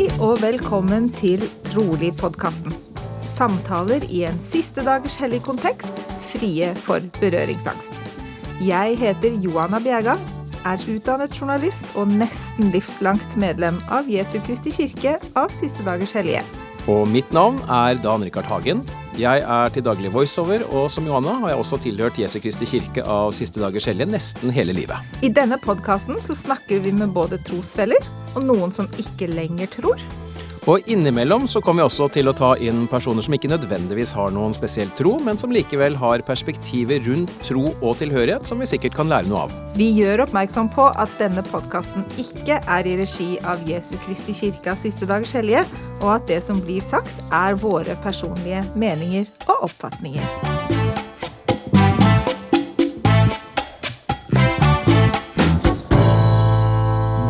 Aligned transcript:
Hei 0.00 0.06
og 0.24 0.38
velkommen 0.40 1.10
til 1.12 1.42
Trolig-podkasten. 1.68 2.72
Samtaler 3.20 4.06
i 4.08 4.22
en 4.24 4.38
siste 4.40 4.80
dagers 4.86 5.18
hellig 5.20 5.42
kontekst, 5.44 6.00
frie 6.24 6.70
for 6.86 7.04
berøringsangst. 7.18 7.92
Jeg 8.64 8.96
heter 8.96 9.36
Johanna 9.44 9.76
Bjerga, 9.84 10.14
er 10.64 10.86
utdannet 10.88 11.36
journalist 11.36 11.84
og 12.00 12.08
nesten 12.16 12.72
livslangt 12.72 13.36
medlem 13.36 13.76
av 13.92 14.08
Jesu 14.08 14.38
Kristi 14.46 14.72
kirke 14.72 15.18
av 15.36 15.52
Siste 15.52 15.84
dagers 15.84 16.16
hellige. 16.16 16.46
Og 16.88 17.04
mitt 17.04 17.28
navn 17.36 17.60
er 17.68 18.00
Dan 18.00 18.24
Rikard 18.24 18.48
Hagen. 18.48 18.80
Jeg 19.18 19.42
er 19.42 19.72
til 19.74 19.82
daglig 19.82 20.12
voiceover, 20.14 20.62
og 20.70 20.86
som 20.92 21.06
Johanna 21.08 21.32
har 21.42 21.50
jeg 21.50 21.62
også 21.64 21.78
tilhørt 21.82 22.18
Jesu 22.20 22.38
Kristi 22.42 22.68
kirke 22.70 23.02
av 23.02 23.32
Siste 23.34 23.58
dagers 23.58 23.88
hellige 23.90 24.06
nesten 24.12 24.54
hele 24.54 24.76
livet. 24.76 25.02
I 25.26 25.32
denne 25.34 25.58
podkasten 25.58 26.20
snakker 26.22 26.78
vi 26.84 26.94
med 26.94 27.10
både 27.16 27.40
trosfeller 27.42 28.06
og 28.36 28.44
noen 28.46 28.70
som 28.74 28.86
ikke 29.02 29.26
lenger 29.32 29.72
tror. 29.80 30.04
Og 30.70 30.86
innimellom 30.86 31.48
så 31.50 31.58
kommer 31.58 31.82
vi 31.82 31.88
også 31.88 32.06
til 32.14 32.30
å 32.30 32.32
ta 32.36 32.52
inn 32.62 32.84
personer 32.86 33.24
som 33.26 33.34
ikke 33.34 33.48
nødvendigvis 33.50 34.12
har 34.14 34.30
noen 34.30 34.52
spesiell 34.54 34.90
tro, 34.94 35.16
men 35.18 35.38
som 35.40 35.50
likevel 35.50 35.96
har 35.98 36.22
perspektiver 36.22 37.00
rundt 37.08 37.32
tro 37.42 37.72
og 37.72 37.96
tilhørighet 37.98 38.44
som 38.46 38.60
vi 38.62 38.68
sikkert 38.70 38.94
kan 38.94 39.08
lære 39.10 39.26
noe 39.26 39.48
av. 39.48 39.54
Vi 39.74 39.88
gjør 39.96 40.22
oppmerksom 40.28 40.68
på 40.70 40.84
at 40.94 41.10
denne 41.18 41.42
podkasten 41.48 42.04
ikke 42.22 42.60
er 42.70 42.86
i 42.86 42.92
regi 43.00 43.32
av 43.50 43.64
Jesu 43.66 43.96
Kristi 44.04 44.30
kirke 44.36 44.70
av 44.70 44.78
Siste 44.78 45.08
dagers 45.10 45.32
hellige, 45.34 45.64
og 46.04 46.12
at 46.20 46.28
det 46.30 46.38
som 46.46 46.60
blir 46.62 46.84
sagt, 46.86 47.18
er 47.34 47.58
våre 47.58 47.96
personlige 48.04 48.62
meninger 48.78 49.26
og 49.48 49.66
oppfatninger. 49.66 50.22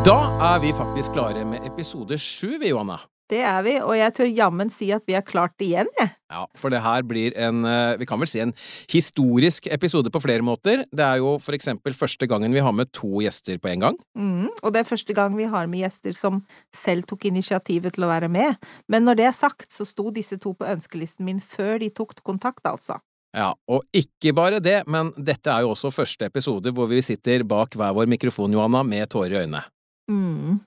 Da 0.04 0.18
er 0.50 0.60
vi 0.60 0.76
faktisk 0.76 1.16
klare 1.16 1.46
med 1.48 1.64
episode 1.72 2.20
sju, 2.20 2.58
vi, 2.60 2.74
Johanna. 2.74 3.00
Det 3.30 3.40
er 3.46 3.60
vi, 3.62 3.76
og 3.78 3.94
jeg 3.94 4.14
tør 4.16 4.30
jammen 4.34 4.70
si 4.72 4.88
at 4.94 5.04
vi 5.06 5.14
har 5.14 5.22
klart 5.26 5.54
det 5.60 5.68
igjen, 5.68 5.90
jeg. 6.00 6.10
Ja, 6.30 6.44
for 6.58 6.70
det 6.70 6.80
her 6.82 7.02
blir 7.06 7.34
en 7.38 7.64
eh, 7.66 7.98
Vi 7.98 8.06
kan 8.06 8.20
vel 8.22 8.28
si 8.30 8.38
en 8.42 8.52
historisk 8.90 9.66
episode 9.70 10.10
på 10.14 10.22
flere 10.22 10.44
måter. 10.46 10.84
Det 10.94 11.04
er 11.04 11.18
jo 11.22 11.36
for 11.42 11.56
eksempel 11.56 11.94
første 11.96 12.26
gangen 12.30 12.54
vi 12.54 12.62
har 12.62 12.74
med 12.74 12.90
to 12.94 13.22
gjester 13.22 13.58
på 13.62 13.70
en 13.72 13.86
gang. 13.86 13.98
Mm, 14.18 14.48
og 14.62 14.74
det 14.74 14.82
er 14.82 14.90
første 14.90 15.14
gang 15.16 15.36
vi 15.38 15.48
har 15.50 15.70
med 15.70 15.84
gjester 15.84 16.14
som 16.16 16.40
selv 16.74 17.06
tok 17.10 17.28
initiativet 17.30 17.94
til 17.94 18.06
å 18.06 18.10
være 18.10 18.30
med. 18.30 18.58
Men 18.90 19.06
når 19.06 19.20
det 19.20 19.28
er 19.30 19.36
sagt, 19.36 19.70
så 19.74 19.86
sto 19.86 20.10
disse 20.14 20.38
to 20.42 20.54
på 20.58 20.66
ønskelisten 20.70 21.26
min 21.26 21.42
før 21.42 21.78
de 21.82 21.90
tok 21.94 22.18
kontakt, 22.26 22.62
altså. 22.66 22.98
Ja, 23.36 23.52
og 23.70 23.84
ikke 23.94 24.32
bare 24.34 24.58
det, 24.62 24.80
men 24.90 25.12
dette 25.14 25.52
er 25.52 25.62
jo 25.62 25.74
også 25.76 25.92
første 25.94 26.26
episode 26.26 26.72
hvor 26.74 26.90
vi 26.90 27.02
sitter 27.04 27.46
bak 27.46 27.76
hver 27.78 27.94
vår 27.94 28.10
mikrofon, 28.10 28.50
Johanna, 28.54 28.82
med 28.82 29.06
tårer 29.12 29.36
i 29.36 29.44
øynene. 29.44 29.62
Mm. 30.10 30.58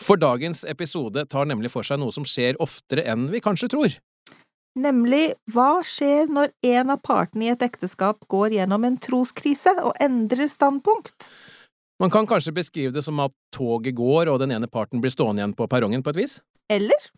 For 0.00 0.16
dagens 0.16 0.64
episode 0.64 1.26
tar 1.28 1.48
nemlig 1.48 1.72
for 1.74 1.84
seg 1.86 2.00
noe 2.00 2.12
som 2.14 2.24
skjer 2.24 2.56
oftere 2.62 3.04
enn 3.08 3.28
vi 3.32 3.42
kanskje 3.44 3.68
tror. 3.72 3.96
Nemlig 4.80 5.34
hva 5.50 5.82
skjer 5.84 6.30
når 6.30 6.52
en 6.64 6.92
av 6.94 7.00
partene 7.04 7.48
i 7.48 7.52
et 7.52 7.62
ekteskap 7.66 8.22
går 8.30 8.54
gjennom 8.54 8.86
en 8.86 8.96
troskrise 9.02 9.74
og 9.82 9.96
endrer 10.00 10.48
standpunkt? 10.48 11.26
Man 12.00 12.12
kan 12.12 12.28
kanskje 12.28 12.54
beskrive 12.56 12.94
det 12.94 13.02
som 13.04 13.18
at 13.20 13.34
toget 13.52 13.98
går 13.98 14.30
og 14.32 14.38
den 14.40 14.54
ene 14.56 14.70
parten 14.70 15.02
blir 15.02 15.12
stående 15.12 15.42
igjen 15.42 15.56
på 15.58 15.66
perrongen 15.68 16.04
på 16.06 16.14
et 16.14 16.20
vis. 16.22 16.38
Eller 16.72 17.10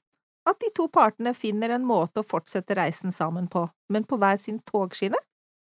at 0.48 0.58
de 0.58 0.72
to 0.74 0.88
partene 0.90 1.36
finner 1.38 1.70
en 1.76 1.84
måte 1.86 2.22
å 2.22 2.26
fortsette 2.26 2.74
reisen 2.74 3.14
sammen 3.14 3.46
på, 3.52 3.68
men 3.94 4.08
på 4.08 4.18
hver 4.18 4.40
sin 4.42 4.58
togskinne? 4.66 5.20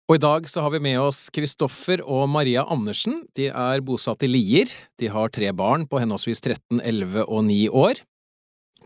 Og 0.08 0.16
i 0.16 0.22
dag 0.22 0.46
så 0.48 0.62
har 0.64 0.72
vi 0.72 0.78
med 0.80 0.96
oss 1.02 1.26
Kristoffer 1.36 2.00
og 2.00 2.30
Maria 2.32 2.62
Andersen. 2.72 3.26
De 3.36 3.50
er 3.52 3.82
bosatt 3.84 4.22
i 4.24 4.30
Lier. 4.30 4.70
De 4.96 5.10
har 5.12 5.28
tre 5.28 5.50
barn 5.52 5.84
på 5.84 6.00
henholdsvis 6.00 6.40
13, 6.40 6.80
11 6.80 7.26
og 7.26 7.42
9 7.44 7.58
år. 7.76 8.00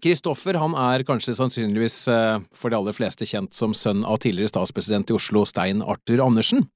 Kristoffer 0.03 0.59
han 0.59 0.75
er 0.75 1.05
kanskje 1.07 1.37
sannsynligvis 1.39 2.01
eh, 2.11 2.43
for 2.59 2.75
de 2.75 2.81
aller 2.81 2.97
fleste 2.97 3.29
kjent 3.29 3.55
som 3.55 3.71
sønn 3.71 4.03
av 4.03 4.19
tidligere 4.25 4.51
statspresident 4.51 5.13
i 5.13 5.15
Oslo, 5.15 5.45
Stein 5.47 5.85
Arthur 5.87 6.25
Andersen. 6.27 6.67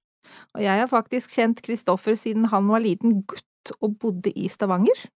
Og 0.55 0.63
jeg 0.63 0.79
har 0.79 0.95
faktisk 0.95 1.35
kjent 1.35 1.65
Kristoffer 1.67 2.15
siden 2.15 2.47
han 2.55 2.71
var 2.71 2.87
liten 2.87 3.25
gutt 3.27 3.43
og 3.81 3.97
bodde 4.03 4.33
i 4.37 4.49
Stavanger. 4.51 5.07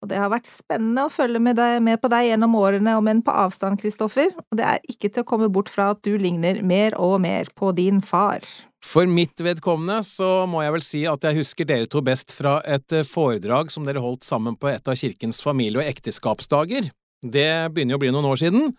Og 0.00 0.10
det 0.10 0.20
har 0.20 0.30
vært 0.32 0.50
spennende 0.50 1.06
å 1.06 1.12
følge 1.12 1.40
med, 1.42 1.58
deg, 1.58 1.80
med 1.84 2.00
på 2.02 2.10
deg 2.12 2.30
gjennom 2.30 2.56
årene, 2.58 2.96
om 2.98 3.10
enn 3.10 3.24
på 3.26 3.34
avstand, 3.34 3.80
Kristoffer, 3.80 4.32
og 4.36 4.58
det 4.58 4.66
er 4.68 4.88
ikke 4.92 5.10
til 5.10 5.24
å 5.24 5.28
komme 5.28 5.50
bort 5.52 5.72
fra 5.72 5.90
at 5.94 6.02
du 6.06 6.14
ligner 6.20 6.62
mer 6.66 6.96
og 7.00 7.18
mer 7.24 7.50
på 7.58 7.72
din 7.76 8.02
far. 8.04 8.44
For 8.86 9.08
mitt 9.10 9.40
vedkommende 9.42 9.98
så 10.06 10.44
må 10.50 10.62
jeg 10.62 10.76
vel 10.76 10.84
si 10.84 11.02
at 11.10 11.24
jeg 11.26 11.40
husker 11.40 11.66
dere 11.66 11.90
to 11.90 12.02
best 12.06 12.34
fra 12.36 12.60
et 12.62 12.94
eh, 12.94 13.06
foredrag 13.06 13.72
som 13.74 13.86
dere 13.88 14.02
holdt 14.04 14.26
sammen 14.26 14.54
på 14.58 14.70
et 14.70 14.86
av 14.86 14.98
kirkens 14.98 15.42
familie- 15.42 15.82
og 15.82 15.90
ekteskapsdager. 15.90 16.92
Det 17.26 17.50
begynner 17.74 17.96
jo 17.96 17.98
å 17.98 18.04
bli 18.04 18.12
noen 18.14 18.28
år 18.28 18.38
siden. 18.44 18.74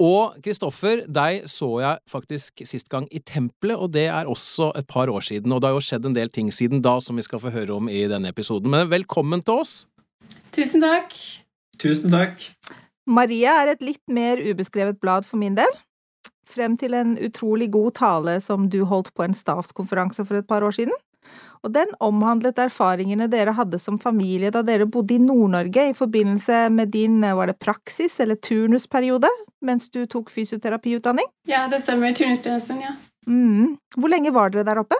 Og 0.00 0.38
Kristoffer, 0.40 1.02
deg 1.12 1.44
så 1.50 1.68
jeg 1.82 2.00
faktisk 2.08 2.62
sist 2.64 2.88
gang 2.88 3.04
i 3.12 3.20
tempelet, 3.20 3.76
og 3.76 3.92
det 3.92 4.06
er 4.08 4.30
også 4.30 4.70
et 4.78 4.88
par 4.88 5.12
år 5.12 5.26
siden. 5.26 5.52
Og 5.52 5.60
det 5.60 5.68
har 5.68 5.76
jo 5.76 5.84
skjedd 5.84 6.08
en 6.08 6.16
del 6.16 6.32
ting 6.32 6.48
siden 6.54 6.80
da 6.84 6.96
som 7.04 7.20
vi 7.20 7.24
skal 7.26 7.42
få 7.42 7.52
høre 7.52 7.76
om 7.76 7.90
i 7.92 8.06
denne 8.08 8.32
episoden. 8.32 8.72
Men 8.72 8.88
velkommen 8.88 9.44
til 9.44 9.60
oss! 9.60 9.74
Tusen 10.56 10.80
takk. 10.80 11.12
Tusen 11.80 12.12
takk. 12.12 12.40
Maria 13.10 13.58
er 13.60 13.74
et 13.74 13.84
litt 13.84 14.02
mer 14.08 14.40
ubeskrevet 14.40 15.00
blad 15.02 15.28
for 15.28 15.40
min 15.40 15.58
del. 15.58 15.78
Frem 16.48 16.78
til 16.80 16.96
en 16.96 17.14
utrolig 17.20 17.68
god 17.70 17.92
tale 18.00 18.38
som 18.42 18.70
du 18.72 18.80
holdt 18.88 19.12
på 19.14 19.26
en 19.26 19.36
stavskonferanse 19.36 20.24
for 20.24 20.40
et 20.40 20.48
par 20.48 20.64
år 20.66 20.74
siden. 20.80 20.96
Og 21.60 21.72
den 21.74 21.90
omhandlet 22.00 22.58
erfaringene 22.62 23.26
dere 23.28 23.52
hadde 23.56 23.78
som 23.82 23.98
familie 24.00 24.52
da 24.54 24.62
dere 24.64 24.86
bodde 24.88 25.18
i 25.18 25.20
Nord-Norge 25.20 25.90
i 25.90 25.96
forbindelse 25.96 26.62
med 26.72 26.92
din, 26.94 27.20
var 27.20 27.50
det 27.50 27.58
praksis 27.60 28.16
eller 28.24 28.40
turnusperiode, 28.40 29.28
mens 29.60 29.90
du 29.92 30.06
tok 30.08 30.32
fysioterapiutdanning? 30.32 31.28
Ja, 31.50 31.66
det 31.68 31.82
stemmer. 31.84 32.14
Turnustjenesten, 32.16 32.80
ja. 32.80 32.96
Mm. 33.28 33.76
Hvor 33.96 34.12
lenge 34.12 34.32
var 34.32 34.52
dere 34.54 34.64
der 34.64 34.80
oppe? 34.80 34.96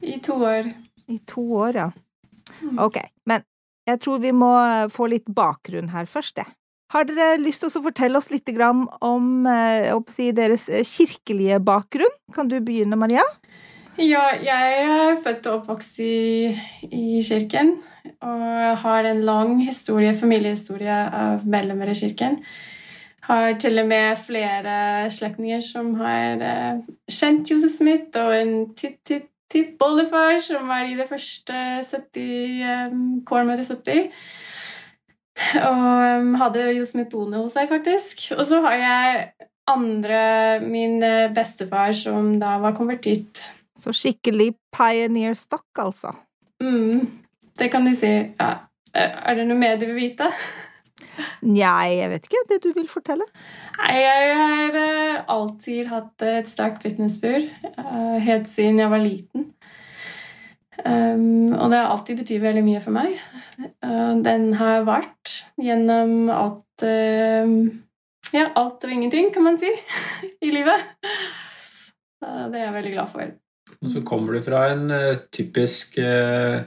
I 0.00 0.16
to 0.24 0.38
år. 0.40 0.70
I 1.12 1.18
to 1.28 1.44
år, 1.60 1.82
ja. 1.84 1.90
Mm. 2.62 2.78
Ok, 2.86 2.96
men 3.28 3.44
jeg 3.88 4.00
tror 4.00 4.22
vi 4.22 4.32
må 4.36 4.52
få 4.92 5.10
litt 5.12 5.28
bakgrunn 5.28 5.92
her 5.92 6.08
først, 6.08 6.40
jeg. 6.40 6.54
Har 6.88 7.04
dere 7.04 7.36
lyst 7.36 7.60
til 7.60 7.68
å 7.68 7.84
fortelle 7.84 8.16
oss 8.16 8.30
litt 8.32 8.48
om 9.04 9.44
eh, 9.44 9.92
si, 10.08 10.30
deres 10.32 10.70
kirkelige 10.88 11.58
bakgrunn? 11.60 12.14
Kan 12.32 12.48
du 12.48 12.56
begynne, 12.64 12.96
Maria? 12.96 13.24
Ja, 13.98 14.28
jeg 14.38 14.74
er 14.78 15.16
født 15.18 15.46
og 15.50 15.54
oppvokst 15.56 15.96
i, 15.98 16.52
i 16.86 17.18
kirken 17.18 17.72
og 18.22 18.76
har 18.78 19.08
en 19.10 19.24
lang 19.26 19.56
historie, 19.58 20.12
familiehistorie 20.14 20.98
av 21.18 21.42
medlemmer 21.50 21.90
i 21.90 21.96
kirken. 21.98 22.36
Har 23.26 23.56
til 23.58 23.82
og 23.82 23.88
med 23.90 24.20
flere 24.22 24.76
slektninger 25.10 25.58
som 25.66 25.90
har 25.98 26.38
uh, 26.38 26.78
kjent 27.10 27.50
Josef 27.50 27.74
Smith, 27.74 28.14
og 28.22 28.36
en 28.36 28.54
tipp-tipp-tipp-oldefar 28.78 30.38
som 30.46 30.70
var 30.70 30.86
i 30.86 30.94
det 30.94 31.08
første 31.10 31.58
70, 31.90 32.62
um, 32.94 33.04
kårmøtet 33.26 33.66
70. 33.66 34.14
Og 35.64 35.84
um, 36.22 36.32
hadde 36.38 36.70
Josef 36.70 36.94
Smith 36.94 37.10
boende 37.10 37.42
hos 37.42 37.58
seg, 37.58 37.66
faktisk. 37.74 38.28
Og 38.38 38.46
så 38.46 38.62
har 38.62 38.78
jeg 38.78 39.28
andre 39.68 40.24
Min 40.62 41.02
bestefar 41.34 41.90
som 41.92 42.36
da 42.40 42.54
var 42.62 42.78
konvertitt 42.78 43.57
så 43.78 43.94
skikkelig 43.94 44.52
pioneer 44.74 45.36
stock, 45.38 45.68
altså. 45.78 46.14
Mm, 46.62 47.06
det 47.58 47.70
kan 47.72 47.86
du 47.86 47.94
si. 47.94 48.10
Ja. 48.38 48.54
Er 48.98 49.36
det 49.36 49.44
noe 49.46 49.58
mer 49.58 49.76
du 49.78 49.86
vil 49.90 49.98
vite? 50.08 50.30
Nei, 51.42 51.98
jeg 51.98 52.10
vet 52.12 52.28
ikke. 52.28 52.42
Det 52.50 52.58
du 52.64 52.68
vil 52.76 52.88
fortelle? 52.90 53.26
Nei, 53.78 53.94
jeg 54.02 54.36
har 54.38 54.78
uh, 54.78 55.20
alltid 55.34 55.90
hatt 55.90 56.26
et 56.26 56.50
sterkt 56.50 56.86
vitnesbyrd. 56.86 57.48
Uh, 57.78 58.18
helt 58.22 58.48
siden 58.50 58.80
jeg 58.82 58.92
var 58.92 59.02
liten. 59.02 59.48
Um, 60.78 61.54
og 61.56 61.72
det 61.72 61.80
har 61.80 61.90
alltid 61.90 62.20
betydd 62.20 62.42
veldig 62.44 62.64
mye 62.66 62.82
for 62.82 62.94
meg. 62.94 63.18
Uh, 63.82 64.14
den 64.24 64.52
har 64.60 64.86
vart 64.86 65.34
gjennom 65.58 66.30
alt 66.30 66.84
Ja, 68.28 68.44
alt 68.60 68.84
og 68.84 68.92
ingenting, 68.92 69.32
kan 69.34 69.42
man 69.42 69.56
si, 69.58 69.70
i 70.46 70.50
livet. 70.52 70.84
det 72.20 72.60
er 72.60 72.66
jeg 72.66 72.74
veldig 72.74 72.92
glad 72.92 73.10
for. 73.10 73.30
Og 73.82 73.90
så 73.92 74.02
kommer 74.06 74.34
du 74.34 74.42
fra 74.42 74.64
en 74.72 74.90
uh, 74.90 75.16
typisk 75.32 75.98
uh, 76.02 76.58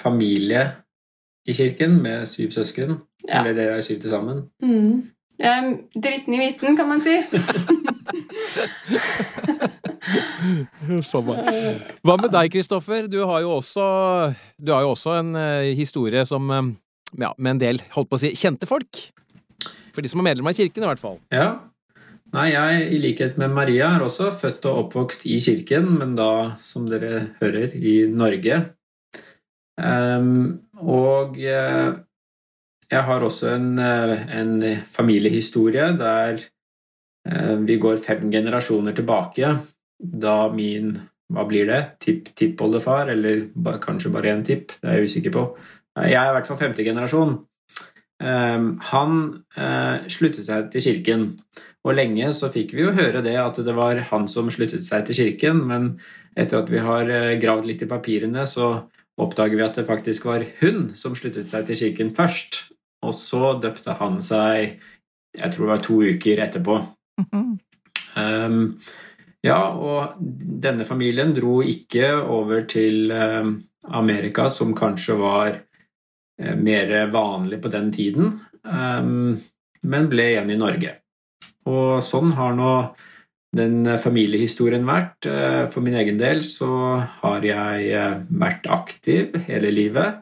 familie 0.00 0.72
i 1.48 1.52
kirken 1.56 2.02
med 2.02 2.26
syv 2.28 2.50
søsken. 2.52 2.98
Ja. 3.28 3.40
Eller 3.40 3.52
dere 3.56 3.76
er 3.78 3.80
syv 3.84 4.00
til 4.00 4.10
sammen. 4.12 4.42
Mm. 4.62 4.92
Um, 5.34 5.40
er 5.40 5.62
dritten 5.98 6.34
i 6.36 6.38
hviten, 6.42 6.76
kan 6.76 6.88
man 6.88 7.00
si. 7.02 7.16
Hva 12.04 12.16
med 12.20 12.30
deg, 12.30 12.52
Kristoffer? 12.52 13.06
Du 13.10 13.24
har 13.24 13.40
jo 13.42 13.50
også, 13.56 13.84
har 14.68 14.82
jo 14.84 14.90
også 14.92 15.10
en 15.22 15.34
uh, 15.36 15.72
historie 15.74 16.24
som 16.28 16.52
ja, 16.52 17.32
med 17.38 17.50
en 17.56 17.60
del 17.62 17.82
holdt 17.96 18.10
på 18.10 18.16
å 18.20 18.22
si, 18.26 18.34
kjente 18.36 18.66
folk. 18.68 18.92
For 19.94 20.02
de 20.04 20.10
som 20.10 20.20
er 20.20 20.28
medlemmer 20.28 20.52
av 20.52 20.58
kirken, 20.60 20.84
i 20.84 20.90
hvert 20.90 21.02
fall. 21.02 21.18
Ja, 21.32 21.73
Nei, 22.34 22.48
jeg 22.50 22.86
i 22.96 22.98
likhet 22.98 23.36
med 23.38 23.52
Maria 23.54 23.92
er 23.94 24.02
også 24.02 24.32
født 24.34 24.66
og 24.66 24.80
oppvokst 24.84 25.28
i 25.30 25.36
kirken, 25.42 25.92
men 26.00 26.16
da, 26.18 26.56
som 26.58 26.88
dere 26.90 27.36
hører, 27.38 27.76
i 27.78 28.08
Norge. 28.10 28.58
Um, 29.78 30.64
og 30.82 31.38
uh, 31.38 31.94
jeg 32.90 33.06
har 33.08 33.26
også 33.26 33.54
en, 33.54 33.78
en 33.78 34.52
familiehistorie 34.86 35.88
der 35.98 36.44
vi 37.64 37.78
går 37.80 37.96
fem 38.04 38.26
generasjoner 38.28 38.92
tilbake. 38.92 39.48
Da 39.96 40.34
min 40.52 40.90
hva 41.32 41.46
blir 41.48 41.66
det? 41.68 41.80
Tipp-tippoldefar, 42.04 43.08
eller 43.14 43.46
kanskje 43.82 44.12
bare 44.12 44.34
én 44.34 44.44
tipp? 44.44 44.74
Det 44.76 44.90
er 44.90 44.98
jeg 44.98 45.08
usikker 45.08 45.32
på. 45.34 45.44
Jeg 46.04 46.18
er 46.20 46.30
i 46.30 46.34
hvert 46.36 46.50
fall 46.50 46.60
femte 46.60 46.84
generasjon. 46.84 47.38
Ehm, 48.22 48.74
han 48.92 49.16
eh, 49.58 50.06
sluttet 50.12 50.46
seg 50.46 50.68
til 50.72 50.84
kirken, 50.84 51.24
og 51.84 51.96
lenge 51.98 52.30
så 52.36 52.50
fikk 52.52 52.76
vi 52.76 52.84
jo 52.84 52.94
høre 52.96 53.24
det 53.24 53.34
at 53.40 53.58
det 53.66 53.74
var 53.76 53.98
han 54.10 54.28
som 54.30 54.50
sluttet 54.54 54.84
seg 54.86 55.06
til 55.08 55.18
kirken, 55.18 55.64
men 55.68 55.88
etter 56.38 56.62
at 56.62 56.70
vi 56.72 56.82
har 56.82 57.10
eh, 57.10 57.34
gravd 57.42 57.68
litt 57.70 57.82
i 57.84 57.90
papirene, 57.90 58.46
så 58.46 58.86
oppdager 59.20 59.58
vi 59.58 59.66
at 59.66 59.76
det 59.78 59.86
faktisk 59.88 60.26
var 60.30 60.46
hun 60.62 60.88
som 60.98 61.14
sluttet 61.18 61.50
seg 61.50 61.66
til 61.68 61.78
kirken 61.82 62.14
først. 62.14 62.64
Og 63.04 63.12
så 63.14 63.52
døpte 63.60 63.98
han 63.98 64.16
seg 64.24 64.80
jeg 65.34 65.50
tror 65.50 65.66
det 65.66 65.72
var 65.72 65.82
to 65.82 65.96
uker 66.02 66.42
etterpå. 66.44 66.78
um, 68.16 68.78
ja, 69.44 69.60
og 69.74 70.14
denne 70.64 70.86
familien 70.88 71.34
dro 71.36 71.60
ikke 71.62 72.14
over 72.22 72.64
til 72.70 73.10
um, 73.12 73.56
Amerika, 73.84 74.48
som 74.48 74.74
kanskje 74.76 75.18
var 75.18 75.58
mer 76.38 77.10
vanlig 77.12 77.60
på 77.62 77.70
den 77.70 77.90
tiden, 77.94 78.32
ehm, 78.66 79.36
men 79.82 80.08
ble 80.10 80.30
igjen 80.32 80.50
i 80.50 80.58
Norge. 80.58 80.96
Og 81.70 82.02
sånn 82.04 82.32
har 82.36 82.54
nå 82.56 82.72
den 83.54 83.86
familiehistorien 84.02 84.84
vært. 84.86 85.28
Eh, 85.30 85.64
for 85.70 85.84
min 85.84 85.94
egen 86.00 86.18
del 86.18 86.42
så 86.42 86.98
har 87.22 87.46
jeg 87.46 87.88
eh, 87.94 88.16
vært 88.30 88.66
aktiv 88.66 89.36
hele 89.48 89.72
livet. 89.74 90.20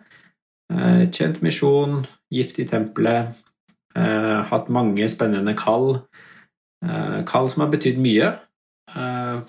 Kjent 0.72 1.42
misjon, 1.44 1.98
gift 2.32 2.56
i 2.62 2.64
tempelet, 2.64 3.34
hatt 3.92 4.70
mange 4.72 5.04
spennende 5.12 5.52
kall. 5.52 5.98
Kall 7.28 7.48
som 7.52 7.66
har 7.66 7.68
betydd 7.74 7.98
mye 8.00 8.30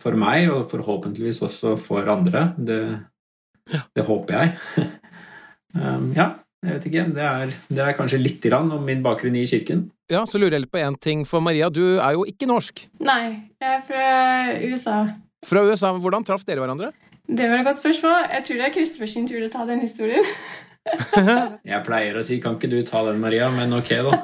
for 0.02 0.20
meg, 0.20 0.50
og 0.52 0.68
forhåpentligvis 0.68 1.40
også 1.48 1.78
for 1.80 2.12
andre. 2.12 2.50
Det, 2.58 2.82
det 3.96 4.04
håper 4.10 4.36
jeg. 4.36 4.52
Ehm, 5.74 6.12
ja, 6.14 6.28
jeg 6.64 6.78
vet 6.78 6.88
ikke. 6.90 7.06
Det 7.16 7.24
er, 7.28 7.54
det 7.70 7.84
er 7.86 7.98
kanskje 7.98 8.22
litt 8.22 8.44
grann 8.44 8.72
om 8.74 8.84
min 8.88 9.04
bakgrunn 9.06 9.36
i 9.36 9.46
kirken. 9.50 9.88
Ja, 10.12 10.26
Så 10.30 10.40
lurer 10.40 10.58
jeg 10.58 10.66
litt 10.66 10.74
på 10.74 10.82
én 10.82 10.98
ting, 11.00 11.24
for 11.28 11.44
Maria, 11.44 11.70
du 11.70 12.00
er 12.00 12.16
jo 12.16 12.26
ikke 12.30 12.48
norsk? 12.50 12.86
Nei, 13.04 13.52
jeg 13.62 13.78
er 13.78 13.82
fra 13.88 14.04
USA. 14.68 14.98
Fra 15.44 15.64
USA, 15.68 15.94
Hvordan 16.00 16.26
traff 16.28 16.46
dere 16.48 16.64
hverandre? 16.64 16.92
Det 17.28 17.48
var 17.50 17.62
et 17.62 17.68
godt 17.68 17.80
spørsmål. 17.80 18.30
Jeg 18.36 18.46
tror 18.48 18.60
det 18.60 18.66
er 18.68 18.76
Kristoffer 18.76 19.10
sin 19.10 19.28
tur 19.28 19.40
til 19.40 19.48
å 19.48 19.54
ta 19.54 19.66
den 19.68 19.84
historien. 19.84 20.28
jeg 21.72 21.84
pleier 21.86 22.18
å 22.20 22.24
si 22.28 22.42
'kan 22.44 22.58
ikke 22.58 22.70
du 22.72 22.82
ta 22.84 23.06
den, 23.08 23.22
Maria', 23.24 23.50
men 23.52 23.74
ok, 23.74 23.92
da. 24.08 24.24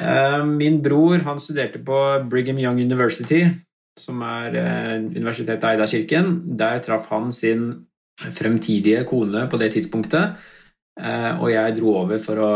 Eh, 0.00 0.44
min 0.44 0.82
bror 0.82 1.22
han 1.24 1.38
studerte 1.38 1.78
på 1.78 1.96
Brigham 2.28 2.58
Young 2.58 2.80
University, 2.82 3.46
som 3.96 4.20
er 4.26 4.56
eh, 4.58 4.96
universitetet 4.98 5.64
eid 5.64 5.80
av 5.80 5.88
kirken. 5.88 6.56
Der 6.58 6.82
traff 6.84 7.06
han 7.12 7.30
sin 7.32 7.86
fremtidige 8.20 9.04
kone 9.08 9.46
på 9.50 9.60
det 9.60 9.72
tidspunktet, 9.74 10.38
eh, 11.00 11.32
og 11.34 11.50
jeg 11.52 11.78
dro 11.78 11.96
over 12.04 12.22
for 12.22 12.42
å 12.42 12.52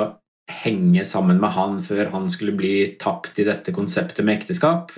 henge 0.49 1.05
sammen 1.05 1.41
med 1.43 1.53
han 1.57 1.81
før 1.85 2.13
han 2.15 2.29
skulle 2.33 2.57
bli 2.57 2.75
tapt 3.01 3.41
i 3.41 3.47
dette 3.49 3.75
konseptet 3.77 4.25
med 4.25 4.39
ekteskap. 4.41 4.95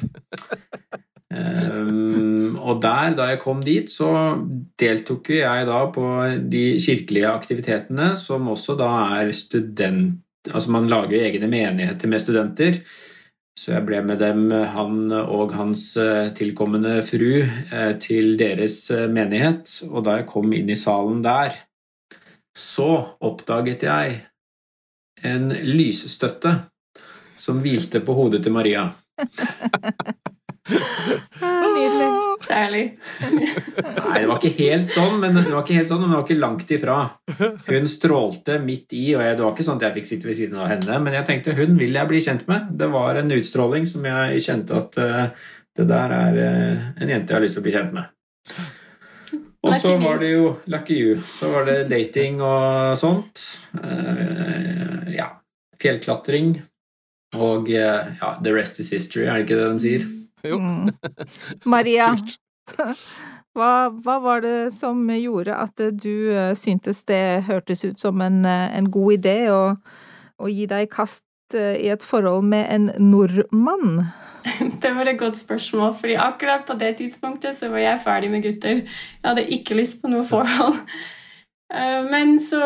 Um, 1.30 2.56
og 2.58 2.80
der, 2.82 3.12
da 3.14 3.28
jeg 3.30 3.38
kom 3.42 3.60
dit, 3.62 3.90
så 3.90 4.08
deltok 4.78 5.30
jeg 5.36 5.66
da 5.68 5.84
på 5.94 6.06
de 6.50 6.64
kirkelige 6.82 7.30
aktivitetene, 7.30 8.12
som 8.18 8.50
også 8.50 8.78
da 8.80 8.90
er 9.20 9.30
student... 9.36 10.18
Altså 10.50 10.72
man 10.72 10.86
lager 10.88 11.20
egne 11.20 11.50
menigheter 11.52 12.08
med 12.08 12.22
studenter. 12.22 12.78
Så 13.58 13.74
jeg 13.74 13.84
ble 13.88 14.00
med 14.06 14.20
dem, 14.22 14.48
han 14.50 15.10
og 15.12 15.52
hans 15.56 15.82
eh, 16.00 16.30
tilkommende 16.36 17.00
fru, 17.04 17.42
eh, 17.42 17.92
til 18.00 18.36
deres 18.40 18.78
eh, 18.94 19.08
menighet. 19.10 19.68
Og 19.90 20.04
da 20.06 20.20
jeg 20.20 20.28
kom 20.30 20.52
inn 20.56 20.70
i 20.70 20.78
salen 20.78 21.20
der, 21.24 21.58
så 22.56 22.90
oppdaget 23.20 23.84
jeg 23.86 24.20
en 25.26 25.50
lysstøtte 25.50 26.54
som 27.40 27.60
hvilte 27.60 28.00
på 28.04 28.16
hodet 28.16 28.42
til 28.44 28.54
Maria. 28.56 28.88
Nydelig. 31.40 32.08
Særlig. 32.40 32.82
Nei, 33.20 34.16
det 34.20 34.28
var 34.28 34.38
ikke 34.38 34.52
helt 34.56 34.92
sånn, 34.92 35.18
men 35.22 35.36
det 35.36 35.46
var 35.52 35.62
ikke 35.62 35.76
helt 35.76 35.90
sånn, 35.90 36.02
men 36.02 36.10
det 36.12 36.18
var 36.18 36.26
ikke 36.26 36.40
langt 36.40 36.72
ifra. 36.74 36.96
Hun 37.68 37.88
strålte 37.90 38.58
midt 38.64 38.94
i, 38.96 39.04
og 39.14 39.22
det 39.22 39.44
var 39.44 39.54
ikke 39.54 39.66
sånn 39.66 39.80
at 39.80 39.88
jeg 39.88 39.98
fikk 39.98 40.10
sitte 40.10 40.30
ved 40.30 40.38
siden 40.38 40.60
av 40.60 40.70
henne, 40.72 40.98
men 41.04 41.16
jeg 41.18 41.28
tenkte 41.28 41.56
hun 41.58 41.76
vil 41.80 41.98
jeg 41.98 42.10
bli 42.10 42.20
kjent 42.24 42.46
med. 42.50 42.70
Det 42.80 42.90
var 42.92 43.20
en 43.20 43.34
utstråling 43.36 43.88
som 43.88 44.06
jeg 44.08 44.44
kjente 44.46 44.78
at 44.80 45.00
uh, 45.00 45.48
det 45.78 45.88
der 45.90 46.14
er 46.16 46.40
uh, 46.40 46.86
en 47.00 47.12
jente 47.14 47.32
jeg 47.32 47.38
har 47.38 47.44
lyst 47.44 47.58
til 47.58 47.64
å 47.64 47.68
bli 47.68 47.76
kjent 47.76 47.96
med. 47.96 48.14
Og 49.60 49.76
så 49.76 49.92
var 50.00 50.22
det 50.22 50.30
jo 50.32 50.54
Lucky 50.72 50.96
you. 50.96 51.18
Så 51.20 51.50
var 51.52 51.66
det 51.68 51.82
dating 51.90 52.40
og 52.40 52.96
sånt. 52.98 53.44
Uh, 53.76 55.04
ja. 55.12 55.34
Fjellklatring. 55.80 56.56
Og 57.36 57.68
ja, 57.70 58.32
the 58.42 58.50
rest 58.50 58.80
is 58.82 58.90
history, 58.90 59.28
er 59.28 59.38
det 59.38 59.44
ikke 59.46 59.60
det 59.60 59.68
de 59.68 59.84
sier? 59.84 60.08
Jo. 60.50 60.58
Mm. 60.58 60.88
Maria, 61.72 62.14
hva, 63.56 63.72
hva, 63.90 64.18
var 64.22 64.44
det 64.44 64.70
som 64.74 65.02
gjorde 65.12 65.56
at 65.56 65.82
du 66.00 66.32
eh, 66.32 66.54
syntes 66.58 67.04
det 67.08 67.44
hørtes 67.48 67.84
ut 67.84 68.00
som 68.00 68.20
en, 68.24 68.44
eh, 68.48 68.68
en 68.78 68.90
god 68.92 69.18
idé 69.18 69.36
å, 69.52 69.74
å, 70.38 70.48
gi 70.50 70.68
deg 70.70 70.86
i 70.86 70.90
kast 70.90 71.26
eh, 71.56 71.76
i 71.82 71.90
et 71.92 72.06
forhold 72.06 72.46
med 72.48 72.68
en 72.70 72.90
nordmann? 73.10 74.04
Det 74.80 74.94
var 74.96 75.10
et 75.10 75.20
godt 75.20 75.36
spørsmål, 75.36 75.92
fordi 75.98 76.16
akkurat 76.16 76.64
på 76.64 76.78
det 76.80 76.94
tidspunktet 77.02 77.58
så 77.58 77.68
var 77.68 77.84
jeg 77.84 78.00
ferdig 78.00 78.30
med 78.32 78.46
gutter. 78.46 78.80
Jeg 78.86 79.26
hadde 79.26 79.44
ikke 79.52 79.76
lyst 79.76 80.00
på 80.00 80.08
noe 80.08 80.24
forhold. 80.24 80.78
Men 82.08 82.40
så 82.42 82.62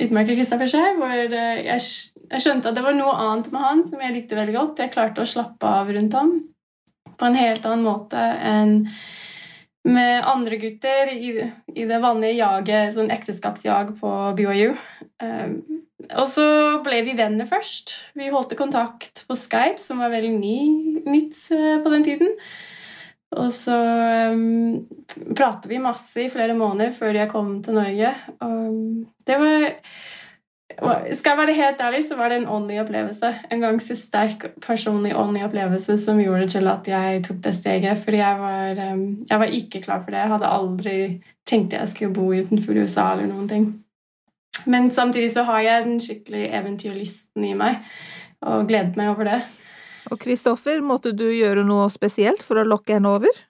utmerker 0.00 0.38
Kristoffer 0.38 0.70
seg, 0.72 0.96
hvor 0.96 1.12
jeg, 1.12 1.84
jeg, 2.32 2.42
skjønte 2.44 2.70
at 2.70 2.78
det 2.78 2.84
var 2.84 2.96
noe 2.96 3.12
annet 3.14 3.50
med 3.52 3.64
han 3.64 3.82
som 3.86 4.00
jeg 4.02 4.16
likte 4.16 4.38
veldig 4.38 4.56
godt. 4.56 4.82
Jeg 4.82 4.94
klarte 4.94 5.24
å 5.24 5.28
slappe 5.28 5.68
av 5.68 5.92
rundt 5.92 6.16
ham 6.18 6.38
på 7.18 7.28
en 7.28 7.38
helt 7.38 7.66
annen 7.68 7.84
måte 7.86 8.18
enn 8.18 8.80
med 9.82 10.22
andre 10.30 10.58
gutter 10.62 11.10
i, 11.10 11.32
i 11.74 11.86
det 11.88 11.98
vanlige 12.02 12.38
jaget, 12.38 12.92
sånn 12.94 13.10
ekteskapsjag 13.10 13.96
på 13.98 14.10
BYU. 14.38 14.76
Um, 15.22 15.56
og 16.18 16.28
så 16.30 16.44
ble 16.84 17.00
vi 17.06 17.16
venner 17.18 17.48
først. 17.50 17.94
Vi 18.18 18.30
holdt 18.30 18.54
kontakt 18.58 19.24
på 19.26 19.38
Skype, 19.38 19.80
som 19.82 20.02
var 20.02 20.14
veldig 20.14 20.32
ny, 20.36 20.58
nytt 21.02 21.34
uh, 21.50 21.80
på 21.82 21.94
den 21.96 22.06
tiden. 22.06 22.36
Og 23.32 23.48
så 23.54 23.74
um, 24.30 24.84
pratet 25.34 25.70
vi 25.70 25.82
masse 25.82 26.26
i 26.26 26.30
flere 26.30 26.54
måneder 26.54 26.94
før 26.94 27.18
jeg 27.18 27.32
kom 27.32 27.56
til 27.64 27.78
Norge. 27.80 28.14
Og 28.44 29.06
det 29.26 29.38
var 29.40 29.66
Skal 30.78 31.32
jeg 31.32 31.38
være 31.38 31.54
helt 31.56 31.80
ærlig, 31.84 32.02
så 32.06 32.16
var 32.16 32.28
det 32.28 32.40
en 32.40 32.48
åndelig 32.48 32.80
opplevelse. 32.82 33.34
En 33.50 33.60
ganske 33.60 33.96
sterk 33.96 34.46
personlig 34.62 35.14
åndelig 35.16 35.44
opplevelse 35.46 35.96
som 36.00 36.20
gjorde 36.20 36.48
til 36.54 36.68
at 36.70 36.88
jeg 36.88 37.22
tok 37.26 37.40
det 37.44 37.54
steget. 37.54 37.98
Fordi 37.98 38.16
jeg 38.16 38.38
var, 38.40 38.82
um, 38.92 39.04
jeg 39.30 39.38
var 39.38 39.56
ikke 39.60 39.82
klar 39.82 40.02
for 40.02 40.10
det. 40.10 40.22
Jeg 40.22 40.32
hadde 40.34 40.52
aldri 40.58 40.96
tenkt 41.48 41.72
jeg 41.76 41.88
skulle 41.88 42.14
bo 42.14 42.32
utenfor 42.32 42.78
USA 42.78 43.12
eller 43.12 43.28
noen 43.30 43.48
ting. 43.48 43.66
Men 44.64 44.90
samtidig 44.90 45.32
så 45.32 45.42
har 45.48 45.60
jeg 45.64 45.84
den 45.84 46.00
skikkelig 46.00 46.44
eventyrlysten 46.54 47.44
i 47.48 47.54
meg, 47.58 47.80
og 48.46 48.68
gledet 48.68 48.98
meg 49.00 49.10
over 49.10 49.26
det. 49.32 49.40
Og 50.10 50.20
Kristoffer, 50.20 50.82
måtte 50.84 51.12
du 51.16 51.28
gjøre 51.30 51.64
noe 51.66 51.88
spesielt 51.90 52.42
for 52.44 52.60
å 52.60 52.66
lokke 52.66 52.96
henne 52.98 53.10
over? 53.10 53.42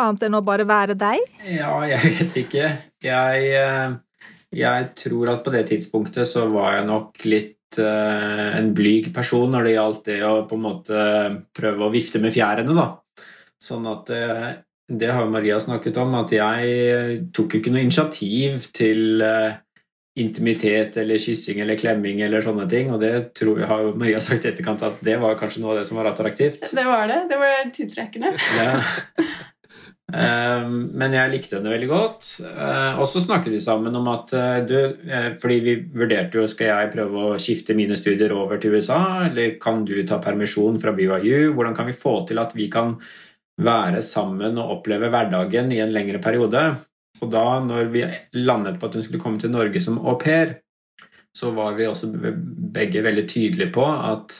Annet 0.00 0.26
enn 0.26 0.38
å 0.38 0.42
bare 0.44 0.66
være 0.68 0.96
deg? 0.98 1.20
Ja, 1.46 1.74
jeg 1.88 2.00
vet 2.04 2.38
ikke. 2.44 2.70
Jeg, 3.04 3.48
eh, 3.58 3.96
jeg 4.52 4.88
tror 4.98 5.32
at 5.32 5.44
på 5.44 5.52
det 5.54 5.64
tidspunktet 5.70 6.28
så 6.28 6.46
var 6.52 6.76
jeg 6.76 6.88
nok 6.88 7.24
litt 7.24 7.78
uh, 7.80 8.50
en 8.58 8.72
blyg 8.76 9.08
person 9.14 9.48
når 9.52 9.68
det 9.68 9.76
gjaldt 9.76 10.04
det 10.10 10.18
å 10.28 10.34
på 10.48 10.58
en 10.58 10.66
måte 10.66 11.06
prøve 11.56 11.86
å 11.86 11.92
vifte 11.94 12.20
med 12.22 12.34
fjærene, 12.34 12.76
da. 12.76 12.90
Sånn 13.62 13.88
at 13.88 14.12
uh, 14.12 14.48
det 14.92 15.10
har 15.14 15.30
Maria 15.30 15.58
snakket 15.62 16.00
om, 16.02 16.14
at 16.20 16.34
jeg 16.36 17.20
tok 17.32 17.54
jo 17.54 17.62
ikke 17.62 17.72
noe 17.72 17.84
initiativ 17.86 18.68
til 18.76 19.24
uh, 19.24 19.54
intimitet 20.20 20.98
eller 21.00 21.20
kyssing 21.22 21.62
eller 21.64 21.78
klemming 21.80 22.20
eller 22.20 22.44
sånne 22.44 22.66
ting. 22.68 22.90
Og 22.92 23.00
det 23.00 23.32
tror 23.38 23.62
jeg 23.62 23.70
har 23.70 23.88
Maria 23.96 24.20
sagt 24.26 24.44
i 24.44 24.52
etterkant 24.52 24.84
at 24.84 25.00
det 25.04 25.16
var 25.22 25.38
kanskje 25.40 25.64
noe 25.64 25.74
av 25.74 25.80
det 25.80 25.88
som 25.88 26.00
var 26.00 26.10
attraktivt. 26.12 26.68
Det 26.76 26.86
var 26.88 27.08
det. 27.08 27.22
Det 27.32 27.40
var 27.40 27.72
tiltrekkende. 27.78 28.36
Ja. 28.58 28.76
Ehm, 30.12 30.74
men 30.98 31.14
jeg 31.16 31.32
likte 31.32 31.56
henne 31.56 31.72
veldig 31.72 31.88
godt. 31.88 32.26
Ehm, 32.44 33.00
og 33.00 33.08
så 33.08 33.22
snakket 33.24 33.54
vi 33.54 33.60
sammen 33.64 33.96
om 33.96 34.10
at 34.12 34.32
eh, 34.36 34.58
du 34.68 34.76
eh, 35.08 35.28
Fordi 35.40 35.58
vi 35.64 35.76
vurderte 35.96 36.40
jo 36.40 36.46
skal 36.50 36.68
jeg 36.68 36.92
prøve 36.92 37.26
å 37.30 37.40
skifte 37.40 37.76
mine 37.78 37.96
studier 37.96 38.34
over 38.36 38.60
til 38.60 38.76
USA, 38.76 39.00
eller 39.30 39.56
kan 39.62 39.86
du 39.88 39.94
ta 40.08 40.20
permisjon 40.22 40.80
fra 40.82 40.92
BYU? 40.96 41.52
Hvordan 41.56 41.76
kan 41.78 41.88
vi 41.88 41.96
få 41.96 42.18
til 42.28 42.42
at 42.42 42.52
vi 42.58 42.68
kan 42.72 42.96
være 43.62 44.02
sammen 44.04 44.58
og 44.60 44.78
oppleve 44.78 45.10
hverdagen 45.12 45.72
i 45.72 45.80
en 45.84 45.94
lengre 45.94 46.20
periode? 46.22 46.66
Og 47.22 47.30
da 47.32 47.46
når 47.64 47.88
vi 47.94 48.04
landet 48.42 48.80
på 48.80 48.88
at 48.88 48.98
hun 48.98 49.04
skulle 49.06 49.22
komme 49.22 49.40
til 49.40 49.52
Norge 49.54 49.80
som 49.80 50.00
au 50.00 50.18
pair, 50.20 50.58
så 51.32 51.52
var 51.56 51.76
vi 51.78 51.88
også 51.88 52.10
begge 52.12 53.00
veldig 53.04 53.24
tydelige 53.30 53.72
på 53.72 53.84
at 53.88 54.34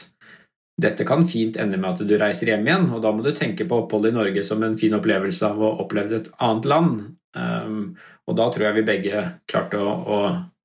dette 0.80 1.04
kan 1.04 1.24
fint 1.28 1.58
ende 1.60 1.78
med 1.80 1.90
at 1.90 2.06
du 2.08 2.14
reiser 2.18 2.52
hjem 2.52 2.64
igjen, 2.66 2.86
og 2.94 3.02
da 3.04 3.12
må 3.12 3.24
du 3.24 3.32
tenke 3.36 3.66
på 3.68 3.82
oppholdet 3.84 4.12
i 4.12 4.16
Norge 4.16 4.44
som 4.46 4.62
en 4.64 4.78
fin 4.80 4.94
opplevelse 4.96 5.50
av 5.52 5.60
å 5.60 5.74
oppleve 5.84 6.18
et 6.18 6.30
annet 6.42 6.68
land. 6.70 7.02
Um, 7.36 7.82
og 8.28 8.38
da 8.38 8.48
tror 8.52 8.68
jeg 8.68 8.78
vi 8.80 8.86
begge 8.88 9.24
klarte 9.50 9.80
å, 9.80 9.92
å 9.92 10.18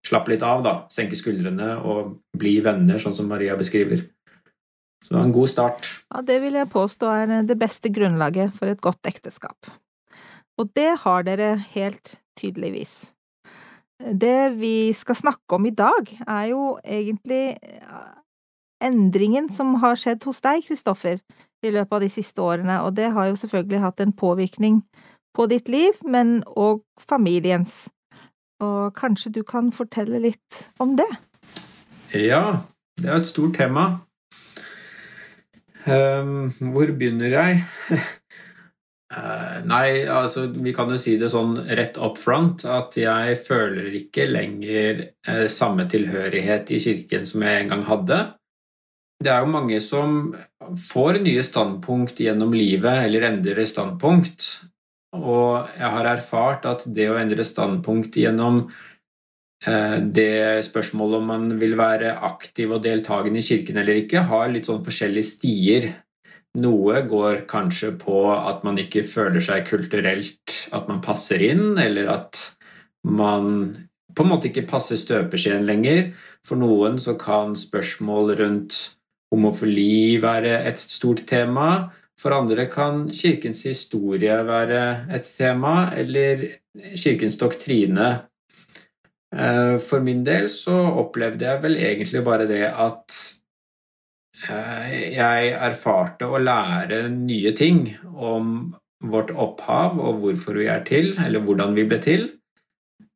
slappe 0.08 0.32
litt 0.32 0.46
av, 0.46 0.64
da. 0.64 0.76
Senke 0.94 1.20
skuldrene 1.20 1.74
og 1.84 2.16
bli 2.38 2.58
venner, 2.64 3.02
sånn 3.02 3.16
som 3.16 3.28
Maria 3.32 3.58
beskriver. 3.60 4.06
Så 5.04 5.12
det 5.12 5.20
var 5.20 5.28
en 5.28 5.36
god 5.36 5.52
start. 5.52 5.92
Ja, 6.14 6.24
det 6.26 6.40
vil 6.44 6.58
jeg 6.58 6.72
påstå 6.74 7.12
er 7.14 7.36
det 7.48 7.60
beste 7.60 7.92
grunnlaget 7.94 8.56
for 8.56 8.72
et 8.72 8.82
godt 8.84 9.10
ekteskap. 9.10 9.70
Og 10.58 10.72
det 10.78 10.90
har 11.04 11.28
dere 11.28 11.52
helt 11.76 12.16
tydeligvis. 12.40 13.12
Det 13.98 14.54
vi 14.58 14.94
skal 14.94 15.18
snakke 15.18 15.58
om 15.58 15.68
i 15.70 15.74
dag, 15.74 16.10
er 16.26 16.46
jo 16.52 16.78
egentlig 16.86 17.58
endringen 18.84 19.50
som 19.54 19.76
har 19.82 20.00
skjedd 20.00 20.26
hos 20.28 20.42
deg, 20.46 20.64
Kristoffer, 20.68 21.20
i 21.66 21.74
løpet 21.74 21.98
av 21.98 22.04
de 22.06 22.10
siste 22.12 22.42
årene, 22.44 22.82
og 22.86 22.96
det 22.98 23.12
har 23.16 23.30
jo 23.30 23.38
selvfølgelig 23.40 23.84
hatt 23.84 24.04
en 24.04 24.14
påvirkning 24.14 24.82
på 25.38 25.46
ditt 25.50 25.70
liv, 25.70 25.98
men 26.06 26.42
òg 26.58 26.82
familiens. 27.02 27.88
Og 28.64 28.94
kanskje 28.98 29.34
du 29.38 29.44
kan 29.46 29.72
fortelle 29.74 30.22
litt 30.22 30.68
om 30.82 30.96
det? 30.98 31.10
Ja, 32.18 32.64
det 32.98 33.10
er 33.12 33.20
et 33.20 33.30
stort 33.30 33.58
tema. 33.60 33.90
Um, 35.88 36.50
hvor 36.74 36.90
begynner 36.98 37.32
jeg? 37.32 37.62
uh, 39.14 39.60
nei, 39.72 40.04
altså 40.10 40.48
vi 40.52 40.74
kan 40.76 40.90
jo 40.92 40.98
si 41.00 41.16
det 41.22 41.30
sånn 41.32 41.56
rett 41.80 42.00
up 42.02 42.18
front 42.20 42.66
at 42.68 42.98
jeg 43.00 43.38
føler 43.46 43.94
ikke 44.02 44.28
lenger 44.32 45.06
uh, 45.30 45.46
samme 45.52 45.88
tilhørighet 45.92 46.74
i 46.76 46.82
kirken 46.82 47.30
som 47.30 47.46
jeg 47.46 47.62
en 47.62 47.76
gang 47.76 47.86
hadde. 47.88 48.20
Det 49.18 49.32
er 49.34 49.42
jo 49.42 49.50
mange 49.50 49.80
som 49.82 50.18
får 50.78 51.22
nye 51.26 51.44
standpunkt 51.46 52.20
gjennom 52.22 52.52
livet, 52.54 53.08
eller 53.08 53.26
endrer 53.32 53.66
standpunkt. 53.66 54.46
Og 55.18 55.72
jeg 55.74 55.90
har 55.96 56.10
erfart 56.12 56.68
at 56.70 56.86
det 56.94 57.08
å 57.10 57.18
endre 57.18 57.46
standpunkt 57.48 58.20
gjennom 58.20 58.68
eh, 59.66 59.98
det 60.04 60.66
spørsmålet 60.68 61.22
om 61.22 61.32
man 61.32 61.48
vil 61.58 61.74
være 61.80 62.14
aktiv 62.28 62.76
og 62.76 62.84
deltakende 62.86 63.42
i 63.42 63.48
kirken 63.48 63.82
eller 63.82 64.04
ikke, 64.04 64.28
har 64.30 64.52
litt 64.54 64.70
sånn 64.70 64.86
forskjellige 64.86 65.32
stier. 65.32 65.90
Noe 66.62 67.02
går 67.10 67.44
kanskje 67.50 67.94
på 67.98 68.22
at 68.36 68.64
man 68.68 68.78
ikke 68.82 69.06
føler 69.08 69.42
seg 69.44 69.66
kulturelt 69.70 70.54
at 70.74 70.88
man 70.90 71.02
passer 71.02 71.42
inn, 71.46 71.74
eller 71.82 72.10
at 72.14 72.44
man 73.08 73.74
på 74.18 74.26
en 74.26 74.32
måte 74.32 74.50
ikke 74.50 74.66
passer 74.70 74.98
støpeskjeen 74.98 75.66
lenger. 75.66 76.12
For 76.46 76.60
noen 76.60 76.98
så 77.02 77.14
kan 77.20 77.54
spørsmål 77.58 78.34
rundt 78.40 78.97
homofili 79.34 80.18
være 80.24 80.62
et 80.70 80.80
stort 80.80 81.26
tema. 81.28 81.88
For 82.18 82.34
andre 82.34 82.66
kan 82.72 83.06
kirkens 83.14 83.64
historie 83.68 84.38
være 84.48 84.82
et 85.14 85.28
tema, 85.38 85.92
eller 85.98 86.48
kirkens 86.98 87.38
doktrine. 87.38 88.08
Eh, 89.36 89.76
for 89.84 90.02
min 90.02 90.24
del 90.26 90.48
så 90.50 90.76
opplevde 91.02 91.46
jeg 91.46 91.64
vel 91.66 91.78
egentlig 91.78 92.24
bare 92.26 92.48
det 92.50 92.64
at 92.72 93.18
eh, 94.48 94.94
jeg 95.18 95.52
erfarte 95.68 96.30
å 96.32 96.40
lære 96.40 97.04
nye 97.12 97.52
ting 97.58 97.84
om 98.16 98.72
vårt 99.04 99.34
opphav 99.36 100.00
og 100.00 100.24
hvorfor 100.24 100.62
vi 100.62 100.70
er 100.72 100.86
til, 100.88 101.12
eller 101.22 101.44
hvordan 101.44 101.76
vi 101.78 101.86
ble 101.90 102.00
til, 102.02 102.30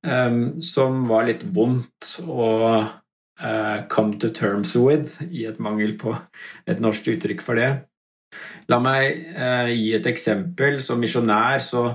eh, 0.06 0.36
som 0.62 1.01
var 1.10 1.30
litt 1.32 1.48
vondt 1.56 2.18
å 2.27 2.51
come 3.89 4.19
to 4.21 4.29
terms 4.29 4.75
with, 4.77 5.15
i 5.31 5.48
et 5.50 5.57
mangel 5.60 5.95
på 5.98 6.13
et 6.69 6.81
norsk 6.83 7.07
uttrykk 7.15 7.41
for 7.41 7.57
det. 7.57 7.71
La 8.71 8.79
meg 8.83 9.33
eh, 9.36 9.71
gi 9.75 9.91
et 9.98 10.10
eksempel. 10.12 10.79
Som 10.83 11.01
misjonær 11.03 11.62
så, 11.63 11.86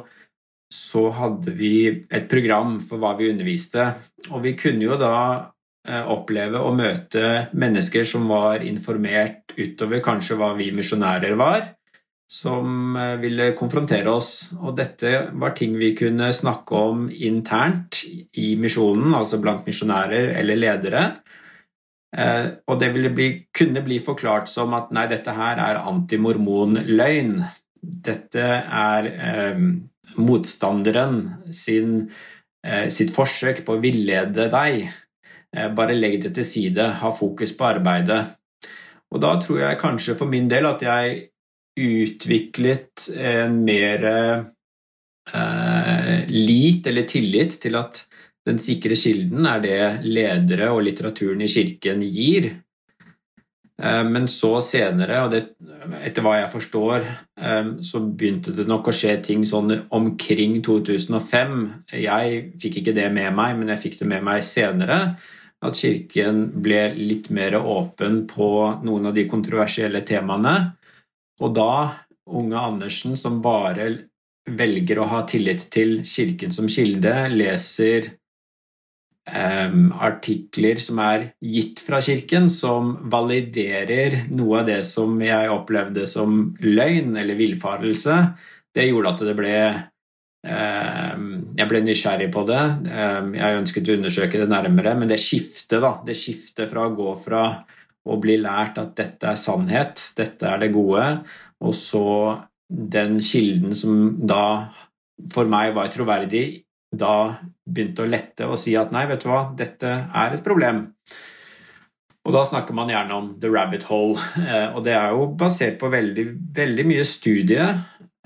så, 0.72 1.06
hadde 1.16 1.54
vi 1.56 1.74
et 1.88 2.28
program 2.30 2.78
for 2.82 3.02
hva 3.02 3.14
vi 3.18 3.30
underviste. 3.32 3.88
Og 4.32 4.42
vi 4.44 4.56
kunne 4.58 4.86
jo 4.88 4.98
da 5.00 5.14
eh, 5.88 6.04
oppleve 6.12 6.60
å 6.60 6.74
møte 6.76 7.48
mennesker 7.56 8.06
som 8.08 8.28
var 8.30 8.64
informert 8.66 9.56
utover 9.56 10.04
kanskje 10.04 10.38
hva 10.40 10.52
vi 10.58 10.72
misjonærer 10.76 11.36
var, 11.38 11.70
som 12.26 12.96
eh, 12.96 13.16
ville 13.22 13.52
konfrontere 13.58 14.10
oss. 14.10 14.50
Og 14.58 14.74
dette 14.78 15.12
var 15.38 15.54
ting 15.56 15.76
vi 15.78 15.92
kunne 15.98 16.32
snakke 16.34 16.82
om 16.90 17.06
internt 17.10 18.02
i 18.42 18.54
misjonen, 18.60 19.14
altså 19.14 19.40
blant 19.42 19.66
misjonærer 19.68 20.34
eller 20.40 20.60
ledere. 20.60 21.04
Eh, 22.16 22.46
og 22.66 22.80
det 22.80 22.92
ville 22.94 23.12
bli, 23.14 23.28
kunne 23.54 23.82
bli 23.86 24.00
forklart 24.02 24.50
som 24.50 24.74
at 24.78 24.92
nei, 24.94 25.06
dette 25.10 25.34
her 25.36 25.60
er 25.62 25.82
antimormonløgn. 25.84 27.36
Dette 27.82 28.46
er 28.64 29.10
eh, 29.12 29.62
motstanderen 30.16 31.20
sin, 31.52 31.98
eh, 32.66 32.88
sitt 32.90 33.12
forsøk 33.14 33.62
på 33.66 33.76
å 33.76 33.82
villede 33.82 34.48
deg. 34.50 34.88
Eh, 35.54 35.70
bare 35.76 35.94
legg 35.94 36.18
det 36.24 36.34
til 36.36 36.48
side, 36.48 36.90
ha 37.00 37.14
fokus 37.14 37.54
på 37.56 37.68
arbeidet. 37.68 38.24
Og 39.14 39.22
da 39.22 39.36
tror 39.38 39.62
jeg 39.62 39.80
kanskje 39.80 40.16
for 40.18 40.28
min 40.30 40.48
del 40.50 40.66
at 40.66 40.82
jeg 40.82 41.28
utviklet 41.76 43.08
en 43.16 43.64
mer 43.64 44.04
eh, 44.06 44.44
lit 46.28 46.86
eller 46.86 47.08
tillit 47.08 47.58
til 47.62 47.76
at 47.76 48.04
den 48.46 48.60
sikre 48.62 48.94
kilden 48.98 49.46
er 49.50 49.62
det 49.64 49.80
ledere 50.06 50.70
og 50.74 50.84
litteraturen 50.86 51.42
i 51.42 51.50
kirken 51.50 52.04
gir. 52.06 52.52
Eh, 53.82 54.04
men 54.08 54.28
så 54.30 54.56
senere, 54.64 55.18
og 55.24 55.32
det, 55.34 55.42
etter 56.00 56.24
hva 56.24 56.38
jeg 56.40 56.52
forstår, 56.52 57.06
eh, 57.40 57.72
så 57.84 58.02
begynte 58.06 58.54
det 58.56 58.68
nok 58.70 58.88
å 58.88 58.94
skje 58.96 59.16
ting 59.26 59.44
sånn 59.48 59.74
omkring 59.96 60.60
2005. 60.64 61.58
Jeg 61.92 62.38
fikk 62.62 62.80
ikke 62.80 62.96
det 62.96 63.10
med 63.12 63.34
meg, 63.36 63.58
men 63.58 63.74
jeg 63.74 63.84
fikk 63.88 64.00
det 64.00 64.10
med 64.14 64.24
meg 64.30 64.46
senere. 64.46 65.00
At 65.66 65.76
kirken 65.76 66.46
ble 66.62 66.90
litt 66.94 67.30
mer 67.34 67.58
åpen 67.58 68.24
på 68.28 68.48
noen 68.84 69.08
av 69.08 69.16
de 69.16 69.24
kontroversielle 69.28 70.04
temaene. 70.06 70.75
Og 71.42 71.54
da 71.56 71.72
unge 72.26 72.58
Andersen, 72.58 73.16
som 73.16 73.40
bare 73.44 73.90
velger 74.46 75.00
å 75.00 75.08
ha 75.10 75.24
tillit 75.28 75.66
til 75.74 76.00
kirken 76.06 76.54
som 76.54 76.68
kilde, 76.70 77.12
leser 77.32 78.12
um, 79.26 79.90
artikler 79.92 80.78
som 80.82 81.00
er 81.02 81.30
gitt 81.42 81.82
fra 81.82 82.00
kirken, 82.04 82.48
som 82.52 82.94
validerer 83.12 84.22
noe 84.30 84.62
av 84.62 84.70
det 84.70 84.80
som 84.88 85.18
jeg 85.22 85.52
opplevde 85.52 86.06
som 86.10 86.54
løgn 86.62 87.16
eller 87.18 87.38
villfarelse, 87.38 88.20
det 88.76 88.88
gjorde 88.90 89.12
at 89.14 89.24
det 89.26 89.36
ble 89.38 89.58
um, 90.46 91.28
Jeg 91.56 91.68
ble 91.70 91.80
nysgjerrig 91.82 92.28
på 92.30 92.42
det. 92.46 92.64
Um, 92.92 93.32
jeg 93.34 93.62
ønsket 93.62 93.88
å 93.88 93.96
undersøke 93.96 94.42
det 94.42 94.50
nærmere, 94.52 94.92
men 94.98 95.10
det 95.10 95.18
skiftet, 95.22 95.80
da, 95.82 95.96
det 96.06 96.18
skiftet 96.18 96.70
fra 96.70 96.86
å 96.86 96.94
gå 96.94 97.14
fra 97.22 97.48
å 98.06 98.18
bli 98.22 98.38
lært 98.40 98.78
at 98.80 98.94
dette 98.98 99.32
er 99.32 99.40
sannhet, 99.40 100.02
dette 100.18 100.48
er 100.48 100.62
det 100.62 100.72
gode, 100.74 101.06
og 101.62 101.74
så 101.76 102.06
den 102.66 103.20
kilden 103.22 103.74
som 103.76 104.16
da 104.26 104.72
for 105.32 105.48
meg 105.48 105.74
var 105.76 105.90
troverdig, 105.92 106.62
da 106.92 107.36
begynte 107.66 108.04
å 108.04 108.10
lette 108.10 108.46
og 108.48 108.58
si 108.60 108.76
at 108.78 108.92
nei, 108.94 109.06
vet 109.10 109.24
du 109.24 109.30
hva, 109.30 109.46
dette 109.56 109.90
er 109.90 110.36
et 110.36 110.44
problem. 110.44 110.84
Og 112.26 112.34
da 112.34 112.42
snakker 112.46 112.74
man 112.74 112.90
gjerne 112.90 113.14
om 113.14 113.28
the 113.42 113.50
rabbit 113.52 113.86
hole, 113.86 114.18
eh, 114.42 114.74
og 114.74 114.82
det 114.86 114.96
er 114.98 115.14
jo 115.14 115.28
basert 115.38 115.78
på 115.80 115.90
veldig, 115.92 116.26
veldig 116.56 116.86
mye 116.90 117.06
studie 117.06 117.66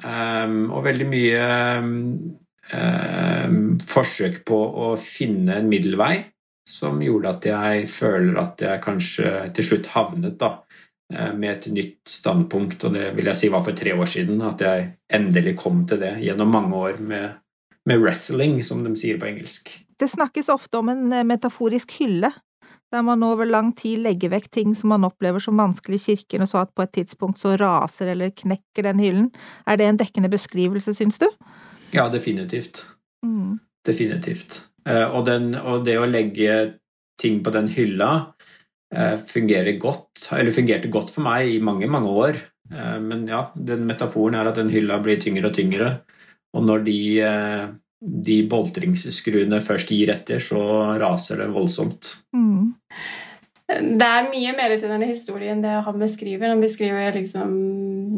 um, 0.04 0.70
og 0.72 0.84
veldig 0.87 1.08
mye 1.08 1.42
um, 1.84 3.75
forsøk 3.84 4.40
på 4.49 4.60
å 4.87 4.94
finne 5.00 5.60
en 5.60 5.68
middelvei 5.68 6.14
som 6.70 7.02
gjorde 7.02 7.34
at 7.34 7.50
jeg 7.50 7.90
føler 7.90 8.40
at 8.40 8.62
jeg 8.64 8.84
kanskje 8.84 9.34
til 9.56 9.66
slutt 9.66 9.90
havnet 9.92 10.38
da, 10.40 10.54
eh, 11.12 11.34
med 11.34 11.50
et 11.52 11.68
nytt 11.74 12.00
standpunkt, 12.08 12.86
og 12.86 12.94
det 12.96 13.10
vil 13.18 13.30
jeg 13.32 13.42
si 13.42 13.52
var 13.52 13.66
for 13.66 13.76
tre 13.76 13.94
år 13.98 14.10
siden, 14.10 14.42
at 14.46 14.64
jeg 14.64 14.90
endelig 15.12 15.56
kom 15.58 15.84
til 15.86 16.02
det 16.02 16.16
gjennom 16.24 16.52
mange 16.54 16.82
år 16.88 17.00
med 17.04 17.30
med 17.84 18.00
wrestling, 18.00 18.62
som 18.64 18.84
de 18.84 18.94
sier 18.98 19.18
på 19.20 19.28
engelsk. 19.30 19.72
Det 20.00 20.08
snakkes 20.08 20.48
ofte 20.52 20.80
om 20.80 20.90
en 20.92 21.10
eh, 21.12 21.26
metaforisk 21.26 21.96
hylle, 22.00 22.32
der 22.90 23.04
man 23.06 23.22
over 23.22 23.46
lang 23.46 23.70
tid 23.78 24.02
legger 24.02 24.32
vekk 24.32 24.48
ting 24.50 24.74
som 24.74 24.90
man 24.94 25.06
opplever 25.06 25.42
som 25.42 25.60
vanskelig 25.60 26.00
i 26.00 26.04
kirken, 26.10 26.44
og 26.44 26.50
så 26.50 26.64
at 26.64 26.72
på 26.74 26.84
et 26.84 26.94
tidspunkt 26.98 27.38
så 27.38 27.54
raser 27.60 28.12
eller 28.14 28.34
knekker 28.34 28.88
den 28.88 29.02
hyllen. 29.02 29.28
Er 29.66 29.78
det 29.78 29.86
en 29.86 30.00
dekkende 30.00 30.30
beskrivelse, 30.32 30.94
syns 30.96 31.20
du? 31.22 31.28
Ja, 31.94 32.08
definitivt. 32.10 32.84
Mm. 33.26 33.60
Definitivt. 33.86 34.64
Eh, 34.90 35.06
og, 35.06 35.25
den, 35.28 35.52
og, 35.61 35.85
det 35.87 35.99
å 36.00 36.09
legge 36.11 36.61
ting 37.20 37.40
på 37.44 37.52
den 37.54 37.68
hylla 37.70 38.11
eh, 38.94 39.16
fungerer 39.23 39.78
godt, 39.80 40.26
eller 40.37 40.56
fungerte 40.56 40.90
godt 40.92 41.12
for 41.14 41.26
meg 41.26 41.52
i 41.54 41.61
mange, 41.62 41.90
mange 41.90 42.16
år. 42.26 42.40
Men 42.70 43.25
ja, 43.26 43.49
den 43.59 43.80
metaforen 43.88 44.37
er 44.38 44.47
at 44.47 44.54
den 44.61 44.68
hylla 44.70 45.00
blir 45.02 45.18
tyngre 45.18 45.49
og 45.49 45.56
tyngre. 45.56 45.88
Og 46.56 46.66
når 46.66 46.85
de, 46.87 47.00
eh, 47.23 47.64
de 48.00 48.37
boltringsskruene 48.50 49.61
først 49.64 49.92
gir 49.94 50.12
etter, 50.14 50.42
så 50.42 50.61
raser 51.00 51.42
det 51.42 51.50
voldsomt. 51.54 52.14
Mm. 52.35 52.73
Det 53.70 54.06
er 54.06 54.30
mye 54.32 54.54
mer 54.59 54.75
til 54.75 54.90
denne 54.90 55.06
historien 55.06 55.61
det 55.62 55.76
han 55.87 55.99
beskriver. 56.00 56.50
Han 56.50 56.62
beskriver 56.62 57.14
liksom 57.14 57.52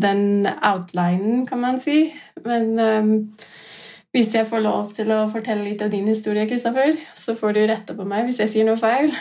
den 0.01 0.47
outlinen, 0.65 1.45
kan 1.49 1.61
man 1.61 1.81
si. 1.81 2.07
Men 2.47 2.71
um, 2.81 3.13
hvis 4.13 4.35
jeg 4.37 4.47
får 4.49 4.61
lov 4.61 4.93
til 4.93 5.09
å 5.15 5.23
fortelle 5.33 5.65
litt 5.65 5.83
av 5.85 5.93
din 5.93 6.09
historie, 6.09 6.45
Kristoffer, 6.49 6.99
så 7.17 7.35
får 7.37 7.57
du 7.57 7.63
rette 7.69 7.97
på 7.97 8.05
meg 8.09 8.27
hvis 8.29 8.43
jeg 8.43 8.53
sier 8.53 8.69
noe 8.69 8.81
feil. 8.81 9.15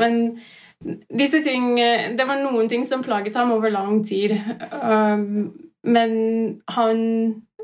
Men 0.00 0.38
disse 0.82 1.38
ting 1.44 1.76
Det 1.76 2.24
var 2.26 2.40
noen 2.42 2.66
ting 2.66 2.82
som 2.82 3.04
plaget 3.06 3.36
ham 3.38 3.52
over 3.54 3.70
lang 3.70 4.02
tid. 4.02 4.34
Um, 4.82 5.52
men 5.86 6.12
han 6.74 6.98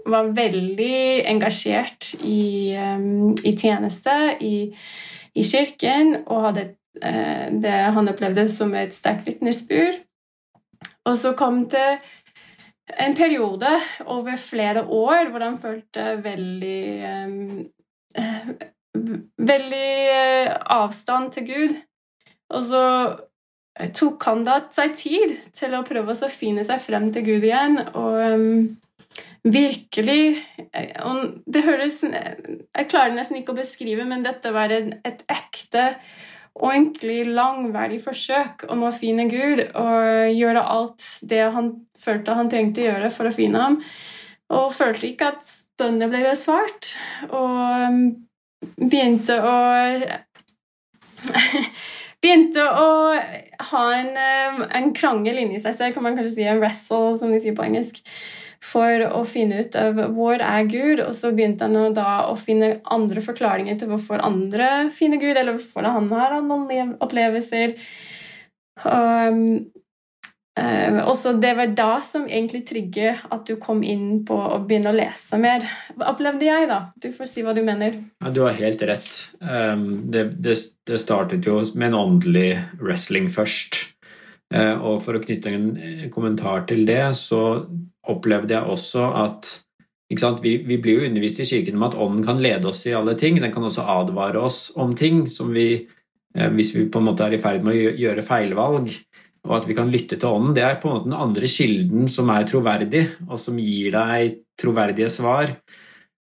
var 0.08 0.30
veldig 0.36 1.26
engasjert 1.26 2.12
i, 2.22 2.74
um, 2.78 3.34
i 3.44 3.54
tjeneste 3.58 4.14
i, 4.40 4.70
i, 5.34 5.42
kirken 5.42 6.14
og 6.26 6.48
hadde 6.48 6.64
uh, 7.02 7.48
det 7.52 7.74
han 7.94 8.10
opplevde 8.10 8.46
som 8.50 8.74
et 8.78 8.94
sterkt 8.94 9.26
vitnesbyrd. 9.26 10.00
Og 11.08 11.16
så 11.18 11.32
kom 11.38 11.64
det 11.72 11.98
en 12.96 13.14
periode 13.16 13.70
over 14.06 14.36
flere 14.40 14.84
år 14.84 15.30
hvor 15.32 15.44
han 15.44 15.58
følte 15.60 16.16
veldig 16.24 16.80
um, 17.12 17.66
Veldig 19.38 19.90
uh, 20.10 20.54
avstand 20.74 21.30
til 21.36 21.44
Gud. 21.46 21.74
Og 22.50 22.62
så 22.66 22.82
tok 23.94 24.24
han 24.26 24.42
da 24.46 24.56
seg 24.74 24.96
tid 24.98 25.34
til 25.54 25.76
å 25.76 25.84
prøve 25.86 26.16
å 26.16 26.30
finne 26.32 26.64
seg 26.66 26.80
frem 26.82 27.06
til 27.14 27.26
Gud 27.28 27.46
igjen. 27.46 27.78
Og 27.92 28.16
um, 28.18 28.64
virkelig 29.44 30.44
og 31.04 31.20
Det 31.46 31.62
høres 31.64 32.00
Jeg 32.02 32.88
klarer 32.90 33.14
nesten 33.14 33.38
ikke 33.38 33.54
å 33.54 33.60
beskrive, 33.60 34.04
men 34.08 34.26
dette 34.26 34.50
var 34.54 34.72
et, 34.74 34.98
et 35.06 35.22
ekte 35.30 35.92
og 36.58 36.72
egentlig 36.72 37.20
langverdig 37.30 38.00
forsøk 38.02 38.66
om 38.72 38.84
å 38.86 38.94
finne 38.94 39.28
Gud 39.30 39.62
og 39.78 40.32
gjøre 40.34 40.64
alt 40.74 41.04
det 41.30 41.44
han 41.54 41.72
følte 41.98 42.34
han 42.38 42.50
trengte 42.50 42.82
å 42.82 42.88
gjøre 42.88 43.10
for 43.14 43.30
å 43.30 43.34
finne 43.34 43.62
ham. 43.62 43.76
Og 44.54 44.72
følte 44.72 45.10
ikke 45.10 45.32
at 45.34 45.44
bønnene 45.78 46.08
ble 46.10 46.24
besvart. 46.24 46.94
Og 47.28 48.14
begynte 48.80 49.38
å 49.44 49.58
Begynte 52.18 52.64
å 52.66 53.14
ha 53.70 53.82
en, 53.94 54.08
en 54.74 54.88
krangel 54.90 55.36
inni 55.38 55.60
seg 55.62 55.76
selv, 55.76 55.94
kan 55.94 56.02
man 56.02 56.16
kanskje 56.18 56.32
si, 56.34 56.46
en 56.50 56.58
wrestle, 56.58 57.12
som 57.18 57.30
de 57.30 57.38
sier 57.38 57.54
på 57.54 57.62
engelsk 57.62 58.00
for 58.64 59.04
å 59.06 59.22
finne 59.28 59.62
ut 59.62 59.76
av 59.78 59.98
hvor 60.16 60.42
er 60.42 60.68
Gud, 60.68 61.02
og 61.04 61.14
så 61.16 61.30
begynte 61.34 61.68
han 61.68 61.94
da 61.96 62.26
å 62.28 62.36
finne 62.38 62.78
andre 62.90 63.22
forklaringer 63.24 63.78
til 63.78 63.92
hvorfor 63.92 64.22
andre 64.24 64.88
finner 64.94 65.20
Gud, 65.22 65.36
eller 65.36 65.56
hvorfor 65.56 65.86
han 65.86 66.08
har 66.12 66.38
noen 66.44 66.96
opplevelser. 67.04 67.76
Um, 68.84 69.70
uh, 70.58 70.98
også 71.06 71.36
det 71.42 71.54
var 71.58 71.72
da 71.78 71.90
som 72.04 72.26
egentlig 72.26 72.64
trigger 72.68 73.22
at 73.30 73.46
du 73.46 73.56
kom 73.62 73.84
inn 73.86 74.24
på 74.26 74.36
å 74.36 74.60
begynne 74.66 74.92
å 74.92 74.98
lese 74.98 75.38
mer. 75.40 75.66
Opplevde 75.98 76.50
jeg, 76.50 76.68
da? 76.70 76.80
Du 76.98 77.10
får 77.14 77.30
si 77.30 77.46
hva 77.46 77.54
du 77.54 77.62
mener. 77.66 78.00
Ja, 78.22 78.34
du 78.34 78.42
har 78.46 78.58
helt 78.58 78.82
rett. 78.90 79.12
Um, 79.38 80.10
det, 80.10 80.32
det, 80.42 80.58
det 80.86 81.02
startet 81.02 81.46
jo 81.46 81.60
med 81.74 81.92
en 81.92 82.00
åndelig 82.02 82.50
wrestling 82.82 83.30
først. 83.30 83.86
Uh, 84.48 84.80
og 84.80 85.02
for 85.04 85.18
å 85.18 85.20
knytte 85.20 85.52
en 85.52 85.66
kommentar 86.12 86.64
til 86.68 86.86
det, 86.88 87.10
så 87.18 87.66
opplevde 88.08 88.54
jeg 88.56 88.72
også 88.72 89.10
at 89.20 89.50
vi, 90.08 90.56
vi, 90.64 90.78
blir 90.80 91.02
jo 91.02 91.06
undervist 91.08 91.42
i 91.42 91.48
kirken 91.48 91.76
om 91.76 91.84
at 91.84 91.96
ånden 92.00 92.24
kan 92.24 92.40
lede 92.40 92.68
oss 92.70 92.86
i 92.88 92.94
alle 92.96 93.14
ting. 93.18 93.40
Den 93.42 93.52
kan 93.52 93.64
også 93.64 93.84
advare 93.84 94.40
oss 94.40 94.70
om 94.76 94.94
ting 94.96 95.26
som 95.28 95.52
vi, 95.52 95.86
eh, 96.34 96.50
hvis 96.54 96.74
vi 96.76 96.86
på 96.88 97.02
en 97.02 97.10
måte 97.10 97.26
er 97.26 97.36
i 97.36 97.40
ferd 97.42 97.64
med 97.64 97.76
å 97.76 97.92
gjøre 97.92 98.24
feilvalg, 98.24 98.88
og 99.44 99.52
at 99.58 99.68
vi 99.68 99.76
kan 99.76 99.92
lytte 99.92 100.16
til 100.16 100.30
ånden. 100.30 100.54
Det 100.56 100.64
er 100.64 100.80
på 100.80 100.88
en 100.88 100.96
måte 100.96 101.10
den 101.10 101.18
andre 101.18 101.46
kilden 101.46 102.08
som 102.08 102.30
er 102.32 102.48
troverdig, 102.48 103.04
og 103.28 103.36
som 103.38 103.60
gir 103.60 103.92
deg 103.92 104.40
troverdige 104.58 105.10
svar. 105.12 105.52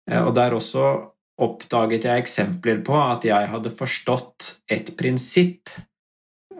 Eh, 0.09 0.21
og 0.21 0.35
der 0.37 0.53
også 0.57 0.91
oppdaget 1.41 2.05
jeg 2.05 2.21
eksempler 2.21 2.83
på 2.85 2.93
at 3.01 3.25
jeg 3.25 3.49
hadde 3.49 3.73
forstått 3.73 4.61
et 4.69 4.93
prinsipp 4.97 5.73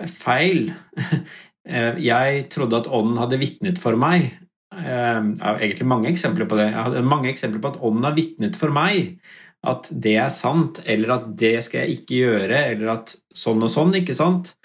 feil. 0.10 0.72
Eh, 1.68 2.00
jeg 2.02 2.48
trodde 2.54 2.80
at 2.82 2.90
ånden 2.90 3.20
hadde 3.22 3.42
vitnet 3.42 3.82
for 3.82 4.00
meg, 4.00 4.32
jeg 4.72 5.36
har 5.44 5.58
egentlig 5.60 5.84
mange 5.84 6.08
eksempler 6.08 6.48
på 6.48 6.56
det. 6.56 6.70
Jeg 6.70 6.80
har 6.80 7.04
mange 7.04 7.28
eksempler 7.28 7.60
på 7.60 7.74
at 7.74 7.82
ånden 7.84 8.06
har 8.08 8.14
vitnet 8.16 8.56
for 8.56 8.72
meg 8.72 9.18
at 9.68 9.90
det 9.92 10.16
er 10.18 10.30
sant, 10.34 10.82
eller 10.90 11.16
at 11.18 11.26
det 11.38 11.58
skal 11.66 11.84
jeg 11.84 12.00
ikke 12.00 12.22
gjøre, 12.24 12.62
eller 12.74 12.94
at 12.96 13.14
sånn 13.36 13.62
og 13.62 13.70
sånn, 13.70 13.94
ikke 14.00 14.16
sant? 14.18 14.56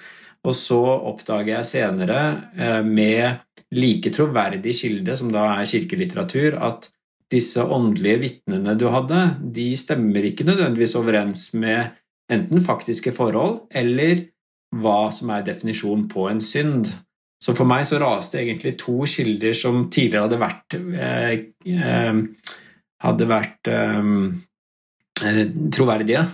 Og 0.47 0.55
så 0.57 0.79
oppdager 1.11 1.57
jeg 1.57 1.69
senere, 1.69 2.21
eh, 2.57 2.83
med 2.87 3.43
like 3.77 4.13
troverdig 4.15 4.73
kilde, 4.79 5.17
som 5.19 5.33
da 5.33 5.51
er 5.59 5.69
kirkelitteratur, 5.69 6.57
at 6.63 6.89
disse 7.33 7.61
åndelige 7.61 8.23
vitnene 8.23 8.77
du 8.79 8.87
hadde, 8.89 9.37
de 9.41 9.73
stemmer 9.77 10.25
ikke 10.29 10.47
nødvendigvis 10.47 10.95
overens 10.97 11.49
med 11.59 11.91
enten 12.33 12.63
faktiske 12.63 13.13
forhold 13.15 13.67
eller 13.75 14.29
hva 14.83 15.11
som 15.15 15.33
er 15.35 15.47
definisjonen 15.47 16.07
på 16.11 16.29
en 16.31 16.43
synd. 16.45 16.91
Så 17.43 17.55
for 17.57 17.69
meg 17.69 17.85
så 17.87 18.01
raste 18.01 18.41
egentlig 18.41 18.77
to 18.81 19.05
kilder 19.09 19.57
som 19.57 19.85
tidligere 19.93 20.27
hadde 20.27 20.41
vært 20.41 20.77
eh, 20.79 21.33
eh, 21.69 22.21
hadde 23.07 23.31
vært 23.31 23.71
eh, 23.73 24.13
eh 25.23 25.43
troverdige. 25.73 26.25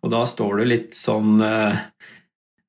Og 0.00 0.12
da 0.12 0.24
står 0.26 0.60
du 0.60 0.68
litt 0.70 0.94
sånn 0.96 1.40
eh, 1.44 1.86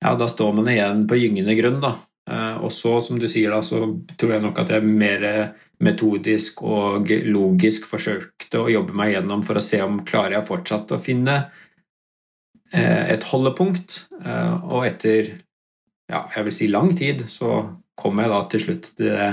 Ja, 0.02 0.16
da 0.18 0.26
står 0.28 0.56
man 0.58 0.70
igjen 0.72 1.06
på 1.08 1.20
gyngende 1.20 1.54
grunn, 1.56 1.78
da. 1.84 1.94
Eh, 2.32 2.56
og 2.66 2.72
så, 2.74 2.96
som 3.06 3.20
du 3.22 3.28
sier, 3.30 3.54
da, 3.54 3.62
så 3.62 3.84
tror 4.18 4.36
jeg 4.36 4.44
nok 4.44 4.64
at 4.64 4.74
jeg 4.74 4.88
mer 4.88 5.28
metodisk 5.82 6.64
og 6.66 7.10
logisk 7.30 7.86
forsøkte 7.90 8.62
å 8.62 8.70
jobbe 8.70 8.98
meg 8.98 9.16
gjennom 9.16 9.46
for 9.46 9.58
å 9.58 9.64
se 9.66 9.82
om 9.86 10.02
klarer 10.06 10.40
jeg 10.40 10.50
fortsatt 10.50 10.94
å 10.94 11.02
finne 11.02 11.38
et 12.72 13.26
holdepunkt. 13.28 13.98
Og 14.22 14.86
etter 14.88 15.34
ja, 16.12 16.26
jeg 16.36 16.48
vil 16.48 16.56
si 16.56 16.70
lang 16.72 16.92
tid, 16.98 17.26
så 17.32 17.62
kom 18.00 18.20
jeg 18.22 18.32
da 18.32 18.40
til 18.52 18.64
slutt 18.66 18.94
til 18.96 19.12
det 19.12 19.28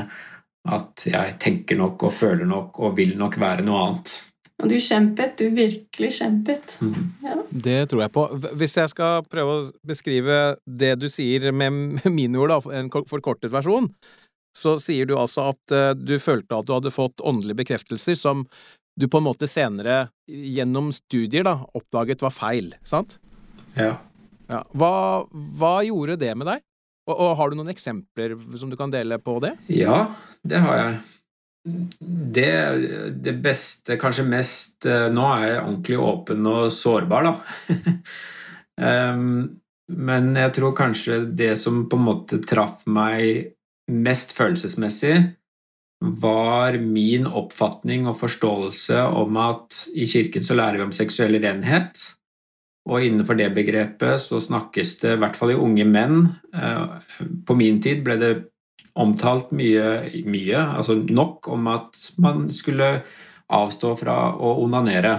at 0.68 1.04
jeg 1.08 1.36
tenker 1.40 1.78
nok 1.78 2.02
og 2.08 2.12
føler 2.12 2.48
nok 2.48 2.80
og 2.84 2.96
vil 2.98 3.14
nok 3.18 3.38
være 3.40 3.64
noe 3.66 3.84
annet. 3.86 4.14
Og 4.58 4.72
du 4.72 4.74
kjempet. 4.82 5.36
Du 5.38 5.54
virkelig 5.54 6.10
kjempet. 6.18 6.74
Mm. 6.82 7.04
Ja. 7.22 7.36
Det 7.66 7.76
tror 7.90 8.02
jeg 8.04 8.12
på. 8.14 8.24
Hvis 8.58 8.74
jeg 8.80 8.90
skal 8.90 9.22
prøve 9.30 9.54
å 9.54 9.66
beskrive 9.86 10.38
det 10.66 10.96
du 10.98 11.06
sier 11.12 11.52
med 11.54 12.02
mine 12.18 12.40
ord, 12.42 12.52
da, 12.56 12.80
en 12.80 12.90
forkortet 12.90 13.54
versjon, 13.54 13.86
så 14.56 14.74
sier 14.82 15.06
du 15.06 15.14
altså 15.14 15.52
at 15.52 15.74
eh, 15.74 15.92
du 15.94 16.16
følte 16.18 16.58
at 16.58 16.66
du 16.66 16.74
hadde 16.74 16.94
fått 16.94 17.22
åndelige 17.22 17.60
bekreftelser 17.62 18.18
som 18.18 18.42
du 18.98 19.06
på 19.06 19.20
en 19.20 19.28
måte 19.28 19.46
senere, 19.46 20.08
gjennom 20.26 20.90
studier, 20.90 21.46
da, 21.46 21.60
oppdaget 21.78 22.24
var 22.24 22.34
feil, 22.34 22.72
sant? 22.82 23.20
Ja. 23.76 23.92
ja. 24.48 24.62
Hva, 24.72 24.94
hva 25.28 25.74
gjorde 25.86 26.18
det 26.20 26.32
med 26.38 26.48
deg? 26.50 26.64
Og, 27.08 27.14
og, 27.14 27.36
Har 27.38 27.50
du 27.50 27.58
noen 27.58 27.72
eksempler 27.72 28.36
som 28.60 28.72
du 28.72 28.76
kan 28.80 28.92
dele 28.92 29.20
på 29.22 29.38
det? 29.44 29.54
Ja, 29.72 30.06
det 30.44 30.60
har 30.64 30.80
jeg. 30.80 30.98
Det, 32.38 32.50
det 33.24 33.34
beste, 33.44 33.98
kanskje 34.00 34.24
mest 34.24 34.86
eh, 34.88 35.08
Nå 35.12 35.24
er 35.34 35.42
jeg 35.42 35.62
ordentlig 35.62 35.98
åpen 36.00 36.46
og 36.48 36.68
sårbar, 36.72 37.26
da. 37.28 37.32
um, 39.12 39.48
men 39.88 40.30
jeg 40.36 40.54
tror 40.56 40.76
kanskje 40.76 41.22
det 41.36 41.54
som 41.60 41.86
på 41.88 41.96
en 41.96 42.06
måte 42.06 42.40
traff 42.44 42.82
meg 42.88 43.54
mest 43.88 44.34
følelsesmessig, 44.36 45.16
var 45.98 46.76
min 46.78 47.26
oppfatning 47.26 48.06
og 48.06 48.18
forståelse 48.20 49.00
om 49.18 49.38
at 49.42 49.80
i 49.98 50.06
kirken 50.06 50.44
så 50.46 50.54
lærer 50.54 50.78
vi 50.78 50.86
om 50.86 50.94
seksuell 50.94 51.40
renhet. 51.42 52.04
Og 52.88 53.04
innenfor 53.04 53.36
det 53.38 53.50
begrepet 53.56 54.20
så 54.22 54.40
snakkes 54.40 54.94
det, 55.02 55.16
i 55.16 55.22
hvert 55.22 55.36
fall 55.36 55.52
i 55.52 55.58
unge 55.60 55.84
menn 55.88 56.22
eh, 56.56 57.26
På 57.46 57.56
min 57.58 57.82
tid 57.84 58.00
ble 58.06 58.16
det 58.20 58.32
omtalt 58.98 59.52
mye, 59.54 60.08
mye, 60.26 60.62
altså 60.74 60.96
nok, 60.98 61.46
om 61.54 61.68
at 61.70 62.00
man 62.18 62.48
skulle 62.50 62.88
avstå 63.54 63.92
fra 64.00 64.16
å 64.34 64.56
onanere. 64.64 65.12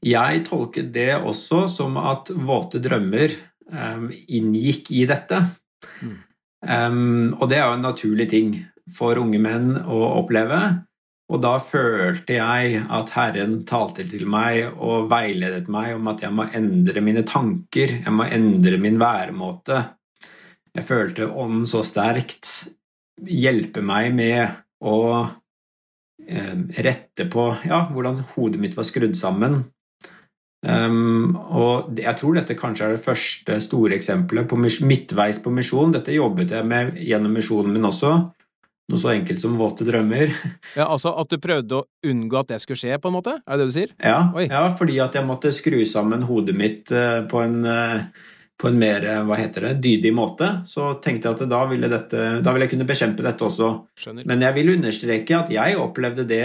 Jeg 0.00 0.44
tolket 0.46 0.88
det 0.94 1.12
også 1.18 1.66
som 1.68 1.98
at 2.00 2.32
våte 2.32 2.80
drømmer 2.80 3.34
um, 3.68 4.08
inngikk 4.08 4.88
i 4.96 5.04
dette. 5.10 5.42
Mm. 6.00 6.16
Um, 6.64 7.26
og 7.36 7.50
det 7.52 7.58
er 7.58 7.66
jo 7.66 7.76
en 7.76 7.84
naturlig 7.84 8.30
ting 8.32 8.54
for 8.96 9.20
unge 9.20 9.42
menn 9.42 9.74
å 9.76 10.00
oppleve. 10.22 10.62
Og 11.30 11.38
da 11.42 11.54
følte 11.62 12.40
jeg 12.40 12.80
at 12.90 13.12
Herren 13.14 13.60
talte 13.68 14.02
til 14.08 14.26
meg 14.30 14.74
og 14.82 15.06
veiledet 15.12 15.70
meg 15.70 15.94
om 15.94 16.10
at 16.10 16.24
jeg 16.24 16.34
må 16.34 16.48
endre 16.58 17.02
mine 17.06 17.22
tanker, 17.26 18.00
jeg 18.02 18.14
må 18.14 18.26
endre 18.26 18.80
min 18.82 18.98
væremåte. 18.98 19.78
Jeg 20.74 20.86
følte 20.86 21.30
Ånden 21.30 21.68
så 21.70 21.84
sterkt 21.86 22.50
hjelpe 23.26 23.82
meg 23.84 24.14
med 24.16 24.58
å 24.86 24.96
eh, 25.22 26.56
rette 26.82 27.26
på 27.30 27.46
ja, 27.68 27.84
hvordan 27.92 28.22
hodet 28.34 28.62
mitt 28.62 28.78
var 28.78 28.88
skrudd 28.88 29.14
sammen. 29.18 29.62
Um, 30.60 31.38
og 31.56 31.96
jeg 31.96 32.12
tror 32.20 32.36
dette 32.36 32.56
kanskje 32.58 32.84
er 32.84 32.96
det 32.96 33.04
første 33.04 33.54
store 33.64 33.96
eksempelet 33.96 34.48
på 34.48 34.58
midtveis 34.60 35.40
på 35.40 35.52
misjon. 35.56 35.94
Dette 35.94 36.12
jobbet 36.12 36.52
jeg 36.52 36.68
med 36.68 36.98
gjennom 37.00 37.38
misjonen 37.38 37.72
min 37.72 37.88
også. 37.88 38.12
Noe 38.90 38.98
så 39.00 39.12
enkelt 39.12 39.42
som 39.42 39.54
våte 39.60 39.86
drømmer. 39.86 40.34
Ja, 40.78 40.86
Altså 40.86 41.12
at 41.18 41.30
du 41.30 41.38
prøvde 41.42 41.80
å 41.80 41.86
unngå 42.06 42.40
at 42.40 42.50
det 42.52 42.60
skulle 42.62 42.78
skje, 42.78 42.98
på 43.02 43.10
en 43.10 43.16
måte? 43.16 43.36
Er 43.42 43.56
det 43.56 43.64
det 43.64 43.70
du 43.70 43.76
sier? 43.76 43.94
Ja, 44.02 44.18
ja 44.42 44.64
fordi 44.76 44.98
at 45.02 45.16
jeg 45.18 45.26
måtte 45.26 45.54
skru 45.54 45.80
sammen 45.88 46.26
hodet 46.28 46.54
mitt 46.58 46.92
uh, 46.94 47.22
på 47.30 47.42
en 47.42 47.64
uh, 47.66 48.04
på 48.60 48.68
en 48.68 48.76
mer 48.76 49.06
hva 49.24 49.38
heter 49.40 49.64
det, 49.64 49.76
dydig 49.80 50.10
måte, 50.12 50.50
så 50.68 50.90
tenkte 51.00 51.30
jeg 51.30 51.38
at 51.38 51.48
da 51.48 51.62
ville, 51.70 51.88
dette, 51.88 52.24
da 52.44 52.52
ville 52.52 52.66
jeg 52.66 52.74
kunne 52.74 52.88
bekjempe 52.88 53.24
dette 53.24 53.46
også. 53.46 53.70
Skjønner. 53.96 54.26
Men 54.28 54.44
jeg 54.44 54.56
vil 54.58 54.72
understreke 54.74 55.38
at 55.38 55.52
jeg 55.54 55.78
opplevde 55.80 56.26
det 56.28 56.44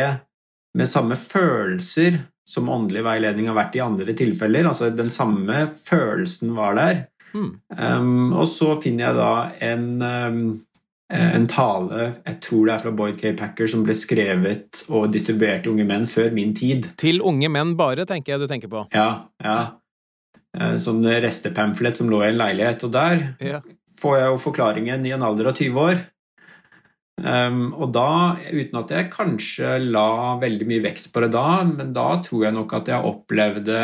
med 0.79 0.87
samme 0.87 1.17
følelser 1.19 2.21
som 2.47 2.69
åndelig 2.69 3.03
veiledning 3.05 3.49
har 3.49 3.57
vært 3.57 3.75
i 3.75 3.83
andre 3.83 4.15
tilfeller. 4.17 4.69
Altså 4.69 4.91
den 4.93 5.09
samme 5.13 5.65
følelsen 5.67 6.53
var 6.57 6.77
der. 6.77 7.03
Mm. 7.33 7.49
Um, 7.75 8.33
og 8.37 8.45
så 8.47 8.75
finner 8.83 9.09
jeg 9.09 9.17
da 9.17 9.31
en, 9.71 9.87
um, 10.01 10.41
en 11.13 11.45
tale, 11.45 12.05
jeg 12.25 12.37
tror 12.41 12.65
det 12.65 12.73
er 12.73 12.81
fra 12.81 12.91
Boyd 12.97 13.17
K. 13.19 13.31
Packer, 13.37 13.69
som 13.69 13.83
ble 13.85 13.93
skrevet 13.93 14.85
og 14.89 15.11
distribuert 15.13 15.61
til 15.63 15.75
unge 15.75 15.85
menn 15.85 16.07
før 16.09 16.31
min 16.33 16.55
tid. 16.57 16.87
Til 16.97 17.21
unge 17.21 17.49
menn 17.53 17.75
bare, 17.77 18.07
tenker 18.09 18.33
jeg 18.33 18.41
du 18.41 18.47
tenker 18.49 18.71
på. 18.71 18.87
Ja, 18.95 19.27
ja. 19.43 19.59
Som 20.55 21.03
sånn 21.03 21.21
restepamflett 21.21 21.99
som 21.99 22.09
lå 22.09 22.23
i 22.23 22.31
en 22.31 22.39
leilighet. 22.39 22.87
Og 22.87 22.93
der 22.95 23.21
ja. 23.43 23.61
får 23.99 24.17
jeg 24.17 24.31
jo 24.31 24.41
forklaringen 24.47 25.05
i 25.05 25.13
en 25.13 25.25
alder 25.27 25.51
av 25.51 25.59
20 25.59 25.81
år. 25.83 26.03
Um, 27.15 27.69
og 27.79 27.93
da, 27.95 28.35
uten 28.51 28.81
at 28.81 28.91
jeg 28.91 29.11
kanskje 29.13 29.77
la 29.85 30.35
veldig 30.41 30.65
mye 30.67 30.83
vekt 30.83 31.07
på 31.13 31.23
det 31.23 31.31
da, 31.35 31.61
men 31.69 31.93
da 31.95 32.09
tror 32.25 32.47
jeg 32.47 32.55
nok 32.57 32.75
at 32.75 32.91
jeg 32.91 33.07
opplevde 33.07 33.77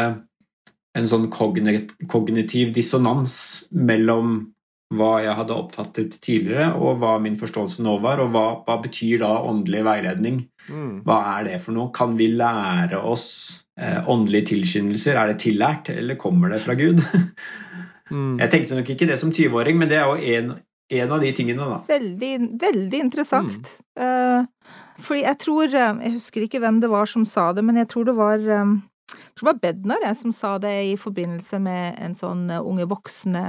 en 0.99 1.07
sånn 1.07 1.29
kognitiv 1.31 2.73
dissonans 2.75 3.35
mellom 3.71 4.51
hva 4.91 5.11
jeg 5.23 5.35
hadde 5.37 5.55
oppfattet 5.55 6.17
tidligere, 6.23 6.73
og 6.75 6.99
hva 6.99 7.15
min 7.23 7.37
forståelse 7.39 7.83
nå 7.85 7.95
var, 8.03 8.19
og 8.23 8.33
hva, 8.33 8.45
hva 8.65 8.77
betyr 8.83 9.21
da 9.23 9.31
åndelig 9.47 9.85
veiledning? 9.87 10.41
Mm. 10.67 11.01
Hva 11.07 11.19
er 11.37 11.47
det 11.47 11.59
for 11.63 11.75
noe? 11.75 11.91
Kan 11.95 12.17
vi 12.19 12.27
lære 12.35 12.99
oss 12.99 13.27
eh, 13.79 14.01
åndelige 14.11 14.51
tilskyndelser? 14.51 15.15
Er 15.15 15.31
det 15.31 15.39
tillært, 15.45 15.93
eller 15.95 16.19
kommer 16.19 16.51
det 16.53 16.63
fra 16.65 16.77
Gud? 16.79 17.03
Mm. 18.11 18.33
Jeg 18.41 18.51
tenkte 18.51 18.75
nok 18.75 18.89
ikke 18.91 19.05
det 19.07 19.15
som 19.21 19.29
20-åring, 19.31 19.77
men 19.79 19.87
det 19.87 19.95
er 19.95 20.09
jo 20.09 20.33
en, 20.35 20.49
en, 20.91 21.11
av 21.15 21.21
de 21.23 21.29
tingene, 21.31 21.63
da. 21.63 21.77
Veldig, 21.87 22.31
veldig 22.59 22.99
interessant. 22.99 23.69
Mm. 23.95 24.01
Uh, 24.03 24.81
fordi 24.99 25.21
jeg 25.23 25.37
tror 25.39 25.77
Jeg 25.77 26.11
husker 26.17 26.43
ikke 26.43 26.59
hvem 26.59 26.81
det 26.83 26.89
var 26.91 27.07
som 27.07 27.23
sa 27.23 27.53
det, 27.55 27.63
men 27.63 27.79
jeg 27.79 27.87
tror 27.87 28.09
det 28.09 28.17
var 28.17 28.43
um, 28.43 28.73
jeg 29.15 29.31
tror 29.39 29.47
det 29.47 29.53
var 29.53 29.61
Bednar 29.63 30.03
jeg, 30.03 30.17
som 30.19 30.35
sa 30.35 30.57
det 30.59 30.73
i 30.89 30.97
forbindelse 30.99 31.61
med 31.63 32.03
en 32.03 32.19
sånn 32.19 32.43
unge 32.59 32.89
voksne 32.91 33.45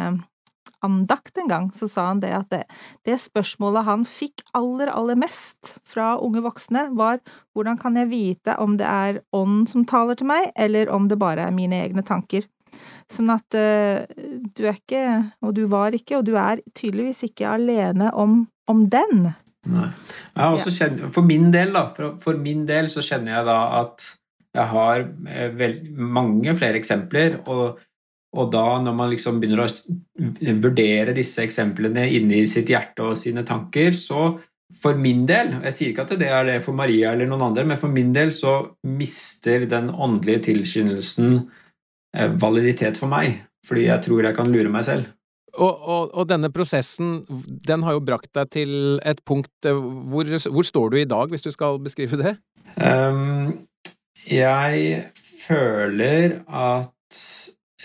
andakt 0.87 1.39
en 1.41 1.51
gang, 1.51 1.69
så 1.77 1.89
sa 1.91 2.09
han 2.11 2.23
det 2.23 2.33
at 2.37 2.49
det, 2.53 2.63
det, 3.07 3.19
spørsmålet 3.23 3.87
han 3.87 4.07
fikk 4.09 4.45
aller, 4.59 4.91
aller 4.93 5.19
mest 5.21 5.77
fra 5.89 6.15
unge 6.23 6.43
voksne, 6.45 6.89
var 6.99 7.21
hvordan 7.55 7.79
kan 7.81 7.99
jeg 8.01 8.11
vite 8.13 8.57
om 8.63 8.79
det 8.81 8.89
er 8.89 9.23
ånden 9.37 9.69
som 9.71 9.87
taler 9.89 10.19
til 10.19 10.31
meg, 10.31 10.51
eller 10.57 10.91
om 10.93 11.09
det 11.11 11.21
bare 11.21 11.47
er 11.47 11.55
mine 11.55 11.83
egne 11.85 12.05
tanker? 12.07 12.49
Sånn 13.13 13.31
at 13.33 13.57
uh, 13.57 14.05
du 14.57 14.65
er 14.65 14.79
ikke, 14.79 15.05
og 15.45 15.55
du 15.59 15.67
var 15.71 15.95
ikke, 15.97 16.19
og 16.21 16.27
du 16.29 16.35
er 16.41 16.63
tydeligvis 16.77 17.27
ikke 17.29 17.51
alene 17.59 18.11
om, 18.17 18.43
om 18.71 18.87
den. 18.93 19.29
Nei. 19.71 19.91
Kjenner, 20.35 21.11
for 21.13 21.27
min 21.27 21.51
del, 21.55 21.75
da, 21.77 21.87
for, 21.93 22.17
for, 22.23 22.39
min 22.41 22.65
del 22.69 22.89
så 22.91 23.05
kjenner 23.05 23.37
jeg 23.37 23.49
da 23.51 23.59
at 23.83 24.09
jeg 24.53 24.69
har 24.69 25.05
eh, 25.31 25.53
vel, 25.57 25.79
mange 25.97 26.55
flere 26.59 26.81
eksempler, 26.81 27.39
og 27.49 27.81
og 28.33 28.49
da, 28.53 28.65
når 28.81 28.95
man 28.97 29.11
liksom 29.13 29.41
begynner 29.41 29.67
å 29.67 30.57
vurdere 30.63 31.13
disse 31.17 31.43
eksemplene 31.45 32.07
inni 32.17 32.47
sitt 32.49 32.71
hjerte 32.73 33.05
og 33.11 33.19
sine 33.21 33.45
tanker, 33.45 33.93
så 33.97 34.33
for 34.73 34.97
min 34.97 35.27
del 35.29 35.51
Jeg 35.67 35.75
sier 35.77 35.91
ikke 35.93 36.07
at 36.07 36.15
det 36.17 36.29
er 36.33 36.47
det 36.49 36.61
for 36.65 36.73
Maria 36.73 37.11
eller 37.13 37.29
noen 37.29 37.51
andre, 37.51 37.67
men 37.69 37.81
for 37.81 37.93
min 37.93 38.15
del 38.17 38.31
så 38.33 38.55
mister 38.89 39.67
den 39.69 39.91
åndelige 39.93 40.47
tilskyndelsen 40.49 41.35
eh, 42.17 42.31
validitet 42.41 42.97
for 42.97 43.13
meg, 43.13 43.43
fordi 43.69 43.91
jeg 43.91 44.07
tror 44.07 44.25
jeg 44.25 44.39
kan 44.39 44.49
lure 44.49 44.73
meg 44.73 44.87
selv. 44.89 45.11
Og, 45.53 45.69
og, 45.69 46.15
og, 46.17 46.25
denne 46.31 46.49
prosessen, 46.49 47.19
den 47.69 47.85
har 47.85 47.99
jo 47.99 48.05
brakt 48.07 48.31
deg 48.33 48.49
til 48.55 48.73
et 49.05 49.21
punkt 49.29 49.69
eh, 49.69 49.77
hvor, 50.09 50.33
hvor 50.49 50.65
står 50.65 50.95
du 50.95 51.03
i 51.03 51.09
dag, 51.09 51.29
hvis 51.29 51.45
du 51.45 51.51
skal 51.53 51.77
beskrive 51.85 52.17
det? 52.23 52.39
Um, 52.81 53.67
jeg 54.25 55.03
føler 55.45 56.41
at 56.49 57.21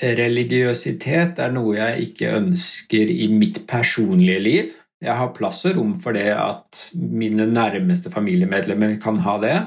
religiøsitet 0.02 1.40
er 1.42 1.54
noe 1.56 1.78
jeg 1.78 2.10
ikke 2.10 2.36
ønsker 2.38 3.10
i 3.10 3.30
mitt 3.34 3.64
personlige 3.70 4.44
liv. 4.44 4.76
Jeg 5.02 5.14
har 5.18 5.34
plass 5.34 5.64
og 5.70 5.78
rom 5.78 5.94
for 6.02 6.18
det 6.18 6.30
at 6.34 6.84
mine 6.98 7.48
nærmeste 7.50 8.12
familiemedlemmer 8.14 8.96
kan 9.02 9.20
ha 9.26 9.38
det. 9.42 9.58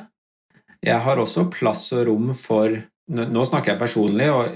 Jeg 0.86 1.02
har 1.04 1.20
også 1.20 1.48
plass 1.52 1.90
og 1.96 2.06
rom 2.10 2.32
for 2.38 2.78
Nå 3.10 3.42
snakker 3.42 3.72
jeg 3.72 3.80
personlig, 3.80 4.26
og 4.30 4.52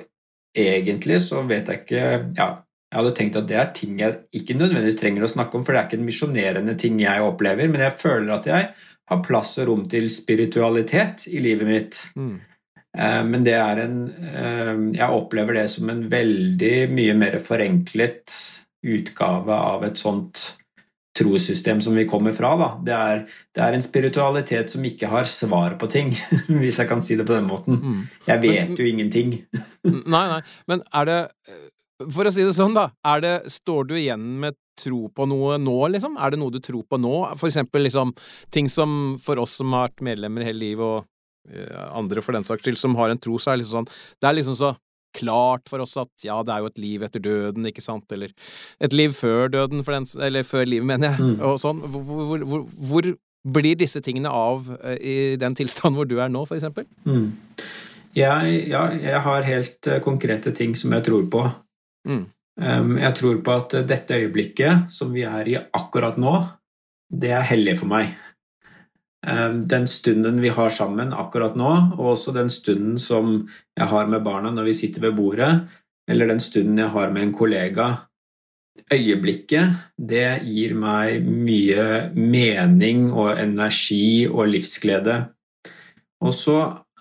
egentlig 0.55 1.17
så 1.25 1.41
vet 1.43 1.67
jeg 1.67 1.81
ikke 1.81 2.03
ja, 2.39 2.45
Jeg 2.93 2.99
hadde 3.01 3.15
tenkt 3.19 3.39
at 3.41 3.49
det 3.49 3.57
er 3.59 3.73
ting 3.75 3.97
jeg 3.99 4.21
ikke 4.31 4.55
nødvendigvis 4.55 5.01
trenger 5.01 5.25
å 5.27 5.31
snakke 5.33 5.59
om, 5.59 5.65
for 5.67 5.75
det 5.75 5.81
er 5.81 5.89
ikke 5.89 5.99
en 5.99 6.07
misjonerende 6.07 6.75
ting 6.79 7.01
jeg 7.03 7.25
opplever, 7.27 7.67
men 7.67 7.83
jeg 7.83 7.97
føler 7.99 8.31
at 8.37 8.47
jeg 8.47 8.69
har 9.11 9.25
plass 9.27 9.57
og 9.59 9.67
rom 9.73 9.83
til 9.91 10.07
spiritualitet 10.13 11.27
i 11.27 11.43
livet 11.43 11.67
mitt. 11.67 11.99
Mm. 12.15 12.37
Eh, 12.95 13.23
men 13.27 13.45
det 13.47 13.57
er 13.59 13.81
en 13.83 13.97
eh, 14.15 14.75
Jeg 14.95 15.15
opplever 15.17 15.59
det 15.59 15.67
som 15.73 15.91
en 15.91 16.05
veldig 16.11 16.75
mye 16.95 17.17
mer 17.19 17.41
forenklet 17.43 18.35
utgave 18.85 19.57
av 19.57 19.87
et 19.87 19.99
sånt 19.99 20.53
trossystem 21.15 21.79
som 21.83 21.95
vi 21.95 22.05
kommer 22.11 22.35
fra. 22.35 22.53
Det, 22.83 22.95
er, 22.95 23.21
det 23.55 23.63
er 23.63 23.77
en 23.77 23.85
spiritualitet 23.85 24.73
som 24.73 24.85
ikke 24.85 25.09
har 25.13 25.29
svar 25.31 25.77
på 25.79 25.87
ting, 25.91 26.11
hvis 26.61 26.81
jeg 26.83 26.91
kan 26.91 27.03
si 27.05 27.15
det 27.19 27.27
på 27.29 27.37
den 27.37 27.47
måten. 27.47 27.79
Mm. 27.79 28.01
Jeg 28.27 28.43
vet 28.43 28.73
Men, 28.73 28.81
jo 28.81 28.89
ingenting. 28.91 29.37
nei, 29.87 30.25
nei, 30.35 30.43
men 30.71 30.83
er 30.91 31.11
det 31.11 31.21
For 32.11 32.27
å 32.27 32.35
si 32.35 32.43
det 32.43 32.57
sånn, 32.57 32.75
da. 32.75 32.89
Det, 33.23 33.37
står 33.55 33.87
du 33.89 33.97
igjen 33.97 34.27
med 34.43 34.59
tro 34.75 35.07
på 35.15 35.27
noe 35.31 35.55
nå, 35.63 35.77
liksom? 35.95 36.19
Er 36.19 36.35
det 36.35 36.41
noe 36.43 36.51
du 36.51 36.59
tror 36.59 36.83
på 36.91 36.99
nå? 36.99 37.15
For 37.39 37.47
eksempel 37.47 37.87
liksom 37.87 38.11
ting 38.53 38.67
som 38.69 39.15
for 39.23 39.39
oss 39.39 39.55
som 39.63 39.71
har 39.73 39.87
vært 39.87 40.03
medlemmer 40.03 40.43
hele 40.51 40.65
livet, 40.67 40.83
og 40.83 41.07
Eh, 41.07 41.14
andre 41.93 42.23
for 42.25 42.37
den 42.37 42.47
saks 42.47 42.65
skyld, 42.65 42.79
som 42.81 42.97
har 42.97 43.13
en 43.13 43.21
tro, 43.21 43.37
så 43.37 43.53
er 43.53 43.59
det 43.59 43.65
liksom 43.65 43.85
sånn 43.85 43.91
Det 44.21 44.29
er 44.29 44.37
liksom 44.39 44.57
så 44.57 44.71
klart 45.15 45.69
for 45.71 45.83
oss 45.85 45.95
at 46.01 46.27
ja, 46.27 46.41
det 46.43 46.55
er 46.55 46.65
jo 46.65 46.71
et 46.73 46.81
liv 46.83 47.05
etter 47.07 47.23
døden, 47.23 47.69
ikke 47.71 47.85
sant, 47.85 48.07
eller 48.15 48.33
et 48.83 48.97
liv 48.97 49.15
før 49.15 49.53
døden, 49.53 49.85
den, 49.87 50.09
eller 50.27 50.47
før 50.47 50.67
livet, 50.69 50.89
mener 50.91 51.15
jeg, 51.15 51.23
mm. 51.23 51.37
og 51.47 51.61
sånn. 51.63 51.83
Hvor, 51.87 52.03
hvor, 52.11 52.49
hvor, 52.51 52.67
hvor, 52.91 53.15
blir 53.45 53.77
disse 53.77 54.01
tingene 54.01 54.31
av 54.33 54.71
eh, 54.81 54.95
i 55.05 55.17
den 55.37 55.53
tilstanden 55.53 55.99
hvor 55.99 56.07
du 56.09 56.17
er 56.17 56.31
nå, 56.33 56.47
for 56.49 56.57
eksempel? 56.57 56.87
Mm. 57.05 57.27
Jeg, 58.17 58.55
ja, 58.71 58.87
jeg 58.97 59.21
har 59.27 59.45
helt 59.45 59.89
uh, 59.91 59.99
konkrete 60.01 60.55
ting 60.57 60.73
som 60.79 60.95
jeg 60.97 61.05
tror 61.11 61.27
på. 61.29 61.43
Mm. 62.09 62.23
Um, 62.63 62.95
jeg 63.03 63.19
tror 63.19 63.41
på 63.45 63.57
at 63.59 63.75
dette 63.91 64.17
øyeblikket 64.23 64.89
som 64.95 65.13
vi 65.13 65.27
er 65.29 65.51
i 65.51 65.59
akkurat 65.61 66.17
nå, 66.23 66.39
det 67.13 67.35
er 67.37 67.45
hellig 67.51 67.77
for 67.83 67.91
meg. 67.91 68.15
Ehm, 69.27 69.61
den 69.67 69.87
stunden 69.87 70.41
vi 70.41 70.49
har 70.53 70.71
sammen 70.71 71.13
akkurat 71.13 71.57
nå, 71.57 71.71
og 71.97 72.13
også 72.15 72.35
den 72.37 72.51
stunden 72.53 72.99
som 73.01 73.47
jeg 73.77 73.89
har 73.89 74.11
med 74.11 74.25
barna 74.25 74.53
når 74.53 74.69
vi 74.69 74.77
sitter 74.77 75.07
ved 75.07 75.17
bordet, 75.17 75.53
eller 76.11 76.29
den 76.29 76.43
stunden 76.45 76.79
jeg 76.79 76.93
har 76.93 77.13
med 77.13 77.29
en 77.29 77.37
kollega 77.37 77.95
Øyeblikket, 78.93 79.71
det 79.97 80.43
gir 80.51 80.73
meg 80.75 81.23
mye 81.23 82.11
mening 82.19 83.05
og 83.13 83.39
energi 83.39 84.27
og 84.27 84.49
livsglede. 84.51 85.15
Og 86.27 86.35
så 86.35 86.57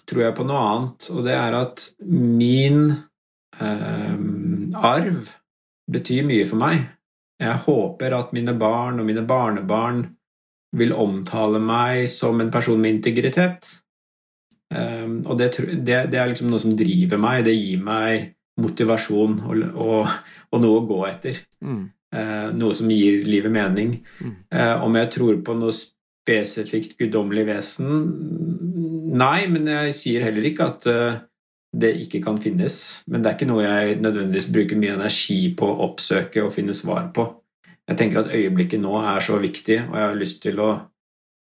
tror 0.05 0.21
jeg 0.21 0.36
på 0.38 0.45
noe 0.45 0.67
annet, 0.69 1.07
og 1.09 1.25
det 1.25 1.33
er 1.33 1.57
at 1.57 1.88
min 2.13 2.91
eh, 2.93 4.13
arv 4.93 5.33
betyr 5.91 6.29
mye 6.29 6.45
for 6.45 6.62
meg. 6.62 6.86
Jeg 7.41 7.63
håper 7.65 8.19
at 8.19 8.38
mine 8.38 8.53
barn 8.53 9.01
og 9.01 9.09
mine 9.09 9.25
barnebarn 9.27 10.05
vil 10.73 10.93
omtale 10.97 11.62
meg 11.62 12.07
som 12.12 12.39
en 12.41 12.51
person 12.53 12.79
med 12.81 12.97
integritet. 12.97 13.69
Um, 14.73 15.19
og 15.27 15.38
det, 15.38 15.51
det, 15.86 15.97
det, 16.09 16.19
er 16.19 16.31
liksom 16.31 16.49
noe 16.49 16.62
som 16.62 16.73
driver 16.77 17.21
meg. 17.21 17.43
Det 17.45 17.53
gir 17.53 17.81
meg 17.83 18.31
motivasjon 18.62 19.39
og, 19.49 19.65
og, 19.81 20.15
og 20.53 20.63
noe 20.63 20.79
å 20.79 20.88
gå 20.89 21.01
etter. 21.09 21.43
Mm. 21.62 21.83
Uh, 22.13 22.47
noe 22.57 22.77
som 22.77 22.89
gir 22.93 23.21
livet 23.27 23.53
mening. 23.53 23.99
Mm. 24.21 24.33
Uh, 24.53 24.86
om 24.86 24.97
jeg 24.97 25.12
tror 25.13 25.43
på 25.45 25.57
noe 25.57 25.75
spesifikt 25.75 26.97
guddommelig 26.99 27.43
vesen 27.49 27.89
Nei, 29.13 29.43
men 29.51 29.67
jeg 29.67 29.91
sier 29.93 30.23
heller 30.25 30.45
ikke 30.47 30.65
at 30.71 30.86
uh, 30.89 31.17
det 31.73 31.91
ikke 32.05 32.21
kan 32.23 32.39
finnes. 32.41 32.75
Men 33.09 33.21
det 33.21 33.29
er 33.29 33.38
ikke 33.38 33.49
noe 33.49 33.65
jeg 33.65 33.99
nødvendigvis 34.01 34.49
bruker 34.53 34.79
mye 34.79 34.95
energi 34.97 35.39
på 35.57 35.69
å 35.69 35.88
oppsøke 35.89 36.41
og 36.45 36.53
finne 36.55 36.73
svar 36.77 37.12
på 37.13 37.27
jeg 37.89 37.99
tenker 37.99 38.23
at 38.23 38.33
øyeblikket 38.33 38.81
nå 38.81 38.95
er 39.01 39.23
så 39.23 39.37
viktig, 39.41 39.79
og 39.89 39.95
jeg 39.99 40.07
har 40.07 40.19
lyst 40.19 40.41
til 40.45 40.59
å 40.63 40.71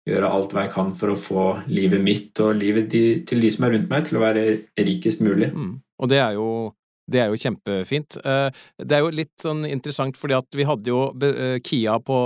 gjøre 0.08 0.30
alt 0.34 0.54
hva 0.54 0.64
jeg 0.64 0.72
kan 0.74 0.90
for 0.98 1.12
å 1.12 1.18
få 1.18 1.44
livet 1.70 2.02
mitt 2.02 2.40
og 2.42 2.56
livet 2.58 2.88
de, 2.90 3.02
til 3.26 3.42
de 3.44 3.50
som 3.54 3.66
er 3.66 3.76
rundt 3.76 3.90
meg, 3.92 4.06
til 4.08 4.18
å 4.18 4.24
være 4.24 4.44
rikest 4.82 5.22
mulig. 5.22 5.52
Mm. 5.54 5.76
Og 6.02 6.10
det 6.10 6.18
er 6.18 6.34
jo 6.34 6.48
det 7.10 7.22
er 7.22 7.32
jo 7.32 7.38
kjempefint. 7.40 8.16
Eh, 8.24 8.48
det 8.82 8.96
er 8.96 9.02
jo 9.02 9.12
litt 9.14 9.32
sånn 9.42 9.64
interessant, 9.68 10.16
fordi 10.18 10.36
at 10.38 10.58
vi 10.58 10.66
hadde 10.68 10.90
jo 10.92 11.00
eh, 11.26 11.58
Kia 11.64 11.98
på 12.02 12.18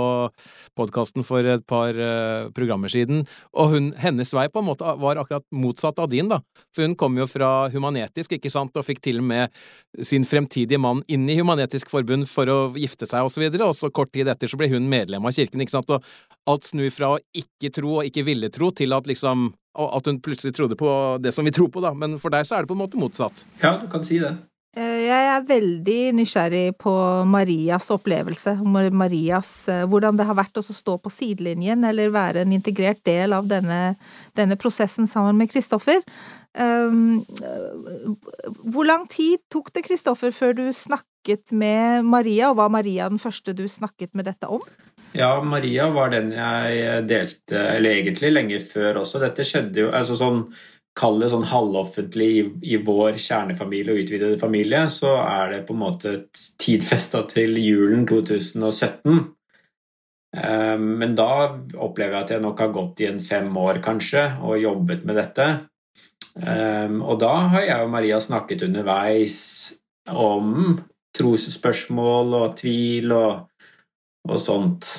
podkasten 0.77 1.25
for 1.27 1.45
et 1.45 1.65
par 1.69 1.97
eh, 1.97 2.49
programmer 2.55 2.91
siden, 2.91 3.23
og 3.57 3.73
hun, 3.73 3.89
hennes 4.01 4.33
vei 4.35 4.47
på 4.53 4.61
en 4.61 4.69
måte 4.69 4.95
var 5.01 5.21
akkurat 5.21 5.45
motsatt 5.55 5.99
av 6.03 6.11
din, 6.13 6.29
da. 6.31 6.41
For 6.75 6.85
hun 6.85 6.97
kom 6.99 7.17
jo 7.19 7.27
fra 7.29 7.69
Humanetisk, 7.73 8.37
ikke 8.37 8.53
sant, 8.53 8.77
og 8.77 8.85
fikk 8.87 9.01
til 9.07 9.21
og 9.23 9.29
med 9.31 10.03
sin 10.05 10.27
fremtidige 10.27 10.81
mann 10.81 11.03
inn 11.11 11.27
i 11.29 11.37
Humanetisk 11.39 11.91
Forbund 11.91 12.29
for 12.29 12.49
å 12.51 12.59
gifte 12.77 13.09
seg 13.09 13.25
og 13.25 13.33
så 13.33 13.43
videre, 13.43 13.69
og 13.69 13.77
så 13.77 13.91
kort 13.93 14.13
tid 14.13 14.29
etter 14.29 14.49
så 14.49 14.59
ble 14.59 14.69
hun 14.71 14.89
medlem 14.91 15.25
av 15.25 15.35
kirken, 15.35 15.63
ikke 15.63 15.77
sant, 15.79 15.93
og 15.93 16.05
alt 16.47 16.67
snur 16.67 16.91
fra 16.93 17.15
å 17.15 17.23
ikke 17.35 17.73
tro 17.73 17.97
og 17.99 18.09
ikke 18.09 18.25
ville 18.27 18.51
tro 18.53 18.69
til 18.75 18.93
at 18.95 19.09
liksom 19.09 19.49
at 19.77 20.07
hun 20.09 20.17
plutselig 20.25 20.55
trodde 20.57 20.73
på 20.73 20.89
det 21.21 21.31
som 21.35 21.45
vi 21.45 21.53
tror 21.53 21.69
på, 21.69 21.81
da, 21.83 21.91
men 21.93 22.17
for 22.21 22.33
deg 22.33 22.47
så 22.47 22.57
er 22.57 22.65
det 22.65 22.71
på 22.71 22.77
en 22.77 22.81
måte 22.81 22.97
motsatt. 22.97 23.45
Ja, 23.61 23.75
du 23.77 23.85
kan 23.91 24.05
si 24.05 24.17
det. 24.23 24.33
Eh, 24.77 25.07
jeg 25.07 25.29
er 25.31 25.45
veldig 25.47 25.99
nysgjerrig 26.19 26.75
på 26.77 26.91
Marias 27.25 27.87
opplevelse, 27.95 28.53
Marias, 28.93 29.51
eh, 29.73 29.85
hvordan 29.89 30.19
det 30.19 30.27
har 30.27 30.37
vært 30.37 30.59
å 30.59 30.65
stå 30.65 30.99
på 31.01 31.09
sidelinjen 31.09 31.87
eller 31.87 32.13
være 32.13 32.43
en 32.43 32.53
integrert 32.53 33.01
del 33.07 33.33
av 33.33 33.47
denne, 33.49 33.95
denne 34.37 34.57
prosessen 34.59 35.09
sammen 35.09 35.39
med 35.39 35.49
Kristoffer. 35.49 36.03
Um, 36.57 37.21
hvor 38.65 38.87
lang 38.87 39.03
tid 39.13 39.43
tok 39.53 39.69
det, 39.75 39.83
Kristoffer, 39.85 40.31
før 40.33 40.55
du 40.57 40.63
snakket 40.73 41.51
med 41.53 42.05
Maria, 42.05 42.49
og 42.49 42.57
var 42.57 42.71
Maria 42.73 43.09
den 43.11 43.21
første 43.21 43.53
du 43.53 43.67
snakket 43.69 44.15
med 44.17 44.25
dette 44.25 44.49
om? 44.49 44.63
Ja, 45.13 45.35
Maria 45.45 45.85
var 45.93 46.09
den 46.15 46.31
jeg 46.33 47.05
delte, 47.09 47.61
eller 47.75 47.99
egentlig 47.99 48.33
lenge 48.33 48.61
før 48.65 49.03
også. 49.03 49.21
Dette 49.21 49.45
skjedde 49.45 49.85
jo 49.85 49.93
altså 49.93 50.17
sånn 50.17 50.41
kall 50.97 51.19
det 51.21 51.29
sånn 51.31 51.45
halvoffentlig 51.47 52.27
i, 52.27 52.43
i, 52.73 52.77
vår 52.81 53.19
kjernefamilie 53.21 53.93
og 53.93 54.03
utvidede 54.03 54.39
familie, 54.41 54.87
så 54.89 55.13
er 55.21 55.53
det 55.53 55.63
på 55.67 55.75
en 55.75 55.83
måte 55.83 56.13
tidfesta 56.33 57.23
til 57.29 57.57
julen 57.61 58.05
2017. 58.09 59.19
Eh, 60.37 60.77
men 60.81 61.15
da 61.17 61.31
opplever 61.77 62.17
jeg 62.17 62.25
at 62.25 62.35
jeg 62.35 62.45
nok 62.45 62.65
har 62.65 62.75
gått 62.75 63.03
i 63.05 63.09
en 63.11 63.21
fem 63.23 63.49
år, 63.61 63.81
kanskje, 63.85 64.25
og 64.41 64.61
jobbet 64.61 65.05
med 65.07 65.19
dette. 65.21 65.47
Eh, 66.37 66.97
og 66.97 67.21
da 67.21 67.33
har 67.53 67.67
jeg 67.69 67.85
og 67.85 67.93
Maria 67.93 68.21
snakket 68.23 68.65
underveis 68.67 69.37
om 70.07 70.77
trosspørsmål 71.17 72.35
og 72.41 72.57
tvil 72.59 73.13
og, 73.15 73.47
og 74.27 74.41
sånt. 74.41 74.89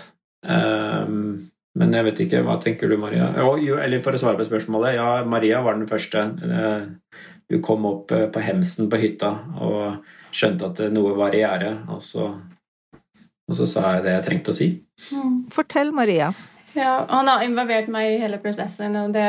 Um, 0.49 1.51
men 1.79 1.95
jeg 1.95 2.07
vet 2.09 2.21
ikke, 2.25 2.43
hva 2.47 2.59
tenker 2.63 2.91
du, 2.91 2.97
Maria? 3.01 3.31
Jo, 3.39 3.79
eller 3.79 4.03
for 4.03 4.17
å 4.17 4.21
svare 4.21 4.41
på 4.41 4.47
spørsmålet, 4.49 4.97
ja, 4.99 5.09
Maria 5.29 5.63
var 5.63 5.79
den 5.79 5.89
første. 5.91 6.25
Eh, 6.43 7.25
du 7.49 7.61
kom 7.65 7.87
opp 7.89 8.13
eh, 8.15 8.27
på 8.33 8.43
hemsen 8.43 8.91
på 8.91 8.99
hytta 9.01 9.33
og 9.63 10.05
skjønte 10.35 10.73
at 10.73 10.83
noe 10.93 11.15
var 11.17 11.37
i 11.37 11.43
gjære, 11.45 11.73
og, 11.95 12.03
og, 12.19 13.57
så 13.57 13.69
sa 13.69 13.85
jeg 13.97 14.07
det 14.07 14.17
jeg 14.17 14.25
trengte 14.27 14.55
å 14.55 14.59
si. 14.59 14.71
Mm. 15.15 15.37
Fortell, 15.55 15.95
Maria. 15.95 16.33
Ja, 16.77 17.07
Han 17.09 17.31
har 17.31 17.43
involvert 17.47 17.89
meg 17.91 18.11
i 18.11 18.19
hele 18.21 18.41
prosessen, 18.43 18.99
og 19.01 19.15
det, 19.15 19.29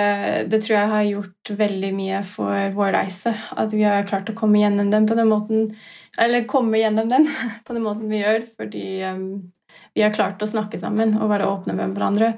det, 0.52 0.60
tror 0.66 0.76
jeg 0.76 0.92
har 0.92 1.06
gjort 1.08 1.54
veldig 1.62 1.94
mye 1.96 2.20
for 2.28 2.74
vår 2.76 2.92
reise. 2.98 3.34
At 3.56 3.74
vi 3.74 3.86
har 3.88 4.10
klart 4.10 4.30
å 4.30 4.38
komme 4.38 4.60
gjennom 4.62 4.92
den 4.92 5.08
på 5.10 5.18
den 5.18 5.30
måten 5.32 5.72
Eller 6.20 6.50
komme 6.50 6.82
gjennom 6.82 7.08
den 7.10 7.30
på 7.66 7.78
den 7.78 7.86
måten 7.86 8.12
vi 8.12 8.20
gjør, 8.20 8.44
fordi 8.58 8.86
um, 9.08 9.30
vi 9.96 10.04
har 10.06 10.14
klart 10.16 10.42
å 10.42 10.50
snakke 10.50 10.80
sammen 10.82 11.16
og 11.20 11.32
være 11.32 11.50
åpne 11.50 11.76
med 11.78 11.96
hverandre. 11.96 12.34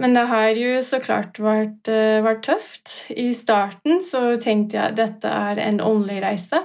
Men 0.00 0.16
det 0.16 0.24
har 0.30 0.56
jo 0.56 0.78
så 0.84 1.00
klart 1.02 1.38
vært, 1.42 1.90
uh, 1.92 2.22
vært 2.24 2.44
tøft. 2.46 2.94
I 3.12 3.30
starten 3.36 4.00
så 4.04 4.34
tenkte 4.40 4.78
jeg 4.78 4.92
at 4.92 4.98
dette 5.00 5.28
er 5.50 5.60
en 5.66 5.82
åndelig 5.84 6.22
reise, 6.24 6.62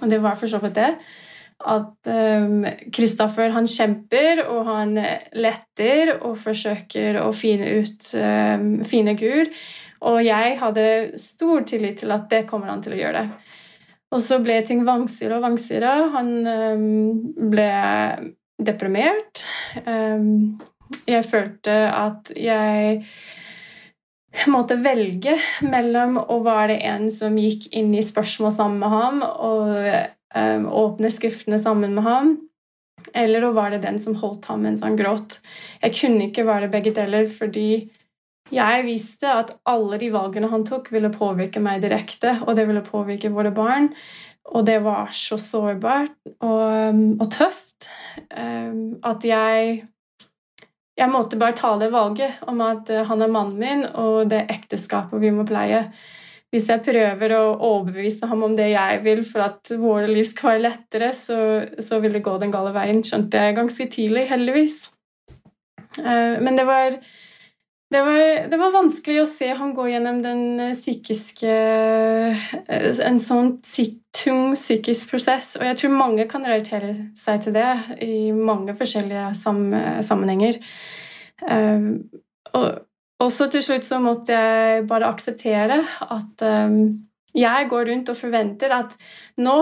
og 0.00 0.08
det 0.10 0.22
var 0.22 0.38
for 0.38 0.50
så 0.50 0.62
vidt 0.62 0.78
det. 0.78 0.92
At 1.62 2.08
Kristoffer 2.94 3.52
um, 3.52 3.56
han 3.60 3.68
kjemper 3.70 4.40
og 4.48 4.64
han 4.66 4.96
letter 5.38 6.16
og 6.16 6.34
forsøker 6.42 7.20
å 7.22 7.28
finne 7.36 7.68
ut 7.82 8.08
um, 8.18 8.72
fine 8.86 9.14
Gud. 9.18 9.52
Og 10.02 10.18
jeg 10.26 10.56
hadde 10.58 10.86
stor 11.20 11.62
tillit 11.68 12.00
til 12.02 12.14
at 12.14 12.26
det 12.32 12.44
kommer 12.50 12.72
han 12.72 12.82
til 12.82 12.96
å 12.96 12.98
gjøre. 12.98 13.22
det. 13.22 13.52
Og 14.12 14.20
så 14.20 14.38
ble 14.44 14.58
ting 14.66 14.82
vanskeligere 14.84 15.38
og 15.38 15.46
vanskeligere. 15.46 16.08
Han 16.16 16.32
um, 16.46 17.50
ble 17.52 17.68
deprimert. 18.66 19.44
Ehm, 19.84 20.58
jeg 21.08 21.24
følte 21.24 21.74
at 21.88 22.32
jeg 22.36 23.02
måtte 24.52 24.78
velge 24.80 25.36
mellom 25.66 26.18
å 26.20 26.38
være 26.44 26.78
en 26.88 27.08
som 27.12 27.36
gikk 27.38 27.68
inn 27.76 27.92
i 27.94 28.04
spørsmål 28.04 28.54
sammen 28.54 28.80
med 28.80 28.92
ham 28.92 29.20
og 29.26 29.72
um, 29.76 30.68
åpne 30.84 31.10
skriftene 31.12 31.60
sammen 31.60 31.94
med 31.96 32.06
ham, 32.06 32.32
eller 33.12 33.44
å 33.44 33.54
være 33.56 33.82
den 33.82 33.98
som 34.00 34.16
holdt 34.20 34.48
ham 34.48 34.64
mens 34.64 34.84
han 34.84 34.96
gråt. 34.96 35.40
Jeg 35.82 35.98
kunne 35.98 36.30
ikke 36.30 36.46
være 36.48 36.70
begge 36.72 36.94
deler 36.96 37.28
fordi 37.28 37.90
jeg 38.52 38.84
visste 38.84 39.30
at 39.32 39.54
alle 39.68 39.96
de 40.00 40.10
valgene 40.12 40.50
han 40.52 40.64
tok, 40.68 40.90
ville 40.92 41.12
påvirke 41.12 41.60
meg 41.62 41.80
direkte, 41.84 42.34
og 42.44 42.56
det 42.58 42.66
ville 42.68 42.84
påvirke 42.84 43.30
våre 43.32 43.52
barn. 43.54 43.88
Og 44.50 44.64
det 44.66 44.80
var 44.82 45.12
så 45.14 45.38
sårbart 45.38 46.16
og, 46.42 46.90
um, 46.90 47.04
og 47.20 47.28
tøft 47.30 47.88
um, 48.34 48.98
at 49.06 49.24
jeg 49.24 49.82
Jeg 50.98 51.08
måtte 51.08 51.38
bare 51.40 51.56
ta 51.56 51.70
det 51.80 51.88
valget 51.92 52.42
om 52.46 52.60
at 52.60 52.90
uh, 52.92 53.04
han 53.08 53.22
er 53.22 53.30
mannen 53.32 53.58
min, 53.58 53.86
og 53.96 54.28
det 54.28 54.42
er 54.42 54.50
ekteskapet 54.52 55.22
vi 55.22 55.30
må 55.32 55.46
pleie. 55.48 55.86
Hvis 56.52 56.68
jeg 56.68 56.82
prøver 56.84 57.32
å 57.32 57.54
overbevise 57.56 58.28
ham 58.28 58.42
om 58.44 58.52
det 58.56 58.68
jeg 58.74 59.00
vil 59.06 59.22
for 59.24 59.46
at 59.46 59.72
våre 59.80 60.10
liv 60.10 60.26
skal 60.28 60.50
være 60.50 60.64
lettere, 60.66 61.08
så, 61.16 61.38
så 61.80 61.96
vil 62.02 62.12
det 62.12 62.22
gå 62.26 62.36
den 62.42 62.52
gale 62.52 62.74
veien, 62.76 63.00
skjønte 63.00 63.40
jeg 63.40 63.56
ganske 63.56 63.88
tidlig, 63.94 64.26
heldigvis. 64.28 64.76
Uh, 65.96 66.36
men 66.44 66.60
det 66.60 66.68
var 66.68 67.00
det 67.92 68.00
var, 68.02 68.48
det 68.48 68.58
var, 68.58 68.72
vanskelig 68.72 69.20
å 69.22 69.28
se 69.28 69.50
ham 69.56 69.74
gå 69.76 69.86
gjennom 69.90 70.22
den 70.24 70.60
eh, 70.60 70.76
psykiske 70.76 71.52
eh, 71.52 73.00
En 73.04 73.20
sånn 73.20 73.54
tung 74.16 74.54
psykisk 74.56 75.12
prosess. 75.12 75.54
Og 75.58 75.66
jeg 75.66 75.78
tror 75.80 75.94
mange 75.96 76.26
kan 76.30 76.44
relatere 76.46 76.94
seg 77.16 77.42
til 77.44 77.56
det 77.56 77.68
i 78.04 78.32
mange 78.32 78.76
forskjellige 78.78 79.32
sammenhenger. 79.36 80.60
Eh, 81.48 81.88
og 82.52 83.30
så 83.30 83.48
til 83.52 83.64
slutt 83.64 83.86
så 83.86 84.00
måtte 84.02 84.34
jeg 84.36 84.84
bare 84.90 85.08
akseptere 85.12 85.78
at 86.10 86.42
jeg 87.32 87.68
går 87.70 87.86
rundt 87.88 88.10
og 88.12 88.18
forventer 88.18 88.74
at 88.76 88.96
nå, 89.40 89.54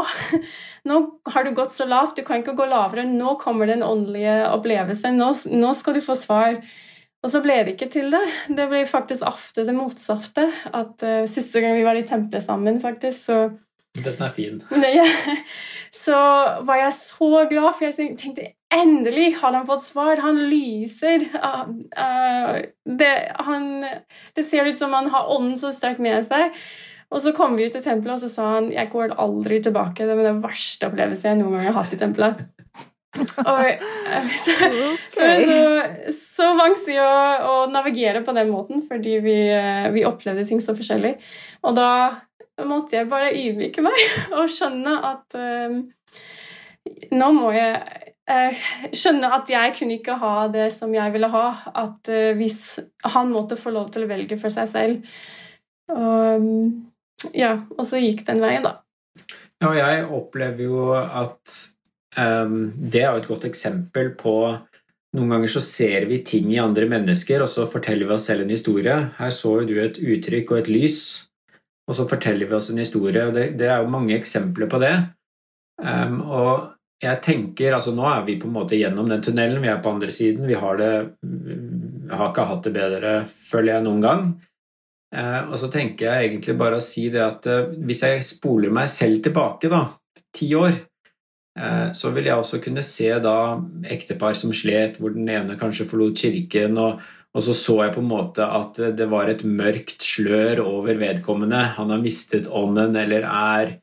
nå, 0.91 1.01
har 1.35 1.47
du 1.47 1.53
gått 1.55 1.75
så 1.75 1.87
lavt, 1.87 2.17
du 2.19 2.27
kan 2.27 2.43
ikke 2.43 2.57
gå 2.59 2.67
lavere. 2.71 3.07
Nå 3.07 3.37
kommer 3.43 3.71
den 3.71 3.85
åndelige 3.87 4.43
opplevelsen. 4.51 5.21
Nå, 5.21 5.33
nå 5.61 5.75
skal 5.79 5.99
du 5.99 6.03
få 6.05 6.17
svar. 6.19 6.59
Og 7.21 7.33
så 7.33 7.43
ble 7.45 7.59
det 7.67 7.75
ikke 7.75 7.91
til 7.93 8.09
det. 8.13 8.23
Det 8.57 8.67
ble 8.71 8.85
faktisk 8.89 9.27
ofte 9.29 9.65
det 9.69 9.75
motsatte. 9.77 10.47
At 10.73 11.05
uh, 11.05 11.25
Siste 11.29 11.61
gang 11.61 11.77
vi 11.77 11.85
var 11.85 11.99
i 11.99 12.07
tempelet 12.09 12.45
sammen, 12.45 12.81
faktisk, 12.83 13.27
så 13.29 13.41
Dette 14.01 14.23
er 14.23 14.33
fin. 14.33 14.61
Nei, 14.83 14.95
så 16.05 16.17
var 16.65 16.81
jeg 16.81 16.97
så 16.97 17.31
glad, 17.51 17.73
for 17.75 17.89
jeg 17.89 18.17
tenkte 18.21 18.53
endelig 18.71 19.35
har 19.41 19.57
han 19.57 19.67
fått 19.69 19.85
svar. 19.85 20.23
Han 20.25 20.39
lyser. 20.49 21.27
Uh, 21.35 21.75
uh, 21.99 22.63
det, 22.87 23.13
han, 23.43 23.69
det, 24.37 24.47
ser 24.47 24.71
ut 24.71 24.79
som 24.79 24.95
han 24.97 25.11
har 25.13 25.29
ånden 25.35 25.59
så 25.61 25.75
sterkt 25.75 26.01
med 26.01 26.25
seg. 26.29 26.57
Og 27.11 27.21
så 27.21 27.35
kom 27.35 27.57
vi 27.59 27.67
ut 27.67 27.75
til 27.75 27.83
tempelet, 27.83 28.15
og 28.15 28.23
så 28.23 28.31
sa 28.31 28.49
han 28.55 28.71
jeg 28.73 28.89
går 28.93 29.17
aldri 29.21 29.59
tilbake. 29.61 30.07
Det 30.07 30.17
var 30.17 30.31
den 30.31 30.43
verste 30.45 30.89
opplevelsen 30.89 31.33
jeg 31.33 31.43
noen 31.43 31.59
gang 31.59 31.69
har 31.73 31.81
hatt 31.83 31.97
i 31.97 32.01
tempelet. 32.01 32.45
Og, 33.19 33.25
så, 34.39 34.55
okay. 34.55 35.01
så, 35.11 35.29
så, 35.43 36.13
så 36.15 36.51
vanskelig 36.59 37.01
å, 37.03 37.15
å, 37.43 37.55
navigere 37.73 38.23
på 38.27 38.35
den 38.37 38.53
måten, 38.53 38.85
fordi 38.87 39.17
vi, 39.25 39.37
eh, 39.51 39.89
vi, 39.95 40.05
opplevde 40.07 40.45
ting 40.47 40.63
så 40.63 40.77
forskjellig. 40.79 41.17
Og 41.67 41.75
da 41.79 41.91
måtte 42.69 42.99
jeg 42.99 43.09
bare 43.11 43.33
ydmyke 43.35 43.83
meg 43.83 43.99
og 44.39 44.51
skjønne 44.53 44.95
at 45.11 45.39
um, 45.41 45.81
nå 47.17 47.33
må 47.35 47.51
jeg 47.57 47.81
uh, 48.31 48.63
skjønne 48.95 49.33
at 49.41 49.51
jeg 49.51 49.75
kunne 49.81 49.99
ikke 49.99 50.19
ha 50.21 50.35
det 50.53 50.69
som 50.77 50.95
jeg 50.95 51.15
ville 51.17 51.33
ha. 51.35 51.45
At 51.83 52.13
uh, 52.13 52.31
hvis 52.39 52.79
han 53.17 53.35
måtte 53.35 53.59
få 53.59 53.75
lov 53.75 53.91
til 53.95 54.07
å 54.07 54.13
velge 54.13 54.39
for 54.41 54.55
seg 54.55 54.71
selv. 54.71 55.19
Og, 55.91 56.39
um, 56.39 57.27
ja, 57.37 57.57
og 57.75 57.83
så 57.89 57.99
gikk 58.01 58.23
den 58.29 58.39
veien, 58.45 58.65
da. 58.65 58.79
Ja, 59.61 59.75
jeg 59.77 60.07
opplever 60.07 60.63
jo 60.65 60.87
at 60.95 61.59
det 62.17 63.01
er 63.01 63.13
jo 63.13 63.21
et 63.21 63.29
godt 63.29 63.45
eksempel 63.47 64.09
på 64.19 64.33
noen 65.17 65.33
ganger 65.35 65.51
så 65.51 65.61
ser 65.65 66.05
vi 66.07 66.21
ting 66.27 66.53
i 66.55 66.61
andre 66.63 66.87
mennesker, 66.91 67.43
og 67.43 67.51
så 67.51 67.67
forteller 67.71 68.07
vi 68.07 68.15
oss 68.15 68.29
selv 68.31 68.45
en 68.45 68.53
historie. 68.53 68.97
Her 69.19 69.33
så 69.35 69.57
jo 69.59 69.67
du 69.67 69.79
et 69.83 69.99
uttrykk 69.99 70.53
og 70.53 70.61
et 70.61 70.71
lys, 70.71 71.01
og 71.91 71.97
så 71.99 72.07
forteller 72.07 72.47
vi 72.47 72.55
oss 72.55 72.71
en 72.71 72.79
historie. 72.79 73.25
og 73.27 73.35
Det, 73.35 73.49
det 73.59 73.67
er 73.67 73.83
jo 73.83 73.91
mange 73.91 74.15
eksempler 74.15 74.71
på 74.71 74.79
det. 74.83 74.95
Um, 75.83 76.21
og 76.23 76.53
jeg 77.01 77.23
tenker 77.25 77.73
altså 77.73 77.95
Nå 77.97 78.05
er 78.05 78.27
vi 78.27 78.37
på 78.37 78.45
en 78.47 78.53
måte 78.53 78.77
gjennom 78.77 79.09
den 79.09 79.23
tunnelen, 79.25 79.63
vi 79.65 79.71
er 79.73 79.81
på 79.83 79.91
andre 79.91 80.13
siden. 80.15 80.47
Vi 80.47 80.59
har, 80.61 80.79
det, 80.79 80.93
vi 81.27 81.59
har 82.13 82.31
ikke 82.31 82.47
hatt 82.53 82.69
det 82.69 82.75
bedre, 82.77 83.15
føler 83.27 83.75
jeg, 83.75 83.87
noen 83.89 84.05
gang. 84.05 84.29
Uh, 85.11 85.51
og 85.51 85.57
så 85.59 85.73
tenker 85.75 86.07
jeg 86.07 86.29
egentlig 86.29 86.55
bare 86.61 86.79
å 86.79 86.85
si 86.85 87.09
det 87.11 87.25
at 87.25 87.51
uh, 87.51 87.75
hvis 87.83 88.05
jeg 88.07 88.23
spoler 88.29 88.71
meg 88.71 88.87
selv 88.93 89.25
tilbake, 89.27 89.73
da, 89.73 89.89
ti 90.39 90.53
år, 90.55 90.85
så 91.93 92.13
vil 92.15 92.29
jeg 92.31 92.41
også 92.41 92.61
kunne 92.65 92.83
se 92.87 93.11
da 93.21 93.59
ektepar 93.85 94.37
som 94.39 94.53
slet, 94.57 94.97
hvor 94.97 95.13
den 95.13 95.29
ene 95.29 95.59
kanskje 95.61 95.85
forlot 95.91 96.17
kirken, 96.23 96.79
og, 96.81 97.03
og 97.37 97.45
så 97.45 97.53
så 97.57 97.77
jeg 97.83 97.95
på 97.95 98.01
en 98.01 98.09
måte 98.11 98.47
at 98.47 98.81
det 98.97 99.09
var 99.11 99.29
et 99.29 99.45
mørkt 99.45 100.01
slør 100.07 100.63
over 100.65 100.97
vedkommende. 101.03 101.61
Han 101.77 101.93
har 101.93 102.01
mistet 102.01 102.49
ånden 102.49 102.97
eller 102.97 103.29
er 103.29 103.77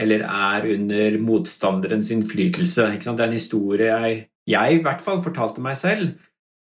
eller 0.00 0.24
er 0.24 0.66
under 0.74 1.18
motstanderens 1.20 2.10
innflytelse. 2.14 2.86
Det 3.02 3.10
er 3.10 3.26
en 3.26 3.36
historie 3.36 3.90
jeg, 3.90 4.20
jeg 4.48 4.76
i 4.76 4.82
hvert 4.84 5.02
fall 5.04 5.22
fortalte 5.24 5.62
meg 5.64 5.76
selv. 5.78 6.14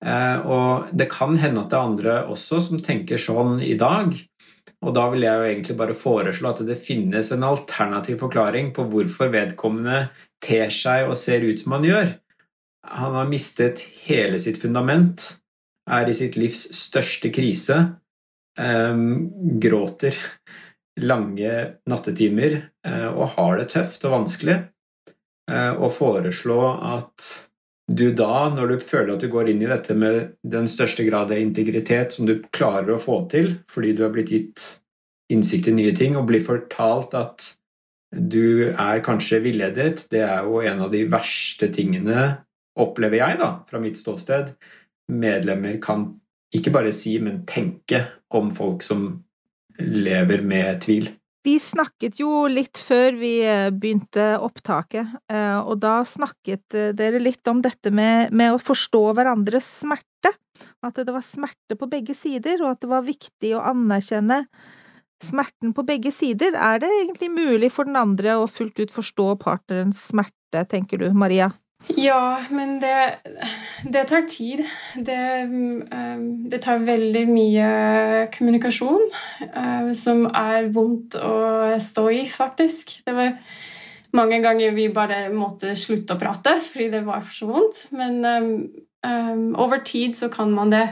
Eh, 0.06 0.38
og 0.46 0.92
det 0.96 1.10
kan 1.12 1.36
hende 1.40 1.64
at 1.64 1.72
det 1.72 1.80
er 1.80 1.90
andre 1.90 2.16
også 2.32 2.62
som 2.68 2.82
tenker 2.84 3.22
sånn 3.22 3.58
i 3.64 3.74
dag. 3.80 4.14
Og 4.86 4.94
da 4.94 5.08
vil 5.10 5.26
jeg 5.26 5.40
jo 5.40 5.50
egentlig 5.50 5.78
bare 5.80 5.98
foreslå 5.98 6.52
at 6.52 6.62
det 6.68 6.78
finnes 6.78 7.32
en 7.34 7.46
alternativ 7.48 8.20
forklaring 8.22 8.72
på 8.76 8.86
hvorfor 8.92 9.32
vedkommende 9.34 10.06
ter 10.44 10.72
seg 10.74 11.10
og 11.10 11.18
ser 11.20 11.46
ut 11.46 11.62
som 11.62 11.78
han 11.78 11.88
gjør. 11.88 12.14
Han 12.96 13.18
har 13.18 13.30
mistet 13.30 13.82
hele 14.06 14.40
sitt 14.42 14.60
fundament, 14.62 15.24
er 15.90 16.10
i 16.10 16.18
sitt 16.18 16.38
livs 16.38 16.68
største 16.76 17.32
krise, 17.34 17.80
um, 18.60 19.30
gråter 19.62 20.18
lange 21.02 21.52
nattetimer 21.90 22.56
eh, 22.88 23.10
og 23.10 23.36
har 23.36 23.60
det 23.60 23.68
tøft 23.74 24.06
og 24.08 24.14
vanskelig, 24.16 24.56
eh, 25.52 25.74
og 25.74 25.92
foreslå 25.92 26.60
at 26.96 27.28
du 27.92 28.08
da, 28.18 28.48
når 28.50 28.72
du 28.72 28.80
føler 28.82 29.14
at 29.14 29.22
du 29.22 29.30
går 29.30 29.52
inn 29.52 29.62
i 29.62 29.70
dette 29.70 29.94
med 29.98 30.38
den 30.42 30.66
største 30.70 31.06
grad 31.06 31.34
av 31.34 31.42
integritet 31.42 32.16
som 32.16 32.26
du 32.26 32.40
klarer 32.56 32.96
å 32.96 33.02
få 33.02 33.20
til 33.30 33.58
fordi 33.72 33.94
du 33.94 34.02
har 34.08 34.16
blitt 34.16 34.34
gitt 34.34 34.64
innsikt 35.34 35.70
i 35.70 35.76
nye 35.76 35.94
ting, 35.98 36.16
og 36.18 36.28
blir 36.30 36.44
fortalt 36.46 37.16
at 37.18 37.52
du 38.16 38.72
er 38.72 39.04
kanskje 39.06 39.42
villedet, 39.44 40.06
det 40.12 40.24
er 40.24 40.48
jo 40.48 40.62
en 40.64 40.86
av 40.88 40.92
de 40.94 41.04
verste 41.12 41.70
tingene, 41.74 42.32
opplever 42.80 43.22
jeg, 43.22 43.40
da, 43.40 43.52
fra 43.68 43.82
mitt 43.84 44.00
ståsted. 44.00 44.54
Medlemmer 45.12 45.78
kan 45.84 46.10
ikke 46.56 46.74
bare 46.76 46.94
si, 46.96 47.18
men 47.24 47.44
tenke 47.48 48.02
om 48.36 48.50
folk 48.56 48.84
som 48.86 49.08
lever 49.80 50.44
med 50.46 50.82
tvil. 50.86 51.10
Vi 51.46 51.60
snakket 51.62 52.18
jo 52.18 52.48
litt 52.50 52.80
før 52.82 53.18
vi 53.20 53.36
eh, 53.46 53.70
begynte 53.70 54.32
opptaket, 54.42 55.12
eh, 55.30 55.60
og 55.60 55.78
da 55.84 56.00
snakket 56.08 56.74
eh, 56.74 56.94
dere 56.98 57.22
litt 57.22 57.46
om 57.52 57.60
dette 57.62 57.92
med, 57.94 58.34
med, 58.34 58.56
å 58.56 58.62
forstå 58.62 59.04
hverandres 59.14 59.68
smerte. 59.84 60.32
At 60.82 60.98
det 60.98 61.14
var 61.14 61.22
smerte 61.26 61.78
på 61.78 61.90
begge 61.92 62.16
sider, 62.18 62.64
og 62.64 62.72
at 62.72 62.82
det 62.82 62.90
var 62.90 63.06
viktig 63.06 63.54
å 63.54 63.62
anerkjenne 63.70 64.40
smerten 65.24 65.74
på 65.76 65.86
begge 65.88 66.12
sider. 66.14 66.56
Er 66.58 66.82
det 66.82 66.90
egentlig 66.92 67.32
mulig 67.34 67.72
for 67.74 67.88
den 67.88 68.00
andre 68.00 68.38
å 68.40 68.50
fullt 68.52 68.80
ut 68.82 68.94
forstå 68.94 69.36
partnerens 69.44 70.08
smerte, 70.12 70.66
tenker 70.72 71.02
du, 71.02 71.10
Maria? 71.16 71.52
Ja, 71.94 72.42
men 72.50 72.80
det, 72.82 73.20
det 73.84 74.08
tar 74.10 74.26
tid. 74.30 74.64
Det, 74.96 75.18
um, 75.46 76.48
det, 76.50 76.62
tar 76.64 76.82
veldig 76.86 77.26
mye 77.30 77.68
kommunikasjon 78.34 79.04
uh, 79.54 79.92
som 79.94 80.26
er 80.32 80.72
vondt 80.74 81.18
å 81.20 81.76
stå 81.82 82.08
i, 82.16 82.24
faktisk. 82.32 82.98
Det 83.06 83.14
var 83.16 83.36
mange 84.16 84.40
ganger 84.42 84.74
vi 84.74 84.88
bare 84.94 85.28
måtte 85.34 85.76
slutte 85.78 86.16
å 86.16 86.22
prate 86.22 86.56
fordi 86.64 86.90
det 86.96 87.04
var 87.06 87.22
for 87.26 87.38
så 87.38 87.52
vondt. 87.52 87.84
Men 87.94 88.18
um, 88.26 89.54
over 89.62 89.84
tid 89.86 90.18
så 90.18 90.32
kan 90.34 90.54
man 90.56 90.74
det. 90.74 90.88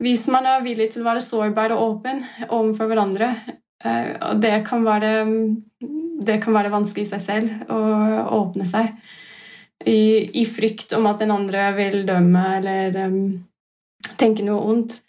Hvis 0.00 0.26
man 0.32 0.46
er 0.48 0.64
villig 0.64 0.90
til 0.94 1.04
å 1.04 1.10
være 1.10 1.24
sårbar 1.24 1.74
og 1.76 1.82
åpen 1.86 2.22
overfor 2.48 2.88
hverandre. 2.88 3.34
Uh, 3.84 4.12
og 4.30 4.40
det 4.42 4.54
kan, 4.66 4.84
være, 4.84 5.24
det 6.24 6.38
kan 6.44 6.56
være 6.56 6.72
vanskelig 6.72 7.06
i 7.06 7.10
seg 7.14 7.22
selv 7.24 7.72
å 7.72 7.80
åpne 8.42 8.66
seg 8.68 8.90
i, 9.84 10.40
i, 10.40 10.44
frykt 10.44 10.92
om 10.92 11.08
at 11.08 11.22
den 11.22 11.32
andre 11.32 11.70
vil 11.76 12.02
dømme 12.08 12.42
eller 12.58 12.98
um, 13.06 13.22
tenke 14.20 14.44
noe 14.44 14.60
ondt. 14.74 15.00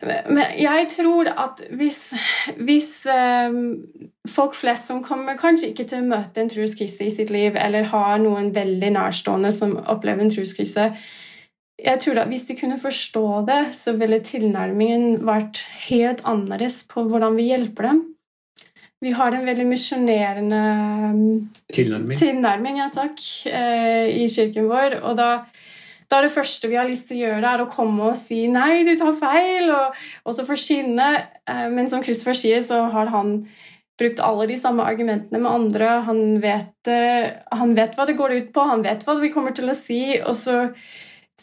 Men 0.00 0.54
jeg 0.56 0.86
tror 0.94 1.28
at 1.28 1.60
hvis, 1.76 2.14
hvis 2.56 2.90
um, 3.12 3.80
folk 4.28 4.56
flest 4.56 4.88
som 4.88 5.02
kommer 5.04 5.36
kanskje 5.40 5.72
ikke 5.72 5.88
til 5.88 6.04
å 6.04 6.10
møte 6.14 6.40
en 6.40 6.52
truskrise 6.52 7.04
i 7.04 7.12
sitt 7.12 7.32
liv, 7.32 7.56
eller 7.56 7.90
har 7.92 8.20
noen 8.22 8.48
veldig 8.56 8.94
nærstående 8.96 9.52
som 9.52 9.76
opplever 9.80 10.24
en 10.24 10.32
truskrise 10.32 10.90
jeg 11.84 12.00
tror 12.04 12.22
at 12.22 12.28
Hvis 12.28 12.46
de 12.48 12.56
kunne 12.58 12.78
forstå 12.80 13.26
det, 13.48 13.60
så 13.76 13.94
ville 13.98 14.20
tilnærmingen 14.24 15.20
vært 15.26 15.62
helt 15.88 16.22
annerledes 16.28 16.82
på 16.90 17.04
hvordan 17.08 17.36
vi 17.38 17.50
hjelper 17.50 17.90
dem. 17.90 18.02
Vi 19.00 19.14
har 19.16 19.32
en 19.32 19.46
veldig 19.48 19.64
misjonerende 19.64 20.60
um, 21.14 21.20
tilnærming, 21.72 22.18
tilnærming 22.20 22.80
ja, 22.82 22.90
takk, 22.92 23.16
eh, 23.48 24.10
i 24.12 24.26
kirken 24.28 24.68
vår. 24.68 24.98
Og 25.08 25.16
da, 25.16 25.30
da 26.04 26.18
er 26.18 26.26
det 26.26 26.34
første 26.34 26.68
vi 26.68 26.76
har 26.76 26.88
lyst 26.88 27.08
til 27.08 27.16
å 27.16 27.22
gjøre, 27.22 27.54
er 27.54 27.64
å 27.64 27.70
komme 27.72 28.10
og 28.10 28.18
si 28.20 28.42
'nei, 28.52 28.84
du 28.84 28.92
tar 29.00 29.16
feil', 29.16 29.72
og, 29.72 29.96
og 30.26 30.36
så 30.36 30.44
forsyne. 30.44 31.08
Eh, 31.48 31.66
men 31.72 31.88
som 31.88 32.04
Christopher 32.04 32.36
sier, 32.36 32.60
så 32.60 32.82
har 32.92 33.08
han 33.14 33.38
brukt 34.00 34.20
alle 34.24 34.50
de 34.52 34.60
samme 34.60 34.84
argumentene 34.84 35.40
med 35.40 35.52
andre. 35.52 35.88
Han 36.04 36.40
vet, 36.44 36.76
eh, 36.88 37.30
han 37.56 37.72
vet 37.76 37.96
hva 37.96 38.04
det 38.08 38.18
går 38.20 38.36
ut 38.36 38.52
på, 38.52 38.68
han 38.68 38.84
vet 38.84 39.04
hva 39.06 39.16
vi 39.20 39.32
kommer 39.32 39.56
til 39.56 39.72
å 39.72 39.76
si, 39.76 40.20
og 40.20 40.36
så 40.36 40.66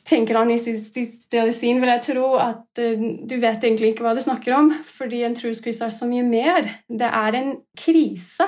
tenker 0.05 0.37
han 0.39 0.51
i 0.51 0.57
sin 0.59 1.79
vil 1.81 1.91
jeg 1.91 2.03
tro 2.09 2.33
at 2.41 2.81
uh, 2.81 3.05
du 3.27 3.37
vet 3.41 3.63
egentlig 3.63 3.93
ikke 3.93 4.05
hva 4.05 4.15
du 4.17 4.23
snakker 4.23 4.55
om, 4.57 4.73
fordi 4.85 5.23
en 5.25 5.37
truskrise 5.37 5.87
er 5.87 5.93
så 5.93 6.09
mye 6.09 6.25
mer. 6.25 6.67
Det 6.89 7.07
er 7.07 7.37
en 7.39 7.55
krise, 7.77 8.47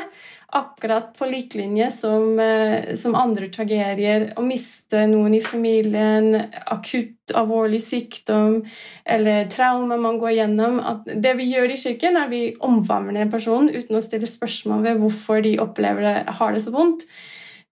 akkurat 0.50 1.12
på 1.14 1.28
lik 1.30 1.54
linje 1.58 1.92
som, 1.94 2.40
uh, 2.42 2.94
som 3.00 3.18
andre 3.18 3.50
tragedier. 3.54 4.30
Å 4.38 4.46
miste 4.46 5.06
noen 5.10 5.38
i 5.38 5.44
familien, 5.46 6.34
akutt 6.66 7.34
alvorlig 7.38 7.82
sykdom 7.84 8.64
eller 9.06 9.50
traume 9.54 10.00
man 10.02 10.18
går 10.22 10.36
gjennom. 10.40 10.80
Det 11.06 11.36
vi 11.38 11.52
gjør 11.52 11.74
i 11.74 11.82
kirken, 11.82 12.18
er 12.18 12.30
at 12.30 12.34
vi 12.34 12.46
omfavner 12.66 13.30
person 13.30 13.70
uten 13.70 13.98
å 13.98 14.04
stille 14.04 14.30
spørsmål 14.30 14.86
ved 14.88 15.04
hvorfor 15.04 15.44
de 15.46 15.60
opplever 15.62 16.06
det, 16.06 16.16
har 16.40 16.56
det 16.56 16.64
så 16.66 16.74
vondt. 16.74 17.06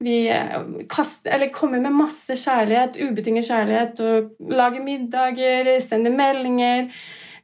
Vi 0.04 0.18
eh, 0.30 0.58
kaster, 0.90 1.48
kommer 1.54 1.82
med 1.82 1.96
masse 1.98 2.36
kjærlighet, 2.38 3.00
ubetinget 3.02 3.48
kjærlighet, 3.50 4.02
og 4.06 4.52
lager 4.54 4.84
middager, 4.84 5.72
sender 5.82 6.14
meldinger. 6.14 6.92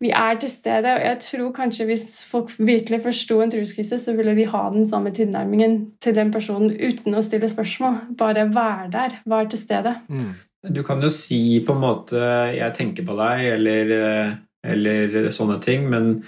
Vi 0.03 0.11
er 0.11 0.37
til 0.39 0.51
stede, 0.51 0.91
og 0.93 1.01
jeg 1.01 1.17
tror 1.23 1.51
kanskje 1.55 1.87
hvis 1.87 2.05
folk 2.27 2.51
virkelig 2.59 3.01
forsto 3.05 3.39
en 3.41 3.51
truskrise, 3.51 3.97
så 3.99 4.13
ville 4.17 4.35
de 4.35 4.45
ha 4.51 4.63
den 4.73 4.87
samme 4.89 5.13
tilnærmingen 5.15 5.77
til 6.03 6.15
den 6.15 6.31
personen 6.33 6.73
uten 6.75 7.15
å 7.15 7.23
stille 7.23 7.49
spørsmål. 7.49 8.01
Bare 8.19 8.49
være 8.53 8.89
der, 8.91 9.17
være 9.25 9.49
til 9.53 9.63
stede. 9.63 9.95
Mm. 10.11 10.33
Du 10.75 10.83
kan 10.83 11.01
jo 11.03 11.09
si 11.11 11.63
på 11.65 11.73
en 11.73 11.81
måte 11.81 12.19
'jeg 12.55 12.73
tenker 12.73 13.03
på 13.05 13.15
deg', 13.15 13.53
eller, 13.53 13.91
eh, 13.91 14.31
eller 14.63 15.29
sånne 15.29 15.61
ting, 15.61 15.89
men 15.89 16.23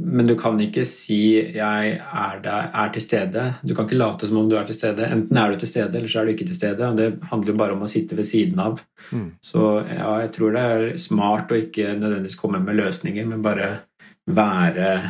men 0.00 0.26
du 0.26 0.34
kan 0.38 0.58
ikke 0.60 0.84
si 0.88 1.36
'jeg 1.54 2.00
er, 2.00 2.40
der, 2.42 2.70
er, 2.74 2.88
til 2.92 3.00
stede'. 3.00 3.52
Du 3.66 3.74
kan 3.74 3.84
ikke 3.84 3.98
late 3.98 4.26
som 4.26 4.38
om 4.38 4.48
du 4.48 4.56
er 4.56 4.64
til 4.64 4.74
stede. 4.74 5.06
Enten 5.06 5.36
er 5.36 5.52
du 5.52 5.58
til 5.58 5.68
stede, 5.68 5.96
eller 5.96 6.08
så 6.08 6.20
er 6.20 6.24
du 6.24 6.30
ikke 6.30 6.46
til 6.46 6.56
stede. 6.56 6.88
og 6.88 6.96
Det 6.96 7.18
handler 7.22 7.52
jo 7.52 7.58
bare 7.58 7.72
om 7.72 7.82
å 7.82 7.88
sitte 7.88 8.16
ved 8.16 8.24
siden 8.24 8.60
av. 8.60 8.80
Mm. 9.12 9.32
Så 9.42 9.84
ja, 9.88 10.18
jeg 10.20 10.32
tror 10.32 10.52
det 10.52 10.60
er 10.60 10.96
smart 10.96 11.52
å 11.52 11.60
ikke 11.60 11.94
nødvendigvis 11.98 12.40
komme 12.40 12.60
med 12.60 12.76
løsninger, 12.76 13.26
men 13.26 13.42
bare 13.42 13.70
være, 14.26 15.00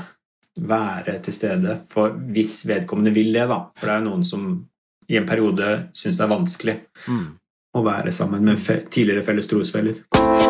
være 0.61 1.19
til 1.23 1.33
stede. 1.33 1.81
For 1.91 2.11
hvis 2.11 2.67
vedkommende 2.67 3.15
vil 3.15 3.33
det, 3.33 3.49
da. 3.49 3.65
For 3.77 3.87
det 3.87 3.95
er 3.95 4.03
jo 4.03 4.09
noen 4.11 4.25
som 4.25 4.67
i 5.11 5.17
en 5.17 5.27
periode 5.27 5.91
syns 5.93 6.19
det 6.19 6.25
er 6.25 6.35
vanskelig 6.35 6.79
mm. 7.09 7.27
å 7.75 7.83
være 7.87 8.13
sammen 8.13 8.45
med 8.47 8.59
fe 8.59 8.83
tidligere 8.91 9.27
felles 9.27 9.51
trosfeller. 9.51 10.50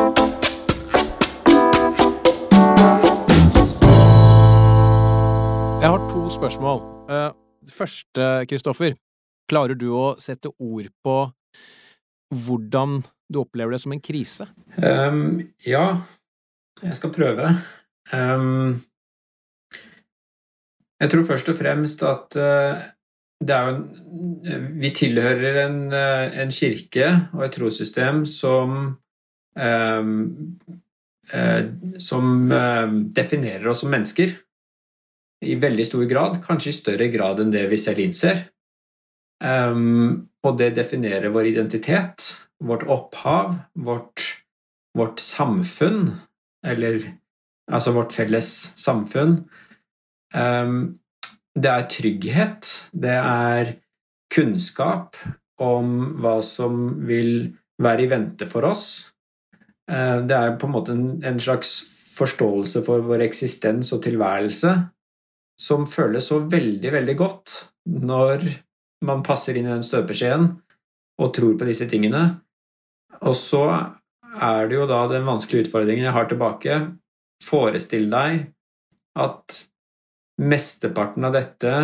Spørsmål. 6.41 6.79
Eh, 7.13 7.33
første, 7.69 8.27
Kristoffer. 8.49 8.95
Klarer 9.51 9.77
du 9.77 9.91
å 9.93 10.15
sette 10.23 10.49
ord 10.57 10.87
på 11.05 11.17
hvordan 12.33 13.01
du 13.29 13.41
opplever 13.43 13.75
det 13.75 13.81
som 13.83 13.93
en 13.93 14.01
krise? 14.01 14.47
Um, 14.81 15.43
ja, 15.67 16.01
jeg 16.81 16.97
skal 16.97 17.13
prøve. 17.13 17.51
Um, 18.15 18.81
jeg 21.03 21.13
tror 21.13 21.29
først 21.29 21.53
og 21.53 21.61
fremst 21.61 22.05
at 22.09 22.39
uh, 22.41 22.89
det 23.41 23.57
er 23.57 23.69
jo 23.69 24.57
Vi 24.81 24.91
tilhører 24.97 25.63
en, 25.67 25.81
uh, 25.93 26.27
en, 26.41 26.51
kirke 26.55 27.09
og 27.35 27.45
et 27.47 27.57
trossystem 27.57 28.25
som 28.25 28.79
um, 29.55 30.15
som 32.03 32.49
definerer 33.15 33.69
oss 33.71 33.85
som 33.85 33.93
mennesker 33.93 34.33
i 35.41 35.57
veldig 35.61 35.87
stor 35.89 36.05
grad, 36.09 36.41
kanskje 36.45 36.73
i 36.73 36.77
større 36.77 37.09
grad 37.13 37.41
enn 37.41 37.53
det 37.53 37.65
vi 37.71 37.79
selv 37.81 38.03
innser. 38.05 38.45
Um, 39.41 40.29
og 40.45 40.59
det 40.61 40.75
definerer 40.77 41.33
vår 41.33 41.51
identitet, 41.55 42.27
vårt 42.61 42.85
opphav, 42.89 43.57
vårt, 43.73 44.25
vårt 44.97 45.21
samfunn, 45.23 46.13
eller 46.67 47.01
altså 47.73 47.95
vårt 47.97 48.13
felles 48.13 48.51
samfunn. 48.81 49.39
Um, 50.35 51.01
det 51.57 51.73
er 51.73 51.89
trygghet, 51.91 52.69
det 52.93 53.17
er 53.17 53.75
kunnskap 54.31 55.17
om 55.61 56.21
hva 56.21 56.39
som 56.45 57.01
vil 57.09 57.51
være 57.81 58.05
i 58.05 58.13
vente 58.13 58.49
for 58.49 58.69
oss. 58.69 58.85
Uh, 59.91 60.21
det 60.21 60.37
er 60.37 60.57
på 60.61 60.69
en 60.69 60.77
måte 60.77 60.95
en, 60.95 61.07
en 61.25 61.41
slags 61.41 61.81
forståelse 62.13 62.85
for 62.85 63.01
vår 63.09 63.25
eksistens 63.25 63.95
og 63.97 64.05
tilværelse 64.05 64.77
som 65.61 65.87
føles 65.89 66.31
så 66.31 66.41
veldig, 66.41 66.91
veldig 66.95 67.17
godt 67.21 67.57
når 67.91 68.45
man 69.07 69.25
passer 69.25 69.57
inn 69.57 69.69
i 69.69 69.73
den 69.73 69.85
støpeskjeen 69.85 70.47
og 71.21 71.33
tror 71.37 71.57
på 71.61 71.69
disse 71.69 71.89
tingene. 71.91 72.23
Og 73.21 73.37
så 73.37 73.65
er 74.41 74.71
det 74.71 74.79
jo 74.79 74.87
da 74.89 75.03
den 75.11 75.27
vanskelige 75.29 75.67
utfordringen 75.67 76.07
jeg 76.07 76.17
har 76.17 76.29
tilbake. 76.31 76.79
Forestill 77.45 78.09
deg 78.13 78.47
at 79.21 79.59
mesteparten 80.41 81.27
av 81.29 81.37
dette 81.37 81.75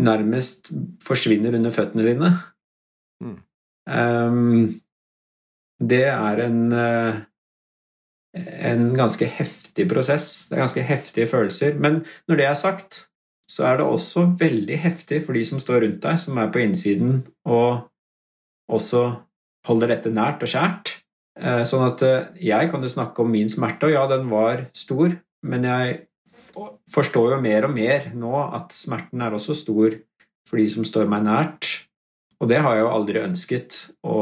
nærmest 0.00 0.70
forsvinner 1.04 1.56
under 1.58 1.74
føttene 1.74 2.06
dine. 2.06 2.30
Mm. 3.20 3.38
Um, 3.90 4.68
det 5.80 6.04
er 6.12 6.44
en 6.44 6.60
uh, 6.72 7.18
en 8.36 8.90
ganske 8.94 9.26
heftig 9.26 9.59
prosess. 9.90 10.48
Det 10.48 10.56
er 10.56 10.64
ganske 10.64 10.84
heftige 10.86 11.28
følelser. 11.30 11.78
Men 11.78 12.02
når 12.28 12.40
det 12.40 12.46
er 12.48 12.58
sagt, 12.58 13.04
så 13.50 13.66
er 13.66 13.80
det 13.80 13.86
også 13.86 14.28
veldig 14.38 14.78
heftig 14.78 15.22
for 15.24 15.34
de 15.34 15.42
som 15.46 15.60
står 15.62 15.84
rundt 15.84 16.02
deg, 16.04 16.18
som 16.22 16.38
er 16.38 16.50
på 16.54 16.62
innsiden 16.62 17.22
og 17.48 17.88
også 18.70 19.04
holder 19.66 19.94
dette 19.94 20.12
nært 20.14 20.44
og 20.46 20.52
kjært. 20.52 20.94
Eh, 21.40 21.64
sånn 21.66 21.82
at 21.86 22.04
eh, 22.06 22.28
jeg 22.50 22.70
kan 22.70 22.84
jo 22.84 22.92
snakke 22.92 23.24
om 23.24 23.32
min 23.32 23.50
smerte, 23.50 23.88
og 23.88 23.94
ja, 23.94 24.04
den 24.10 24.30
var 24.30 24.68
stor, 24.76 25.16
men 25.46 25.66
jeg 25.66 25.98
forstår 26.90 27.34
jo 27.34 27.42
mer 27.42 27.66
og 27.66 27.74
mer 27.74 28.10
nå 28.18 28.32
at 28.42 28.74
smerten 28.74 29.22
er 29.22 29.34
også 29.34 29.56
stor 29.58 29.96
for 30.48 30.58
de 30.60 30.66
som 30.70 30.86
står 30.86 31.10
meg 31.10 31.26
nært. 31.26 31.68
Og 32.40 32.48
det 32.50 32.60
har 32.64 32.76
jeg 32.76 32.86
jo 32.86 32.94
aldri 32.94 33.22
ønsket 33.22 33.78
å 34.06 34.20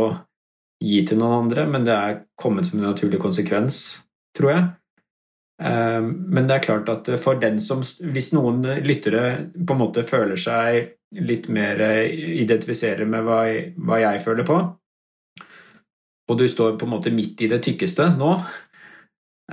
gi 0.82 1.01
til 1.07 1.20
noen 1.20 1.44
andre, 1.44 1.66
men 1.70 1.86
det 1.86 1.94
er 1.94 2.20
kommet 2.38 2.68
som 2.68 2.80
en 2.80 2.88
naturlig 2.90 3.20
konsekvens, 3.22 4.03
tror 4.36 4.53
jeg. 4.53 4.66
Eh, 5.62 6.02
men 6.02 6.48
det 6.48 6.59
er 6.59 6.66
klart 6.66 6.90
at 6.92 7.09
for 7.18 7.40
den 7.40 7.59
som 7.61 7.80
Hvis 7.82 8.30
noen 8.36 8.62
lyttere 8.84 9.50
på 9.59 9.74
en 9.74 9.82
måte 9.82 10.06
føler 10.06 10.38
seg 10.38 10.94
litt 11.18 11.48
mer 11.48 11.80
identifiserer 12.12 13.09
med 13.09 13.24
hva 13.24 13.38
jeg, 13.48 13.72
hva 13.80 13.96
jeg 14.02 14.20
føler 14.20 14.44
på, 14.44 14.59
og 16.28 16.36
du 16.38 16.44
står 16.48 16.76
på 16.76 16.86
en 16.86 16.92
måte 16.92 17.12
midt 17.14 17.40
i 17.44 17.48
det 17.50 17.62
tykkeste 17.64 18.11
nå, 18.18 18.34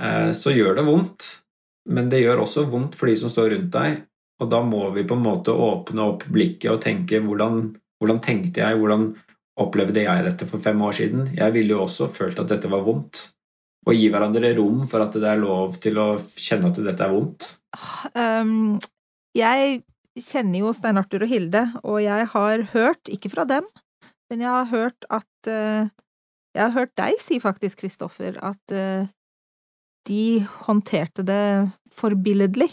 eh, 0.00 0.30
så 0.36 0.52
gjør 0.52 0.76
det 0.76 0.86
vondt. 0.86 1.28
Men 1.88 2.10
det 2.12 2.20
gjør 2.22 2.42
også 2.42 2.66
vondt 2.70 2.98
for 2.98 3.08
de 3.08 3.16
som 3.18 3.32
står 3.32 3.54
rundt 3.54 3.72
deg, 3.72 4.02
og 4.42 4.50
da 4.52 4.60
må 4.66 4.82
vi 4.92 5.06
på 5.08 5.16
en 5.16 5.24
måte 5.24 5.54
åpne 5.54 6.10
opp 6.10 6.26
blikket 6.32 6.72
og 6.72 6.82
tenke 6.84 7.22
hvordan, 7.24 7.70
hvordan 8.00 8.20
tenkte 8.24 8.64
jeg, 8.64 8.80
hvordan 8.80 9.08
opplevde 9.62 10.02
jeg 10.04 10.24
dette 10.26 10.48
for 10.50 10.60
fem 10.60 10.82
år 10.84 10.98
siden. 10.98 11.30
Jeg 11.38 11.54
ville 11.54 11.72
jo 11.72 11.84
også 11.86 12.10
følt 12.12 12.42
at 12.42 12.50
dette 12.50 12.68
var 12.68 12.84
vondt. 12.84 13.30
Og 13.86 13.94
gi 13.94 14.08
hverandre 14.10 14.50
rom 14.58 14.82
for 14.90 15.04
at 15.04 15.14
det 15.14 15.28
er 15.30 15.38
lov 15.38 15.76
til 15.82 15.98
å 16.02 16.08
kjenne 16.18 16.72
at 16.72 16.80
dette 16.82 17.06
er 17.06 17.12
vondt. 17.14 17.52
Um, 18.18 18.78
jeg 19.36 19.82
kjenner 20.16 20.64
jo 20.64 20.72
Stein 20.74 20.98
Arthur 20.98 21.26
og 21.26 21.30
Hilde, 21.30 21.62
og 21.84 22.00
jeg 22.02 22.26
har 22.32 22.64
hørt, 22.72 23.12
ikke 23.12 23.30
fra 23.30 23.46
dem, 23.46 23.66
men 24.30 24.42
jeg 24.42 24.50
har 24.50 24.72
hørt 24.72 25.06
at 25.12 25.50
uh, 25.50 25.86
Jeg 26.56 26.70
har 26.70 26.72
hørt 26.72 26.94
deg 26.96 27.18
si 27.20 27.36
faktisk, 27.36 27.82
Kristoffer, 27.82 28.38
at 28.40 28.72
uh, 28.72 29.04
de 30.08 30.40
håndterte 30.64 31.20
det 31.26 31.68
forbilledlig. 31.92 32.70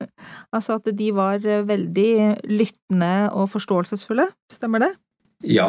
altså 0.54 0.78
at 0.78 0.88
de 0.96 1.10
var 1.12 1.44
veldig 1.44 2.12
lyttende 2.48 3.28
og 3.36 3.50
forståelsesfulle. 3.52 4.24
Stemmer 4.50 4.86
det? 4.86 4.90
Ja. 5.44 5.68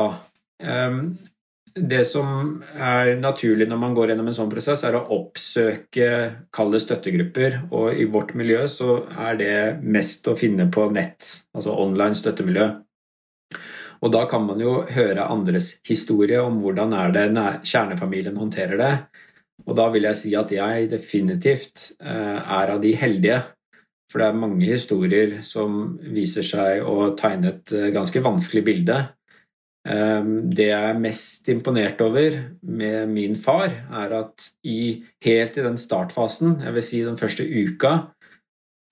Um, 0.64 1.18
det 1.76 2.01
som 2.07 2.59
er 2.76 3.15
naturlig 3.20 3.67
når 3.70 3.80
man 3.82 3.95
går 3.97 4.11
gjennom 4.11 4.30
en 4.32 4.36
sånn 4.38 4.51
prosess, 4.51 4.84
er 4.88 4.97
å 4.97 5.05
oppsøke 5.15 6.09
kalde 6.55 6.82
støttegrupper. 6.82 7.59
Og 7.76 7.99
i 7.99 8.07
vårt 8.09 8.36
miljø 8.39 8.65
så 8.72 9.01
er 9.28 9.39
det 9.39 9.55
mest 9.84 10.28
å 10.30 10.38
finne 10.39 10.70
på 10.72 10.88
nett, 10.93 11.26
altså 11.55 11.76
online 11.76 12.17
støttemiljø. 12.17 12.70
Og 13.99 14.13
da 14.15 14.24
kan 14.32 14.45
man 14.47 14.61
jo 14.63 14.80
høre 14.95 15.28
andres 15.28 15.74
historie 15.88 16.39
om 16.39 16.61
hvordan 16.63 16.95
er 16.95 17.15
det 17.15 17.28
kjernefamilien 17.67 18.38
håndterer 18.39 18.80
det. 18.80 18.93
Og 19.67 19.76
da 19.76 19.89
vil 19.91 20.07
jeg 20.07 20.17
si 20.17 20.34
at 20.39 20.51
jeg 20.55 20.88
definitivt 20.91 21.89
eh, 21.99 22.39
er 22.39 22.76
av 22.76 22.80
de 22.82 22.93
heldige. 22.95 23.41
For 24.09 24.22
det 24.22 24.30
er 24.30 24.39
mange 24.41 24.65
historier 24.65 25.39
som 25.45 25.97
viser 26.15 26.47
seg 26.47 26.88
å 26.88 27.11
tegne 27.20 27.51
et 27.51 27.76
eh, 27.76 27.91
ganske 27.93 28.24
vanskelig 28.24 28.63
bilde 28.72 29.01
det 29.88 30.65
jeg 30.67 30.91
er 30.91 30.99
mest 30.99 31.47
imponert 31.49 32.01
over 32.03 32.36
med 32.61 33.09
min 33.09 33.36
far, 33.39 33.71
er 33.71 34.15
at 34.17 34.49
i, 34.67 35.03
helt 35.23 35.57
i 35.57 35.63
den 35.63 35.77
startfasen, 35.80 36.59
jeg 36.65 36.75
vil 36.75 36.84
si 36.84 36.99
den 37.05 37.17
første 37.17 37.45
uka, 37.47 37.93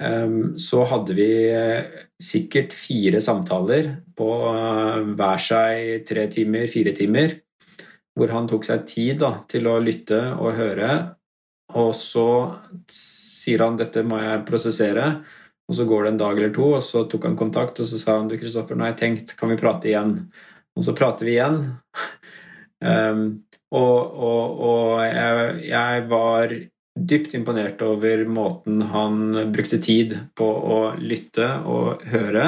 ehm, 0.01 0.55
så 0.57 0.85
hadde 0.87 1.17
vi 1.17 1.27
eh, 1.51 2.05
sikkert 2.19 2.73
fire 2.73 3.19
samtaler 3.21 3.91
på 4.15 4.29
eh, 4.53 5.11
hver 5.19 5.43
seg 5.43 6.07
tre 6.07 6.25
timer, 6.31 6.65
fire 6.71 6.95
timer, 6.95 7.35
hvor 8.17 8.33
han 8.33 8.47
tok 8.49 8.65
seg 8.65 8.87
tid 8.87 9.19
da, 9.21 9.33
til 9.49 9.67
å 9.69 9.77
lytte 9.83 10.21
og 10.39 10.55
høre. 10.57 10.91
Og 11.77 11.91
så 11.93 12.29
sier 12.89 13.61
han 13.65 13.75
'dette 13.77 14.01
må 14.07 14.17
jeg 14.23 14.45
prosessere', 14.47 15.19
og 15.67 15.75
så 15.75 15.83
går 15.83 16.03
det 16.03 16.11
en 16.13 16.21
dag 16.23 16.37
eller 16.37 16.53
to, 16.55 16.69
og 16.77 16.83
så 16.83 17.03
tok 17.11 17.27
han 17.27 17.35
kontakt 17.35 17.81
og 17.83 17.85
så 17.85 17.99
sa 17.99 18.15
han, 18.17 18.29
du 18.31 18.37
Kristoffer, 18.39 18.77
nå 18.77 18.85
har 18.85 18.93
jeg 18.93 19.01
tenkt, 19.01 19.35
kan 19.35 19.51
vi 19.51 19.59
prate 19.59 19.91
igjen? 19.91 20.13
Og 20.77 20.85
så 20.85 20.95
prater 20.97 21.27
vi 21.27 21.35
igjen. 21.35 21.59
um, 22.85 23.23
og, 23.75 24.17
og, 24.29 24.59
og 24.63 24.91
jeg, 25.03 25.55
jeg, 25.67 26.03
var 26.11 26.53
dypt 26.97 27.35
imponert 27.37 27.81
over 27.85 28.23
måten 28.31 28.79
han 28.93 29.19
brukte 29.53 29.81
tid 29.83 30.15
på 30.37 30.47
å 30.47 30.79
lytte 31.01 31.49
og 31.67 32.05
høre. 32.13 32.47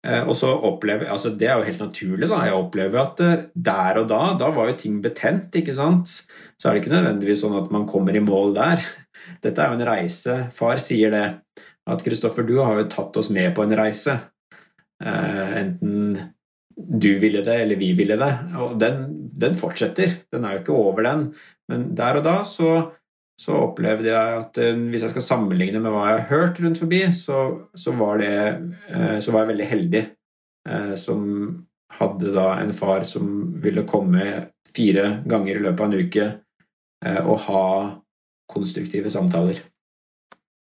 Uh, 0.00 0.22
og 0.30 0.32
så 0.38 0.48
opplever 0.64 1.10
altså 1.12 1.34
Det 1.36 1.44
er 1.44 1.58
jo 1.60 1.66
helt 1.66 1.82
naturlig. 1.82 2.28
da, 2.30 2.38
Jeg 2.48 2.56
opplever 2.56 3.02
at 3.02 3.20
uh, 3.20 3.42
der 3.52 4.00
og 4.00 4.08
da 4.08 4.22
da 4.40 4.48
var 4.54 4.70
jo 4.70 4.78
ting 4.80 5.02
betent. 5.04 5.52
ikke 5.60 5.76
sant? 5.76 6.08
Så 6.56 6.68
er 6.68 6.72
det 6.72 6.84
ikke 6.84 6.94
nødvendigvis 6.94 7.44
sånn 7.44 7.58
at 7.58 7.68
man 7.74 7.86
kommer 7.90 8.16
i 8.16 8.24
mål 8.24 8.56
der. 8.56 8.86
Dette 9.44 9.60
er 9.60 9.74
jo 9.74 9.80
en 9.80 9.88
reise. 9.90 10.38
Far 10.56 10.80
sier 10.80 11.12
det. 11.12 11.26
At 11.90 12.04
Kristoffer, 12.06 12.46
du 12.46 12.58
har 12.62 12.78
jo 12.78 12.88
tatt 12.88 13.16
oss 13.20 13.28
med 13.34 13.52
på 13.56 13.66
en 13.66 13.76
reise. 13.76 14.16
Uh, 15.00 15.52
enten 15.60 15.99
du 16.90 17.18
ville 17.22 17.42
det, 17.46 17.56
eller 17.62 17.78
vi 17.78 17.92
ville 17.94 18.16
det. 18.18 18.30
Og 18.58 18.74
den, 18.80 19.04
den, 19.40 19.54
fortsetter. 19.58 20.16
Den 20.32 20.44
er 20.44 20.56
jo 20.56 20.62
ikke 20.62 20.74
over, 20.74 21.02
den. 21.06 21.28
Men 21.70 21.90
der 21.96 22.18
og 22.18 22.26
da 22.26 22.36
så, 22.46 22.72
så 23.38 23.58
opplevde 23.68 24.10
jeg 24.10 24.38
at 24.42 24.58
uh, 24.58 24.84
hvis 24.90 25.06
jeg 25.06 25.14
skal 25.14 25.26
sammenligne 25.26 25.82
med 25.82 25.94
hva 25.94 26.08
jeg 26.08 26.20
har 26.20 26.30
hørt 26.32 26.60
rundt 26.62 26.82
forbi, 26.82 27.04
så, 27.14 27.44
så, 27.78 27.94
var, 27.98 28.22
det, 28.22 28.34
uh, 28.90 29.18
så 29.22 29.34
var 29.34 29.44
jeg 29.44 29.52
veldig 29.52 29.68
heldig 29.70 30.04
uh, 30.70 30.94
som 30.98 31.26
hadde 32.00 32.34
da 32.34 32.52
en 32.60 32.74
far 32.74 33.06
som 33.06 33.30
ville 33.62 33.86
komme 33.86 34.26
fire 34.70 35.20
ganger 35.30 35.56
i 35.58 35.62
løpet 35.64 35.80
av 35.82 35.88
en 35.88 36.06
uke 36.06 36.26
og 37.26 37.38
ha 37.48 37.62
konstruktive 38.52 39.10
samtaler. 39.10 39.58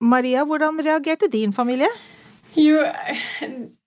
Maria, 0.01 0.41
hvordan 0.47 0.79
reagerte 0.81 1.27
din 1.29 1.53
familie? 1.53 1.89
Jo, 2.57 2.81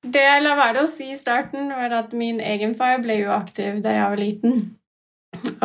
det 0.03 0.23
jeg 0.23 0.45
la 0.45 0.55
være 0.59 0.85
å 0.85 0.91
si 0.91 1.11
i 1.13 1.19
starten, 1.19 1.73
var 1.75 1.95
at 2.03 2.15
min 2.17 2.41
egen 2.43 2.77
far 2.79 3.03
ble 3.03 3.23
jo 3.25 3.35
aktiv 3.35 3.83
da 3.83 3.97
jeg 3.97 4.15
var 4.15 4.21
liten. 4.21 4.63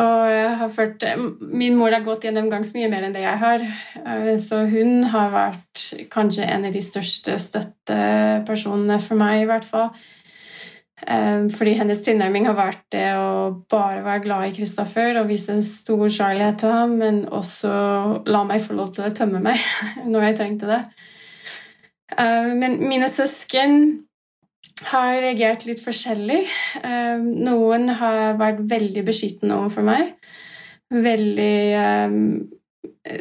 Og 0.00 0.70
ført, 0.72 1.04
min 1.40 1.76
mor 1.76 1.92
har 1.92 2.04
gått 2.06 2.24
gjennom 2.24 2.48
ganske 2.50 2.78
mye 2.78 2.90
mer 2.90 3.04
enn 3.06 3.14
det 3.14 3.24
jeg 3.24 3.40
har. 3.42 3.64
Eh, 4.00 4.30
så 4.40 4.62
hun 4.70 5.02
har 5.12 5.32
vært 5.34 5.82
kanskje 6.12 6.46
en 6.48 6.68
av 6.68 6.74
de 6.74 6.82
største 6.82 7.36
støttepersonene 7.42 8.98
for 9.04 9.20
meg, 9.20 9.42
i 9.42 9.50
hvert 9.50 9.66
fall. 9.68 9.90
Eh, 11.06 11.46
fordi 11.54 11.76
hennes 11.78 12.00
tilnærming 12.02 12.48
har 12.48 12.56
vært 12.58 12.86
det 12.94 13.06
å 13.20 13.28
bare 13.70 14.02
være 14.06 14.24
glad 14.24 14.48
i 14.48 14.56
Kristoffer 14.56 15.20
og 15.20 15.28
vise 15.30 15.54
en 15.54 15.62
stor 15.62 16.06
kjærlighet 16.06 16.62
til 16.62 16.74
ham, 16.74 16.96
men 17.02 17.22
også 17.28 17.74
la 18.26 18.42
meg 18.48 18.64
få 18.64 18.78
lov 18.78 18.94
til 18.96 19.06
å 19.06 19.14
tømme 19.14 19.42
meg 19.44 19.62
når 20.10 20.30
jeg 20.30 20.40
trengte 20.40 20.72
det. 20.72 20.82
Eh, 22.16 22.52
men 22.56 22.78
mine 22.88 23.08
søsken 23.10 24.04
har 24.88 25.16
reagert 25.22 25.66
litt 25.68 25.82
forskjellig. 25.82 26.44
Eh, 26.82 27.24
noen 27.48 27.90
har 28.00 28.38
vært 28.40 28.62
veldig 28.70 29.04
beskyttende 29.06 29.58
overfor 29.58 29.86
meg. 29.86 30.14
Veldig 30.88 31.58
um, 31.76 32.22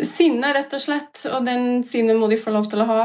sinne, 0.08 0.54
rett 0.56 0.72
og 0.78 0.84
slett. 0.84 1.26
Og 1.34 1.44
den 1.48 1.82
sinnet 1.84 2.16
må 2.20 2.30
de 2.32 2.40
få 2.40 2.54
lov 2.56 2.70
til 2.72 2.84
å 2.84 2.88
ha. 2.88 3.02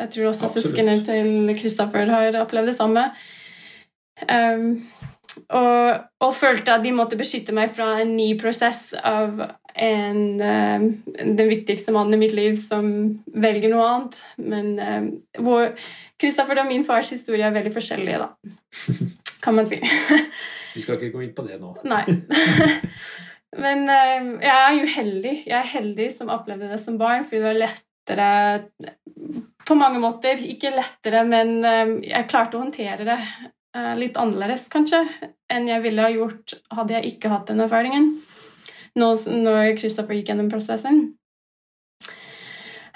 Jeg 0.00 0.14
tror 0.14 0.30
også 0.30 0.48
Absolutt. 0.48 0.70
søsknene 0.70 0.96
til 1.04 1.52
Kristoffer 1.58 2.08
har 2.08 2.40
opplevd 2.40 2.72
det 2.72 2.78
samme. 2.78 3.10
Um, 4.24 4.80
og, 5.48 6.00
og, 6.20 6.32
følte 6.36 6.74
at 6.74 6.84
de 6.84 6.92
måtte 6.94 7.18
beskytte 7.18 7.54
meg 7.56 7.70
fra 7.72 7.94
en 8.02 8.12
ny 8.16 8.32
prosess 8.40 8.90
av 8.94 9.40
en, 9.80 10.20
uh, 10.40 10.84
den 11.18 11.50
viktigste 11.50 11.94
mannen 11.94 12.16
i 12.16 12.20
mitt 12.20 12.34
liv 12.36 12.56
som 12.60 12.86
velger 13.32 13.72
noe 13.72 13.86
annet. 13.88 14.20
Men 14.40 14.70
uh, 14.78 15.08
hvor 15.40 15.70
Kristoffer 16.20 16.60
og 16.62 16.68
min 16.68 16.84
fars 16.88 17.12
historie 17.14 17.46
er 17.46 17.54
veldig 17.56 17.72
forskjellige, 17.74 18.20
da. 18.20 18.56
Kan 19.44 19.56
man 19.56 19.68
si. 19.68 19.80
Vi 20.76 20.82
skal 20.84 20.98
ikke 20.98 21.14
gå 21.14 21.24
inn 21.24 21.36
på 21.36 21.46
det 21.46 21.60
nå. 21.62 21.72
Nei. 21.92 22.02
Men 23.60 23.86
uh, 23.88 24.34
jeg 24.44 24.56
er 24.56 24.74
jo 24.80 24.90
heldig. 24.96 25.36
Jeg 25.46 25.56
er 25.60 25.72
heldig 25.76 26.10
som 26.14 26.32
opplevde 26.32 26.68
det 26.70 26.82
som 26.82 27.00
barn, 27.00 27.24
fordi 27.24 27.40
det 27.40 27.48
var 27.48 27.62
lettere 27.64 28.28
på 29.66 29.78
mange 29.78 30.02
måter. 30.02 30.44
Ikke 30.50 30.74
lettere, 30.74 31.22
men 31.28 31.60
jeg 32.02 32.28
klarte 32.28 32.58
å 32.58 32.62
håndtere 32.64 33.06
det 33.06 33.18
Eh, 33.76 33.92
litt 33.98 34.16
annerledes, 34.18 34.64
kanskje, 34.70 35.04
enn 35.50 35.68
jeg 35.70 35.82
ville 35.84 36.02
ha 36.02 36.10
gjort 36.10 36.56
hadde 36.74 36.96
jeg 36.96 37.12
ikke 37.12 37.30
hatt 37.30 37.52
den 37.52 37.62
erfaringen. 37.62 38.08
Nå 38.98 39.14
når 39.30 39.74
Kristoffer 39.78 40.18
gikk 40.18 40.32
gjennom 40.32 40.50
prosessen. 40.52 41.02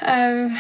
Uh, 0.05 0.51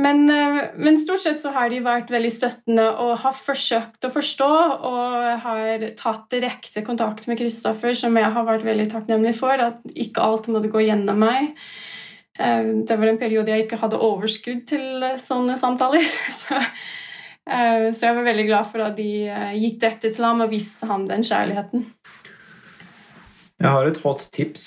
men, 0.00 0.22
uh, 0.32 0.60
men, 0.80 0.96
stort 0.96 1.20
sett 1.22 1.38
så 1.38 1.52
har 1.52 1.68
de 1.70 1.82
vært 1.84 2.08
veldig 2.10 2.30
støttende 2.32 2.86
og 3.04 3.18
har 3.20 3.34
forsøkt 3.36 4.06
å 4.08 4.10
forstå 4.14 4.48
og 4.88 5.42
har 5.44 5.84
tatt 5.98 6.24
direkte 6.32 6.82
kontakt 6.86 7.28
med 7.28 7.38
Kristoffer, 7.38 7.92
som 7.94 8.16
jeg 8.16 8.32
har 8.34 8.48
vært 8.48 8.64
veldig 8.66 8.88
takknemlig 8.94 9.34
for. 9.38 9.60
At 9.60 9.84
ikke 9.92 10.24
alt 10.24 10.48
måtte 10.52 10.72
gå 10.72 10.86
gjennom 10.86 11.20
meg. 11.20 11.52
Uh, 12.40 12.80
det 12.88 12.96
var 12.96 13.12
en 13.12 13.20
periode 13.20 13.52
jeg 13.52 13.66
ikke 13.66 13.82
hadde 13.82 14.00
overskudd 14.08 14.64
til 14.72 15.12
sånne 15.20 15.60
samtaler. 15.60 16.08
så 16.40 16.62
Eh, 17.48 17.88
jeg 17.88 18.14
var 18.14 18.26
veldig 18.26 18.44
glad 18.44 18.68
for 18.68 18.84
at 18.84 18.96
de 18.98 19.24
eh, 19.24 19.56
gikk 19.56 19.80
direkte 19.80 20.12
til 20.12 20.26
ham 20.26 20.44
og 20.44 20.50
viste 20.52 20.88
ham 20.88 21.06
den 21.08 21.24
kjærligheten. 21.24 21.86
Jeg 23.58 23.74
har 23.74 23.88
et 23.88 24.00
hot 24.04 24.24
tips, 24.34 24.64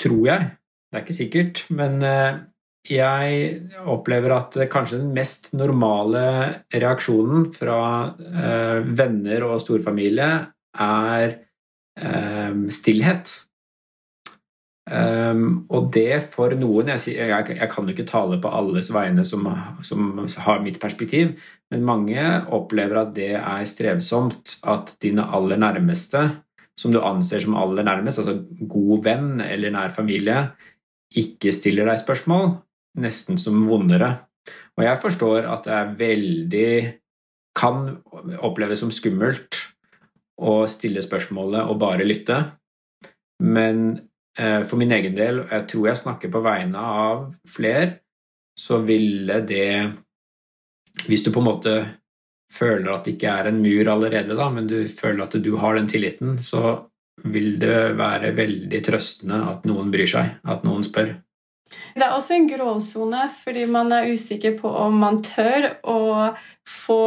tror 0.00 0.20
jeg. 0.26 0.50
Det 0.88 0.98
er 0.98 1.04
ikke 1.04 1.16
sikkert, 1.16 1.62
men 1.74 1.98
eh, 2.06 2.42
jeg 2.90 3.78
opplever 3.90 4.36
at 4.36 4.58
kanskje 4.72 5.00
den 5.00 5.14
mest 5.16 5.52
normale 5.56 6.24
reaksjonen 6.72 7.48
fra 7.54 7.78
venner 8.84 9.46
og 9.48 9.56
storfamilie 9.62 10.28
er 10.84 11.38
stillhet. 12.74 13.32
Um, 14.84 15.64
og 15.72 15.86
det 15.96 16.18
for 16.28 16.52
noen 16.60 16.90
jeg, 16.92 17.14
jeg, 17.16 17.54
jeg, 17.56 17.68
kan 17.72 17.86
jo 17.88 17.94
ikke 17.94 18.04
tale 18.04 18.36
på 18.36 18.50
alles 18.52 18.90
vegne 18.92 19.22
som, 19.24 19.46
som, 19.80 20.18
har 20.44 20.60
mitt 20.60 20.76
perspektiv, 20.82 21.38
men 21.72 21.86
mange 21.88 22.20
opplever 22.52 23.00
at 23.00 23.14
det 23.16 23.30
er 23.38 23.64
strevsomt 23.64 24.58
at 24.68 24.92
dine 25.00 25.24
aller 25.24 25.56
nærmeste, 25.56 26.26
som 26.78 26.92
du 26.92 27.00
anser 27.00 27.42
som 27.44 27.56
aller 27.58 27.86
nærmest, 27.86 28.20
altså 28.20 28.66
god 28.70 29.04
venn 29.04 29.42
eller 29.44 29.74
nær 29.74 29.94
familie, 29.94 30.48
ikke 31.14 31.52
stiller 31.54 31.86
deg 31.86 32.00
spørsmål, 32.00 32.48
nesten 33.02 33.38
som 33.38 33.62
vondere. 33.68 34.10
Og 34.74 34.82
jeg 34.86 35.00
forstår 35.02 35.46
at 35.50 35.68
det 35.68 35.76
er 35.76 35.94
veldig 36.00 36.72
kan 37.54 37.86
oppleves 38.42 38.82
som 38.82 38.90
skummelt 38.90 39.60
å 40.42 40.64
stille 40.66 41.02
spørsmålet 41.04 41.70
og 41.70 41.78
bare 41.78 42.06
lytte, 42.08 42.40
men 43.46 43.94
Eh, 44.38 44.62
for 44.66 44.80
min 44.80 44.90
egen 44.90 45.14
del, 45.14 45.44
og 45.44 45.52
jeg 45.52 45.66
tror 45.70 45.86
jeg 45.86 46.00
snakker 46.00 46.32
på 46.32 46.42
vegne 46.42 46.80
av 46.80 47.28
flere, 47.46 48.00
så 48.58 48.80
ville 48.86 49.40
det 49.46 49.92
Hvis 51.08 51.24
du 51.24 51.32
på 51.34 51.40
en 51.40 51.48
måte 51.48 51.70
føler 52.54 52.90
at 52.94 53.06
det 53.06 53.16
ikke 53.16 53.34
er 53.34 53.50
en 53.50 53.60
mur 53.64 53.90
allerede, 53.90 54.36
da, 54.38 54.48
men 54.52 54.70
du 54.70 54.78
føler 54.90 55.26
at 55.26 55.36
du 55.42 55.54
har 55.62 55.78
den 55.78 55.90
tilliten, 55.90 56.38
så 56.38 56.76
vil 57.24 57.58
det 57.60 57.94
være 57.98 58.34
veldig 58.36 58.80
trøstende 58.84 59.40
at 59.50 59.66
noen 59.68 59.92
bryr 59.94 60.08
seg, 60.10 60.36
at 60.42 60.64
noen 60.66 60.86
spør. 60.86 61.14
Det 61.94 62.04
er 62.04 62.14
også 62.14 62.36
en 62.36 62.48
gråsone, 62.50 63.26
fordi 63.42 63.64
man 63.70 63.90
er 63.94 64.10
usikker 64.12 64.56
på 64.58 64.70
om 64.70 64.98
man 65.02 65.20
tør 65.24 65.72
å 65.82 66.00
få 66.68 67.02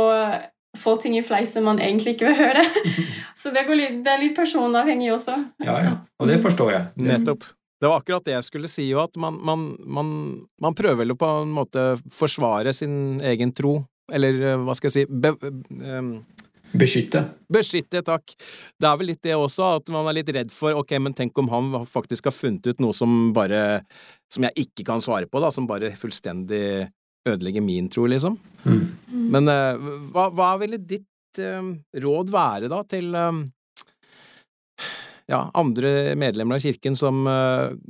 få 0.78 0.96
ting 1.02 1.18
i 1.18 1.24
fleisen 1.26 1.66
man 1.66 1.80
egentlig 1.82 2.16
ikke 2.16 2.32
vil 2.32 2.38
høre. 2.38 2.64
Så 3.40 3.52
det, 3.54 3.66
litt, 3.74 4.02
det 4.06 4.14
er 4.14 4.22
litt 4.22 4.36
personavhengig 4.38 5.12
også. 5.16 5.38
Ja, 5.64 5.78
ja. 5.84 5.94
Og 6.22 6.30
det 6.30 6.40
forstår 6.44 6.74
jeg. 6.74 6.84
Nettopp. 7.08 7.48
Det 7.78 7.90
var 7.90 8.02
akkurat 8.02 8.26
det 8.26 8.34
jeg 8.34 8.46
skulle 8.48 8.70
si, 8.72 8.88
jo, 8.90 9.04
at 9.04 9.18
man, 9.22 9.38
man, 9.46 9.68
man, 9.86 10.08
man 10.62 10.78
prøver 10.78 11.04
vel 11.04 11.14
på 11.18 11.28
en 11.44 11.52
måte 11.54 11.84
forsvare 12.14 12.74
sin 12.74 13.20
egen 13.22 13.54
tro, 13.58 13.80
eller 14.14 14.42
eh, 14.42 14.60
hva 14.64 14.76
skal 14.78 14.92
jeg 14.92 14.96
si 14.96 15.06
be, 15.12 15.34
um, 15.84 16.12
Beskytte. 16.76 17.22
Beskytte, 17.48 18.02
takk. 18.04 18.34
Det 18.76 18.88
er 18.88 19.00
vel 19.00 19.12
litt 19.14 19.24
det 19.24 19.36
også, 19.38 19.78
at 19.80 19.90
man 19.94 20.10
er 20.10 20.18
litt 20.20 20.32
redd 20.36 20.52
for 20.52 20.76
ok, 20.76 20.98
men 21.00 21.16
tenk 21.16 21.38
om 21.40 21.48
han 21.52 21.70
faktisk 21.88 22.28
har 22.28 22.36
funnet 22.36 22.68
ut 22.68 22.82
noe 22.84 22.96
som 22.96 23.32
bare 23.36 23.84
Som 24.34 24.44
jeg 24.44 24.68
ikke 24.68 24.84
kan 24.90 25.00
svare 25.04 25.30
på, 25.32 25.40
da, 25.40 25.52
som 25.56 25.68
bare 25.70 25.94
fullstendig 25.96 26.90
ødelegger 27.28 27.64
min 27.64 27.88
tro, 27.92 28.06
liksom. 28.08 28.36
Mm. 28.64 28.82
Men 29.32 29.52
uh, 29.52 29.88
hva, 30.12 30.28
hva, 30.36 30.50
ville 30.60 30.80
ditt 30.80 31.40
uh, 31.40 31.72
råd 32.04 32.32
være, 32.32 32.68
da, 32.72 32.82
til 32.88 33.16
uh, 33.16 33.40
ja, 35.32 35.42
andre 35.56 36.16
medlemmer 36.20 36.60
av 36.60 36.64
kirken 36.64 36.96
som 37.00 37.24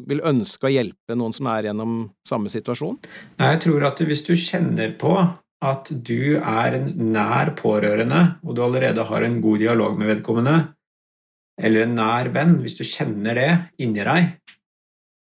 vil 0.10 0.24
ønske 0.26 0.70
å 0.70 0.74
hjelpe 0.74 1.18
noen 1.18 1.36
som 1.38 1.50
er 1.54 1.70
gjennom 1.70 2.00
samme 2.26 2.50
situasjon? 2.50 2.98
Nei, 3.42 3.52
jeg 3.56 3.66
tror 3.68 3.90
at 3.92 4.02
hvis 4.06 4.26
du 4.26 4.34
kjenner 4.34 4.96
på 4.98 5.14
at 5.66 5.90
du 5.90 6.38
er 6.38 6.76
en 6.78 6.90
nær 7.14 7.54
pårørende, 7.58 8.40
og 8.46 8.56
du 8.56 8.62
allerede 8.66 9.06
har 9.10 9.26
en 9.26 9.40
god 9.42 9.64
dialog 9.64 9.98
med 9.98 10.12
vedkommende, 10.12 10.58
eller 11.58 11.88
en 11.88 11.96
nær 11.98 12.30
venn, 12.36 12.60
hvis 12.62 12.78
du 12.78 12.84
kjenner 12.86 13.38
det 13.38 13.50
inni 13.82 14.06
deg, 14.06 14.36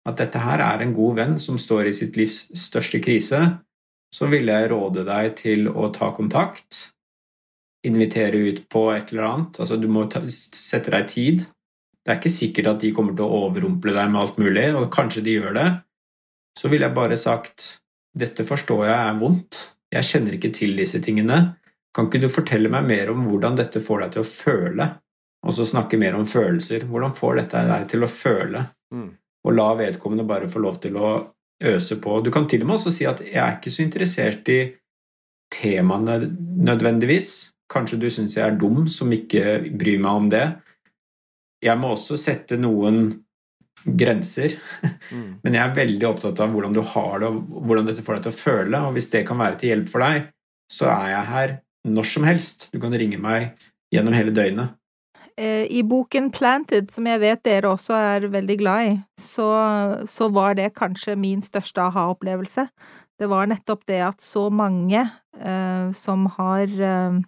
at 0.08 0.20
dette 0.20 0.40
her 0.40 0.62
er 0.64 0.84
en 0.84 0.94
god 0.96 1.18
venn 1.20 1.36
som 1.40 1.60
står 1.60 1.88
i 1.88 1.96
sitt 1.96 2.16
livs 2.16 2.46
største 2.56 3.00
krise, 3.04 3.40
så 4.14 4.28
vil 4.30 4.48
jeg 4.48 4.70
råde 4.72 5.04
deg 5.06 5.32
til 5.40 5.68
å 5.68 5.88
ta 5.92 6.10
kontakt, 6.16 6.90
invitere 7.84 8.40
ut 8.48 8.62
på 8.70 8.86
et 8.94 9.12
eller 9.12 9.28
annet. 9.28 9.60
Altså, 9.60 9.76
du 9.80 9.88
må 9.92 10.06
ta, 10.08 10.22
sette 10.30 10.92
deg 10.94 11.08
tid. 11.10 11.44
Det 12.04 12.12
er 12.12 12.20
ikke 12.20 12.32
sikkert 12.32 12.70
at 12.74 12.84
de 12.84 12.92
kommer 12.96 13.16
til 13.16 13.26
å 13.26 13.44
overrumple 13.48 13.92
deg 13.96 14.12
med 14.12 14.20
alt 14.22 14.38
mulig, 14.40 14.68
og 14.76 14.92
kanskje 14.92 15.24
de 15.24 15.38
gjør 15.38 15.56
det. 15.58 15.68
Så 16.56 16.70
ville 16.70 16.86
jeg 16.86 16.96
bare 16.96 17.18
sagt 17.20 17.66
dette 18.14 18.46
forstår 18.46 18.84
jeg 18.86 18.94
er 18.94 19.16
vondt, 19.18 19.62
jeg 19.94 20.08
kjenner 20.08 20.36
ikke 20.36 20.52
til 20.54 20.74
disse 20.78 21.00
tingene. 21.04 21.40
Kan 21.94 22.08
ikke 22.08 22.24
du 22.24 22.30
fortelle 22.32 22.70
meg 22.72 22.86
mer 22.88 23.12
om 23.12 23.24
hvordan 23.28 23.58
dette 23.58 23.82
får 23.82 24.04
deg 24.04 24.14
til 24.14 24.24
å 24.24 24.28
føle? 24.28 24.88
Og 25.44 25.54
så 25.54 25.66
snakke 25.68 26.00
mer 26.00 26.16
om 26.18 26.26
følelser. 26.26 26.86
Hvordan 26.88 27.14
får 27.14 27.40
dette 27.42 27.62
deg 27.68 27.86
til 27.92 28.06
å 28.06 28.10
føle? 28.10 28.64
Mm. 28.94 29.10
Og 29.44 29.54
la 29.54 29.68
vedkommende 29.78 30.26
bare 30.26 30.50
få 30.50 30.62
lov 30.64 30.80
til 30.82 30.96
å 30.98 31.10
øse 31.64 32.00
på. 32.02 32.18
Du 32.24 32.32
kan 32.34 32.48
til 32.50 32.64
og 32.64 32.70
med 32.70 32.78
også 32.78 32.92
si 32.94 33.06
at 33.06 33.20
jeg 33.24 33.38
er 33.40 33.58
ikke 33.58 33.72
så 33.72 33.84
interessert 33.84 34.48
i 34.50 34.60
temaene 35.54 36.18
nødvendigvis. 36.66 37.32
Kanskje 37.70 38.00
du 38.00 38.08
syns 38.12 38.36
jeg 38.38 38.46
er 38.46 38.58
dum 38.58 38.88
som 38.90 39.12
ikke 39.14 39.60
bryr 39.70 40.00
meg 40.02 40.22
om 40.22 40.30
det. 40.32 40.46
Jeg 41.64 41.80
må 41.80 41.94
også 41.94 42.18
sette 42.20 42.58
noen 42.60 43.06
grenser, 43.84 44.56
mm. 45.10 45.28
men 45.44 45.56
jeg 45.56 45.62
er 45.62 45.76
veldig 45.76 46.08
opptatt 46.08 46.40
av 46.42 46.54
hvordan 46.54 46.76
du 46.76 46.82
har 46.94 47.18
det, 47.22 47.30
og 47.30 47.66
hvordan 47.68 47.90
dette 47.90 48.04
får 48.04 48.18
deg 48.18 48.26
til 48.26 48.34
å 48.34 48.38
føle, 48.38 48.80
og 48.86 48.96
hvis 48.96 49.10
det 49.12 49.26
kan 49.28 49.40
være 49.40 49.60
til 49.60 49.74
hjelp 49.74 49.92
for 49.92 50.06
deg, 50.06 50.30
så 50.72 50.88
er 50.94 51.12
jeg 51.12 51.30
her 51.32 51.58
når 51.84 52.08
som 52.08 52.24
helst. 52.24 52.70
Du 52.72 52.80
kan 52.80 52.94
ringe 52.96 53.20
meg 53.20 53.52
gjennom 53.92 54.16
hele 54.16 54.32
døgnet. 54.34 54.72
Eh, 55.36 55.66
I 55.66 55.82
boken 55.86 56.30
Planted, 56.34 56.92
som 56.94 57.06
jeg 57.10 57.20
vet 57.22 57.42
dere 57.46 57.72
også 57.74 57.96
er 57.98 58.28
veldig 58.30 58.56
glad 58.60 58.90
i, 58.90 58.94
så, 59.20 59.48
så 60.06 60.28
var 60.32 60.54
det 60.58 60.74
kanskje 60.78 61.16
min 61.18 61.42
største 61.42 61.82
aha-opplevelse. 61.82 62.68
Det 63.18 63.28
var 63.30 63.50
nettopp 63.50 63.84
det 63.90 64.00
at 64.06 64.22
så 64.22 64.46
mange 64.50 65.02
eh, 65.02 65.86
som 65.94 66.26
har 66.38 66.70
eh, 66.70 67.18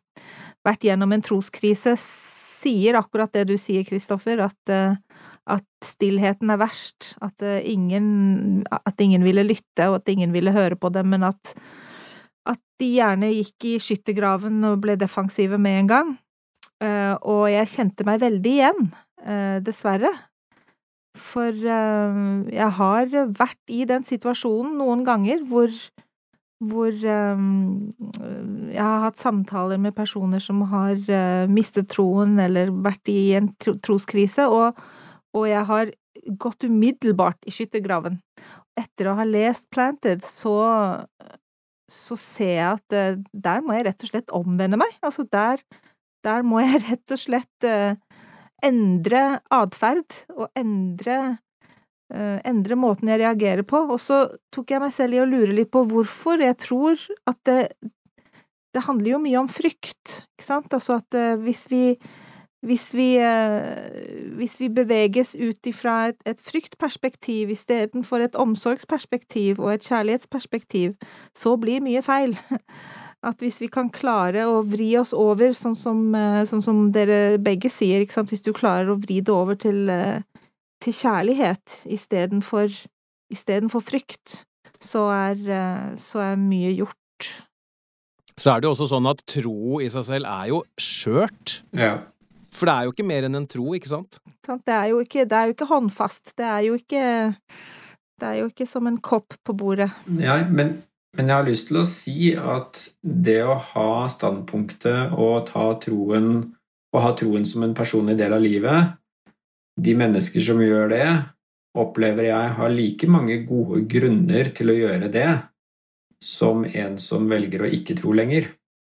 vært 0.67 0.87
gjennom 0.87 1.15
en 1.15 1.25
troskrise, 1.25 1.97
sier 1.99 2.99
akkurat 2.99 3.33
det 3.35 3.47
du 3.51 3.57
sier, 3.61 3.85
Kristoffer, 3.87 4.43
at, 4.47 4.73
eh, 4.73 4.99
at 5.47 5.67
stillheten 5.85 6.51
er 6.51 6.59
verst, 6.59 7.15
at, 7.23 7.43
eh, 7.43 7.63
ingen, 7.71 8.65
at 8.71 9.01
ingen 9.01 9.23
ville 9.25 9.47
lytte, 9.47 9.89
og 9.89 10.01
at 10.01 10.09
ingen 10.11 10.33
ville 10.35 10.53
høre 10.53 10.77
på 10.77 10.91
dem, 10.91 11.13
men 11.15 11.23
at, 11.23 11.55
at 12.47 12.61
de 12.81 12.91
gjerne 12.99 13.31
gikk 13.31 13.69
i 13.71 13.75
skyttergraven 13.83 14.65
og 14.67 14.81
ble 14.83 14.97
defensive 14.99 15.59
med 15.59 15.85
en 15.85 15.93
gang. 15.93 16.17
Eh, 16.83 17.15
og 17.23 17.47
jeg 17.53 17.73
kjente 17.73 18.07
meg 18.09 18.21
veldig 18.25 18.57
igjen, 18.57 18.89
eh, 19.23 19.59
dessverre. 19.63 20.11
For 21.17 21.49
jeg 21.49 22.73
har 22.77 23.07
vært 23.33 23.71
i 23.73 23.87
den 23.89 24.03
situasjonen 24.05 24.75
noen 24.77 25.01
ganger 25.07 25.47
hvor 25.49 25.71
hvor 26.61 26.93
jeg 26.93 28.81
har 28.81 29.01
hatt 29.03 29.17
samtaler 29.21 29.81
med 29.81 29.97
personer 29.97 30.41
som 30.41 30.61
har 30.69 30.97
mistet 31.49 31.89
troen 31.93 32.39
eller 32.41 32.69
vært 32.85 33.09
i 33.13 33.33
en 33.37 33.49
troskrise, 33.57 34.45
og, 34.49 34.77
og 35.37 35.47
jeg 35.51 35.64
har 35.68 35.93
gått 36.41 36.64
umiddelbart 36.64 37.45
i 37.47 37.53
skyttergraven. 37.55 38.16
Etter 38.76 39.11
å 39.11 39.16
ha 39.18 39.24
lest 39.28 39.68
Planted, 39.72 40.24
så, 40.24 40.57
så 41.91 42.16
ser 42.20 42.55
jeg 42.55 42.70
at 42.70 43.20
der 43.32 43.64
må 43.64 43.76
jeg 43.76 43.87
rett 43.91 44.07
og 44.07 44.11
slett 44.11 44.34
omvende 44.37 44.80
meg. 44.80 44.97
Altså, 45.05 45.26
der 45.28 45.61
der 46.26 46.47
må 46.47 46.62
jeg 46.62 46.82
rett 46.91 47.14
og 47.14 47.22
slett 47.22 47.68
uh, 47.68 47.97
endre 48.66 49.24
atferd 49.53 50.22
og 50.37 50.49
endre 50.59 51.18
uh, 52.14 52.39
endre 52.47 52.78
måten 52.78 53.11
jeg 53.12 53.22
reagerer 53.22 53.66
på. 53.68 53.84
Og 53.93 54.01
så 54.03 54.24
tok 54.55 54.74
jeg 54.74 54.82
meg 54.82 54.95
selv 54.95 55.16
i 55.16 55.22
å 55.22 55.28
lure 55.28 55.55
litt 55.55 55.72
på 55.74 55.84
hvorfor. 55.89 56.43
Jeg 56.45 56.59
tror 56.62 57.01
at 57.28 57.41
det, 57.49 57.61
det 58.74 58.87
handler 58.89 59.16
jo 59.16 59.24
mye 59.24 59.43
om 59.45 59.51
frykt, 59.51 60.22
ikke 60.37 60.49
sant? 60.49 60.72
Altså 60.76 61.01
at 61.01 61.18
uh, 61.18 61.34
hvis 61.43 61.66
vi 61.72 61.84
hvis 62.65 62.95
vi, 62.97 63.19
hvis 64.39 64.57
vi 64.61 64.69
beveges 64.73 65.35
ut 65.37 65.69
ifra 65.69 66.09
et, 66.09 66.21
et 66.27 66.41
fryktperspektiv 66.41 67.53
istedenfor 67.53 68.25
et 68.25 68.39
omsorgsperspektiv 68.41 69.61
og 69.61 69.75
et 69.75 69.85
kjærlighetsperspektiv, 69.87 70.97
så 71.37 71.57
blir 71.61 71.85
mye 71.85 72.03
feil. 72.03 72.35
At 73.29 73.43
hvis 73.43 73.61
vi 73.61 73.69
kan 73.73 73.89
klare 73.91 74.45
å 74.49 74.61
vri 74.67 74.93
oss 75.01 75.13
over, 75.17 75.55
sånn 75.57 75.77
som, 75.79 76.03
eh, 76.15 76.45
sånn 76.47 76.63
som 76.63 76.83
dere 76.95 77.39
begge 77.43 77.71
sier, 77.73 78.03
ikke 78.03 78.19
sant, 78.19 78.31
hvis 78.31 78.45
du 78.45 78.53
klarer 78.57 78.93
å 78.93 78.99
vri 79.01 79.21
det 79.21 79.33
over 79.35 79.59
til, 79.59 79.89
eh, 79.91 80.21
til 80.85 80.95
kjærlighet 80.95 81.81
istedenfor 81.87 82.71
istedenfor 83.33 83.83
frykt, 83.83 84.45
så 84.83 85.09
er, 85.11 85.37
eh, 85.51 85.97
så 85.97 86.23
er 86.33 86.37
mye 86.37 86.75
gjort. 86.77 87.31
Så 88.37 88.53
er 88.53 88.61
det 88.61 88.69
jo 88.69 88.75
også 88.75 88.91
sånn 88.91 89.09
at 89.09 89.25
tro 89.27 89.81
i 89.81 89.89
seg 89.89 90.05
selv 90.05 90.29
er 90.29 90.51
jo 90.53 90.63
skjørt. 90.79 91.63
Ja. 91.73 91.97
For 92.57 92.69
det 92.69 92.75
er 92.75 92.87
jo 92.87 92.95
ikke 92.95 93.07
mer 93.07 93.29
enn 93.29 93.37
en 93.37 93.49
tro, 93.51 93.69
ikke 93.77 93.93
sant? 93.93 94.19
Det 94.47 94.73
er 94.73 94.91
jo 94.93 95.01
ikke, 95.05 95.27
det 95.29 95.37
er 95.37 95.51
jo 95.51 95.57
ikke 95.57 95.71
håndfast. 95.71 96.33
Det 96.39 96.47
er 96.49 96.67
jo 96.69 96.79
ikke 96.81 97.05
Det 98.17 98.25
er 98.25 98.37
jo 98.41 98.47
ikke 98.49 98.65
som 98.65 98.87
en 98.89 98.97
kopp 99.05 99.35
på 99.45 99.53
bordet. 99.53 99.91
Ja, 100.17 100.39
men 100.49 100.79
men 101.17 101.31
jeg 101.31 101.37
har 101.39 101.47
lyst 101.49 101.71
til 101.71 101.81
å 101.81 101.89
si 101.89 102.33
at 102.37 102.83
det 103.01 103.39
å 103.49 103.57
ha 103.73 103.91
standpunktet 104.13 105.15
og 105.17 105.47
ta 105.49 105.71
troen 105.81 106.29
og 106.93 107.03
ha 107.03 107.13
troen 107.17 107.47
som 107.49 107.65
en 107.65 107.75
personlig 107.77 108.17
del 108.21 108.35
av 108.37 108.45
livet 108.45 108.97
De 109.81 109.93
mennesker 109.97 110.45
som 110.45 110.61
gjør 110.63 110.93
det, 110.93 111.07
opplever 111.77 112.31
jeg 112.31 112.53
har 112.59 112.73
like 112.73 113.09
mange 113.13 113.43
gode 113.49 113.83
grunner 113.93 114.49
til 114.57 114.73
å 114.73 114.77
gjøre 114.77 115.11
det 115.13 115.29
som 116.25 116.65
en 116.65 116.97
som 116.97 117.27
velger 117.29 117.67
å 117.67 117.69
ikke 117.69 117.97
tro 117.99 118.15
lenger. 118.17 118.49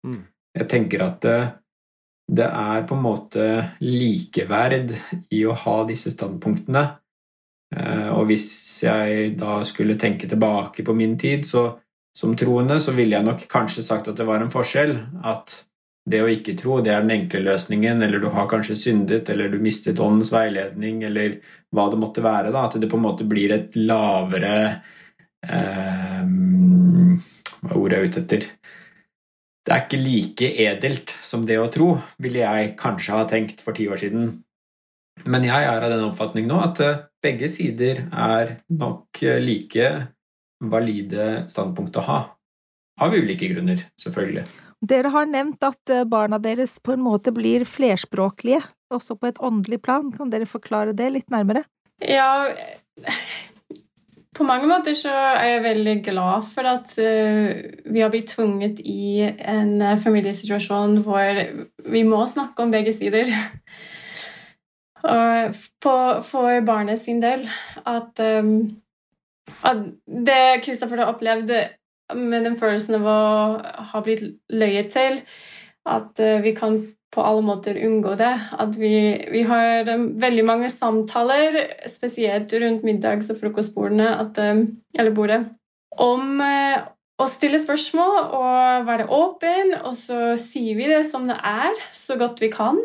Mm. 0.09 0.23
Jeg 0.57 0.69
tenker 0.73 1.05
at 1.05 1.27
det, 2.31 2.47
er 2.47 2.87
på 2.87 2.97
en 2.97 3.05
måte 3.05 3.47
likeverd 3.83 4.93
i 5.35 5.45
å 5.47 5.57
ha 5.64 5.76
disse 5.89 6.12
standpunktene. 6.14 6.85
Eh, 7.76 8.09
og 8.14 8.26
hvis 8.31 8.49
jeg 8.87 9.35
da 9.41 9.61
skulle 9.66 9.99
tenke 9.99 10.28
tilbake 10.31 10.85
på 10.87 10.95
min 10.97 11.16
tid, 11.18 11.47
så 11.47 11.68
som 12.16 12.35
troende, 12.37 12.81
så 12.83 12.93
ville 12.95 13.16
jeg 13.16 13.26
nok 13.26 13.45
kanskje 13.51 13.85
sagt 13.87 14.09
at 14.11 14.18
det 14.18 14.26
var 14.28 14.43
en 14.43 14.53
forskjell. 14.53 14.97
At 15.26 15.61
det 16.11 16.22
å 16.24 16.31
ikke 16.31 16.57
tro, 16.59 16.81
det 16.83 16.95
er 16.95 17.05
den 17.05 17.14
enkle 17.14 17.43
løsningen, 17.45 18.03
eller 18.03 18.22
du 18.22 18.31
har 18.35 18.49
kanskje 18.51 18.78
syndet, 18.78 19.31
eller 19.31 19.51
du 19.53 19.61
mistet 19.62 20.01
åndens 20.03 20.33
veiledning, 20.35 21.05
eller 21.07 21.39
hva 21.74 21.87
det 21.93 22.01
måtte 22.01 22.24
være. 22.24 22.51
da, 22.55 22.66
At 22.66 22.81
det 22.81 22.91
på 22.91 22.99
en 22.99 23.07
måte 23.07 23.28
blir 23.28 23.55
et 23.55 23.76
lavere 23.78 24.57
eh, 25.47 26.24
Hva 27.61 27.70
er 27.70 27.78
ordet 27.78 27.99
jeg 27.99 28.01
er 28.01 28.11
ute 28.11 28.24
etter? 28.24 28.49
Det 29.71 29.77
er 29.77 29.85
ikke 29.85 29.99
like 30.03 30.47
edelt 30.64 31.12
som 31.23 31.45
det 31.47 31.55
å 31.62 31.68
tro, 31.71 31.93
ville 32.18 32.41
jeg 32.43 32.73
kanskje 32.75 33.14
ha 33.14 33.27
tenkt 33.31 33.61
for 33.62 33.77
ti 33.79 33.85
år 33.87 34.01
siden. 34.03 34.33
Men 35.31 35.47
jeg 35.47 35.62
er 35.62 35.85
av 35.87 35.93
den 35.93 36.03
oppfatning 36.09 36.49
nå 36.51 36.57
at 36.59 36.81
eh, 36.83 36.97
begge 37.23 37.47
sider 37.47 38.01
er 38.11 38.57
nok 38.66 39.21
eh, 39.23 39.39
like 39.39 39.93
valide 40.73 41.45
standpunkt 41.55 42.01
å 42.03 42.05
ha. 42.09 42.18
Av 42.99 43.14
ulike 43.14 43.47
grunner, 43.53 43.85
selvfølgelig. 43.95 44.43
Dere 44.91 45.14
har 45.14 45.31
nevnt 45.31 45.62
at 45.62 45.95
eh, 45.95 46.03
barna 46.03 46.43
deres 46.43 46.81
på 46.83 46.97
en 46.97 47.07
måte 47.07 47.31
blir 47.31 47.62
flerspråklige, 47.62 48.64
også 48.91 49.21
på 49.23 49.31
et 49.31 49.39
åndelig 49.39 49.85
plan. 49.87 50.11
Kan 50.11 50.35
dere 50.35 50.51
forklare 50.51 50.99
det 50.99 51.12
litt 51.14 51.31
nærmere? 51.31 51.62
Ja, 52.03 52.49
på 54.37 54.47
mange 54.47 54.68
måter 54.70 54.95
så 54.95 55.11
er 55.12 55.49
jeg 55.49 55.62
veldig 55.64 55.97
glad 56.07 56.45
for 56.47 56.68
at 56.70 56.93
uh, 57.03 57.93
vi 57.93 58.03
har 58.03 58.12
blitt 58.12 58.31
tvunget 58.35 58.78
i 58.85 59.24
en 59.26 59.81
uh, 59.83 59.97
familiesituasjon 59.99 61.01
hvor 61.05 61.43
vi 61.91 62.05
må 62.07 62.20
snakke 62.31 62.62
om 62.62 62.70
begge 62.70 62.93
sider. 62.95 63.33
Og 65.11 65.55
for 65.83 66.61
barnet 66.66 66.99
sin 67.01 67.22
del 67.22 67.47
at 67.89 68.20
um, 68.20 68.68
det 70.07 70.61
Kristoffer 70.64 71.01
har 71.01 71.12
opplevd 71.14 71.51
med 72.14 72.45
den 72.45 72.57
følelsen 72.59 73.01
av 73.01 73.09
å 73.09 73.20
ha 73.93 74.03
blitt 74.05 74.24
løyet 74.53 74.91
til, 74.95 75.20
at 75.89 76.20
eh, 76.22 76.41
vi 76.45 76.55
kan 76.57 76.81
på 77.11 77.25
alle 77.27 77.43
måter 77.43 77.81
unngå 77.87 78.15
det. 78.19 78.33
At 78.63 78.79
vi, 78.79 78.95
vi 79.33 79.43
har 79.49 79.89
um, 79.91 80.07
veldig 80.21 80.47
mange 80.47 80.71
samtaler, 80.71 81.59
spesielt 81.91 82.53
rundt 82.63 82.87
middags- 82.87 83.33
og 83.33 83.41
frokostbordene, 83.41 84.13
at, 84.23 84.39
um, 84.39 84.65
eller 84.99 85.15
bordet, 85.17 85.43
om 85.99 86.39
uh, 86.39 86.79
å 87.21 87.27
stille 87.29 87.61
spørsmål 87.61 88.19
og 88.39 88.87
være 88.87 89.09
åpen, 89.13 89.75
og 89.83 89.97
så 89.99 90.35
sier 90.41 90.79
vi 90.79 90.89
det 90.89 91.03
som 91.11 91.27
det 91.29 91.37
er, 91.37 91.83
så 91.93 92.17
godt 92.17 92.41
vi 92.41 92.49
kan. 92.53 92.79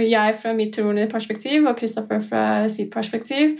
Jeg 0.00 0.36
fra 0.40 0.54
mitt 0.56 0.72
troende 0.72 1.04
perspektiv 1.10 1.68
og 1.68 1.76
Kristoffer 1.76 2.22
fra 2.24 2.44
sitt 2.72 2.88
perspektiv. 2.94 3.58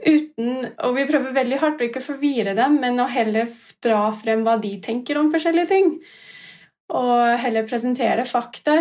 Uten, 0.00 0.68
og 0.86 0.94
vi 0.96 1.06
prøver 1.08 1.34
veldig 1.36 1.58
hardt 1.60 1.82
å 1.82 1.88
ikke 1.88 2.04
forvirre 2.04 2.54
dem, 2.56 2.78
men 2.80 3.02
å 3.02 3.08
heller 3.10 3.50
dra 3.84 4.06
frem 4.16 4.46
hva 4.46 4.54
de 4.62 4.76
tenker 4.84 5.18
om 5.18 5.32
forskjellige 5.32 5.72
ting. 5.72 5.90
Og 6.96 7.40
heller 7.42 7.66
presentere 7.68 8.24
fakta. 8.28 8.78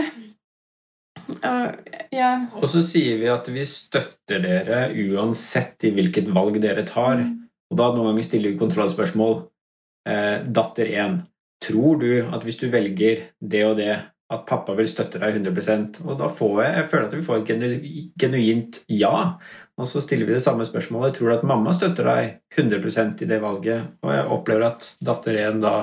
Og, 1.30 1.90
ja. 2.16 2.32
og 2.58 2.68
så 2.72 2.82
sier 2.86 3.20
vi 3.22 3.30
at 3.32 3.48
vi 3.54 3.66
støtter 3.68 4.42
dere 4.44 4.82
uansett 4.92 5.88
i 5.88 5.94
hvilket 5.96 6.32
valg 6.34 6.60
dere 6.64 6.86
tar. 6.88 7.22
Mm. 7.22 7.36
Og 7.70 7.78
da 7.78 7.90
noen 7.94 8.12
ganger 8.12 8.26
stiller 8.26 8.54
vi 8.54 8.62
kontrollspørsmål. 8.62 9.42
Eh, 10.10 10.38
datter 10.50 10.90
1. 10.90 11.20
Tror 11.64 12.00
du 12.02 12.12
at 12.24 12.46
hvis 12.48 12.58
du 12.62 12.70
velger 12.72 13.28
det 13.40 13.66
og 13.68 13.78
det, 13.78 13.94
at 14.30 14.46
pappa 14.46 14.76
vil 14.78 14.88
støtte 14.88 15.18
deg 15.18 15.40
100% 15.40 16.04
Og 16.04 16.12
da 16.20 16.28
får 16.30 16.52
jeg, 16.62 16.74
jeg 16.78 16.88
føler 16.92 17.06
at 17.08 17.14
vi 17.16 17.24
får 17.26 17.40
et 17.40 17.86
genuint 18.22 18.80
ja. 18.94 19.14
Og 19.80 19.90
så 19.90 20.02
stiller 20.04 20.30
vi 20.30 20.36
det 20.36 20.44
samme 20.44 20.68
spørsmålet. 20.68 21.16
Tror 21.18 21.32
du 21.32 21.36
at 21.38 21.48
mamma 21.50 21.74
støtter 21.74 22.06
deg 22.10 22.36
100% 22.54 23.24
i 23.26 23.30
det 23.30 23.40
valget? 23.42 23.96
Og 24.06 24.14
jeg 24.14 24.28
opplever 24.36 24.68
at 24.70 24.92
datter 25.02 25.40
1 25.48 25.62
da 25.64 25.76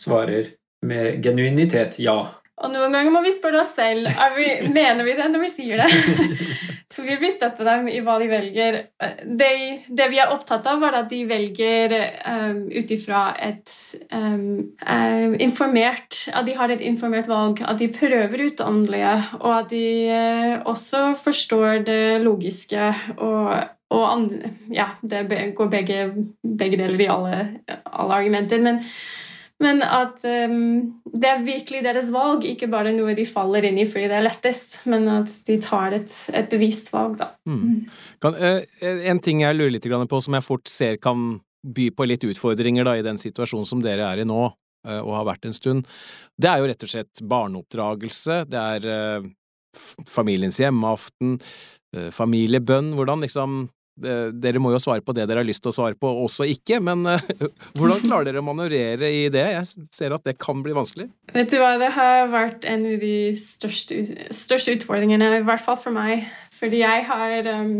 svarer 0.00 0.50
med 0.84 1.22
genuinitet 1.24 2.00
ja. 2.02 2.18
Og 2.62 2.70
noen 2.70 2.94
ganger 2.94 3.10
må 3.10 3.24
vi 3.24 3.32
spørre 3.34 3.64
oss 3.64 3.74
selv 3.74 4.06
vi, 4.36 4.46
mener 4.76 5.02
vi 5.06 5.16
det 5.18 5.26
når 5.32 5.44
vi 5.46 5.50
sier 5.52 5.82
det. 5.82 5.90
Så 6.94 7.02
vi 7.02 7.16
vil 7.18 7.32
støtte 7.32 7.64
dem 7.66 7.88
i 7.90 7.98
hva 8.04 8.14
de 8.20 8.28
velger. 8.30 8.76
Det, 9.26 9.48
det 9.88 10.04
vi 10.12 10.20
er 10.22 10.30
opptatt 10.30 10.68
av, 10.70 10.84
er 10.86 10.98
at 11.00 11.08
de 11.10 11.24
velger 11.26 11.94
um, 12.22 12.60
ut 12.70 12.92
ifra 12.94 13.22
et 13.42 13.72
um, 14.14 14.44
um, 14.78 15.34
informert 15.42 16.20
At 16.30 16.46
de 16.46 16.54
har 16.54 16.70
et 16.70 16.84
informert 16.86 17.26
valg, 17.26 17.64
at 17.66 17.80
de 17.80 17.90
prøver 17.90 18.44
ut 18.44 18.54
det 18.60 18.68
åndelige, 18.68 19.14
og 19.40 19.50
at 19.56 19.72
de 19.72 19.86
uh, 20.06 20.54
også 20.70 21.02
forstår 21.18 21.82
det 21.88 22.04
logiske 22.22 22.92
og 23.16 23.56
og 23.94 24.04
andre, 24.10 24.50
ja, 24.74 24.88
det 25.06 25.26
går 25.54 25.68
begge, 25.70 25.98
begge 26.42 26.78
deler 26.80 27.02
i 27.04 27.10
alle, 27.12 27.42
alle 27.68 28.16
argumenter. 28.16 28.62
Men 28.64 28.80
men 29.64 29.80
at 29.84 30.24
um, 30.28 30.94
det 31.08 31.30
er 31.30 31.44
virkelig 31.46 31.82
deres 31.86 32.10
valg, 32.14 32.44
ikke 32.48 32.68
bare 32.72 32.92
noe 32.94 33.14
de 33.16 33.26
faller 33.28 33.66
inn 33.68 33.80
i 33.80 33.86
fordi 33.88 34.08
det 34.10 34.18
er 34.18 34.26
lettest, 34.26 34.82
men 34.90 35.08
at 35.10 35.32
de 35.48 35.56
tar 35.62 35.96
et, 35.96 36.12
et 36.36 36.50
bevisst 36.52 36.92
valg, 36.94 37.16
da. 37.20 37.30
Mm. 37.48 37.84
Kan, 38.22 38.36
uh, 38.38 38.60
en 39.10 39.22
ting 39.24 39.44
jeg 39.44 39.58
lurer 39.58 39.74
litt 39.76 39.88
på, 39.88 40.20
som 40.24 40.36
jeg 40.38 40.46
fort 40.46 40.70
ser 40.70 40.98
kan 41.02 41.38
by 41.64 41.88
på 41.96 42.08
litt 42.08 42.26
utfordringer 42.28 42.86
da, 42.86 42.98
i 42.98 43.06
den 43.06 43.20
situasjonen 43.20 43.68
som 43.68 43.84
dere 43.84 44.06
er 44.10 44.24
i 44.24 44.28
nå, 44.28 44.42
uh, 44.88 45.00
og 45.00 45.14
har 45.18 45.30
vært 45.32 45.48
en 45.48 45.56
stund, 45.56 45.88
det 46.36 46.50
er 46.50 46.60
jo 46.60 46.68
rett 46.70 46.86
og 46.86 46.92
slett 46.92 47.24
barneoppdragelse, 47.34 48.42
det 48.50 48.66
er 48.76 48.90
uh, 48.90 49.32
familiens 50.08 50.60
hjemmeaften, 50.62 51.38
familiebønn, 52.14 52.92
hvordan 52.98 53.20
liksom 53.22 53.64
dere 53.94 54.58
må 54.62 54.72
jo 54.74 54.80
svare 54.82 55.04
på 55.04 55.14
det 55.14 55.26
dere 55.28 55.42
har 55.42 55.46
lyst 55.46 55.62
til 55.64 55.70
å 55.70 55.76
svare 55.76 55.98
på, 55.98 56.10
også 56.24 56.46
ikke, 56.50 56.80
men 56.82 57.04
uh, 57.06 57.28
hvordan 57.78 58.02
klarer 58.02 58.28
dere 58.28 58.42
å 58.42 58.46
manøvrere 58.46 59.10
i 59.10 59.26
det? 59.32 59.44
Jeg 59.54 59.88
ser 59.94 60.16
at 60.16 60.24
det 60.26 60.36
kan 60.42 60.62
bli 60.64 60.74
vanskelig. 60.76 61.08
Vet 61.34 61.52
du 61.52 61.58
hva, 61.62 61.74
det 61.80 61.92
har 61.94 62.30
vært 62.32 62.66
en 62.70 62.88
av 62.90 63.04
de 63.04 63.18
største, 63.38 64.00
største 64.34 64.78
utfordringene, 64.78 65.36
i 65.38 65.46
hvert 65.46 65.62
fall 65.62 65.78
for 65.80 65.94
meg. 65.94 66.26
Fordi 66.54 66.82
jeg 66.82 67.06
har 67.10 67.52
um, 67.54 67.76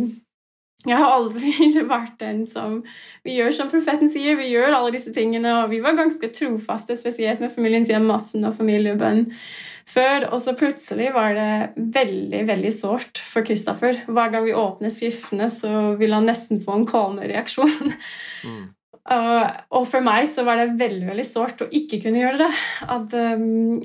jeg 0.84 1.00
har 1.00 1.14
alltid 1.16 1.78
vært 1.94 2.18
den 2.20 2.42
som 2.48 2.80
Vi 3.24 3.38
gjør 3.38 3.54
som 3.56 3.70
profeten 3.72 4.10
sier, 4.12 4.36
vi 4.38 4.50
gjør 4.52 4.76
alle 4.76 4.92
disse 4.94 5.12
tingene, 5.14 5.62
og 5.62 5.70
vi 5.72 5.80
var 5.84 5.96
ganske 5.98 6.28
trofaste, 6.36 6.96
spesielt 7.00 7.40
med 7.42 7.52
familiens 7.54 7.90
hjemmeaften 7.90 8.44
og 8.44 8.56
familiebønn 8.58 9.26
før. 9.89 10.28
Og 10.32 10.41
så 10.43 10.55
plutselig 10.59 11.11
var 11.14 11.35
det 11.37 11.51
veldig, 11.97 12.45
veldig 12.49 12.72
sårt 12.74 13.20
for 13.24 13.47
Kristoffer. 13.47 14.05
Hver 14.07 14.32
gang 14.32 14.47
vi 14.47 14.57
åpner 14.57 14.93
skriftene, 14.93 15.51
så 15.53 15.95
vil 16.01 16.16
han 16.16 16.28
nesten 16.28 16.62
få 16.64 16.80
en 16.80 16.89
kvalme 16.89 17.28
reaksjon. 17.30 17.93
Mm. 18.45 18.64
Uh, 19.05 19.51
og 19.76 19.82
for 19.85 20.01
meg 20.01 20.24
så 20.30 20.47
var 20.47 20.57
det 20.57 20.78
veldig 20.80 21.11
veldig 21.11 21.24
sårt 21.28 21.61
å 21.61 21.68
ikke 21.76 22.01
kunne 22.07 22.22
gjøre 22.22 22.47
det. 22.47 22.53
At 22.89 23.12
um, 23.12 23.82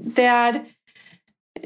det 0.00 0.28
er 0.32 0.62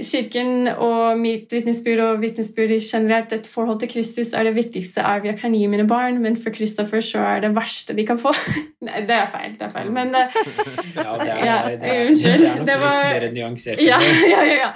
Kirken 0.02 0.66
og 0.74 1.18
mitt 1.20 1.52
vitnesbyrd 1.54 2.00
og 2.02 2.20
vitnesbyrd 2.22 2.72
generelt, 2.82 3.32
et 3.36 3.46
forhold 3.50 3.78
til 3.82 3.90
Kristus 3.92 4.32
er 4.34 4.48
det 4.48 4.54
viktigste 4.56 5.04
av 5.06 5.24
jeg 5.28 5.36
kan 5.38 5.54
gi 5.54 5.66
mine 5.70 5.86
barn, 5.88 6.18
men 6.22 6.36
for 6.40 6.50
Kristoffer 6.54 7.00
så 7.04 7.22
er 7.34 7.40
det 7.44 7.52
verste 7.56 7.94
de 7.96 8.04
kan 8.08 8.18
få. 8.18 8.32
Nei, 8.86 9.04
det 9.06 9.14
er 9.16 9.30
feil. 9.32 9.54
Det 9.60 9.68
er 9.68 9.72
feil. 9.76 9.90
Men 9.94 10.14
Ja, 10.18 11.16
det 11.20 11.30
er, 11.30 11.40
Ja, 11.46 11.56
det 11.70 11.90
er, 11.94 12.04
unnskyld. 12.10 12.42
det 12.42 12.50
er 12.50 12.56
nok 12.60 12.66
Det 12.72 12.78
var- 12.82 13.00
litt 13.04 13.22
mer 13.22 13.32
nyansert. 13.38 13.82
ja, 13.84 13.98
ja, 14.34 14.42
ja, 14.44 14.56
ja. 14.66 14.70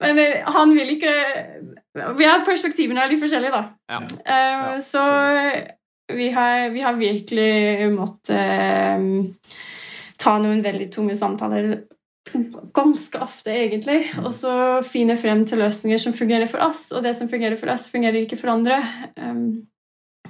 Men 0.00 0.18
eh, 0.18 0.36
han 0.48 0.70
vil 0.72 0.94
ikke 0.94 1.10
Vi 2.16 2.24
har 2.24 2.40
Perspektivene 2.46 3.02
er 3.04 3.10
litt 3.12 3.20
forskjellige, 3.20 3.50
da. 3.52 3.64
Ja. 3.92 3.98
Uh, 4.00 4.30
Ja, 4.30 4.80
så 4.80 5.02
vi 6.16 6.30
har, 6.34 6.68
vi 6.74 6.80
har 6.82 6.96
virkelig 6.98 7.90
måttet 7.92 8.32
uh, 8.34 9.58
ta 10.18 10.32
noen 10.42 10.62
veldig 10.64 10.88
tunge 10.92 11.14
samtaler 11.16 11.68
ganske 12.76 13.20
ofte, 13.22 13.52
egentlig, 13.54 14.04
og 14.22 14.30
så 14.34 14.52
finne 14.86 15.16
frem 15.18 15.44
til 15.48 15.62
løsninger 15.62 16.00
som 16.00 16.14
fungerer 16.16 16.48
for 16.50 16.62
oss, 16.66 16.88
og 16.94 17.02
det 17.06 17.14
som 17.18 17.30
fungerer 17.30 17.58
for 17.60 17.72
oss, 17.72 17.88
fungerer 17.92 18.22
ikke 18.22 18.38
for 18.40 18.52
andre. 18.54 18.80
Um, 19.16 19.66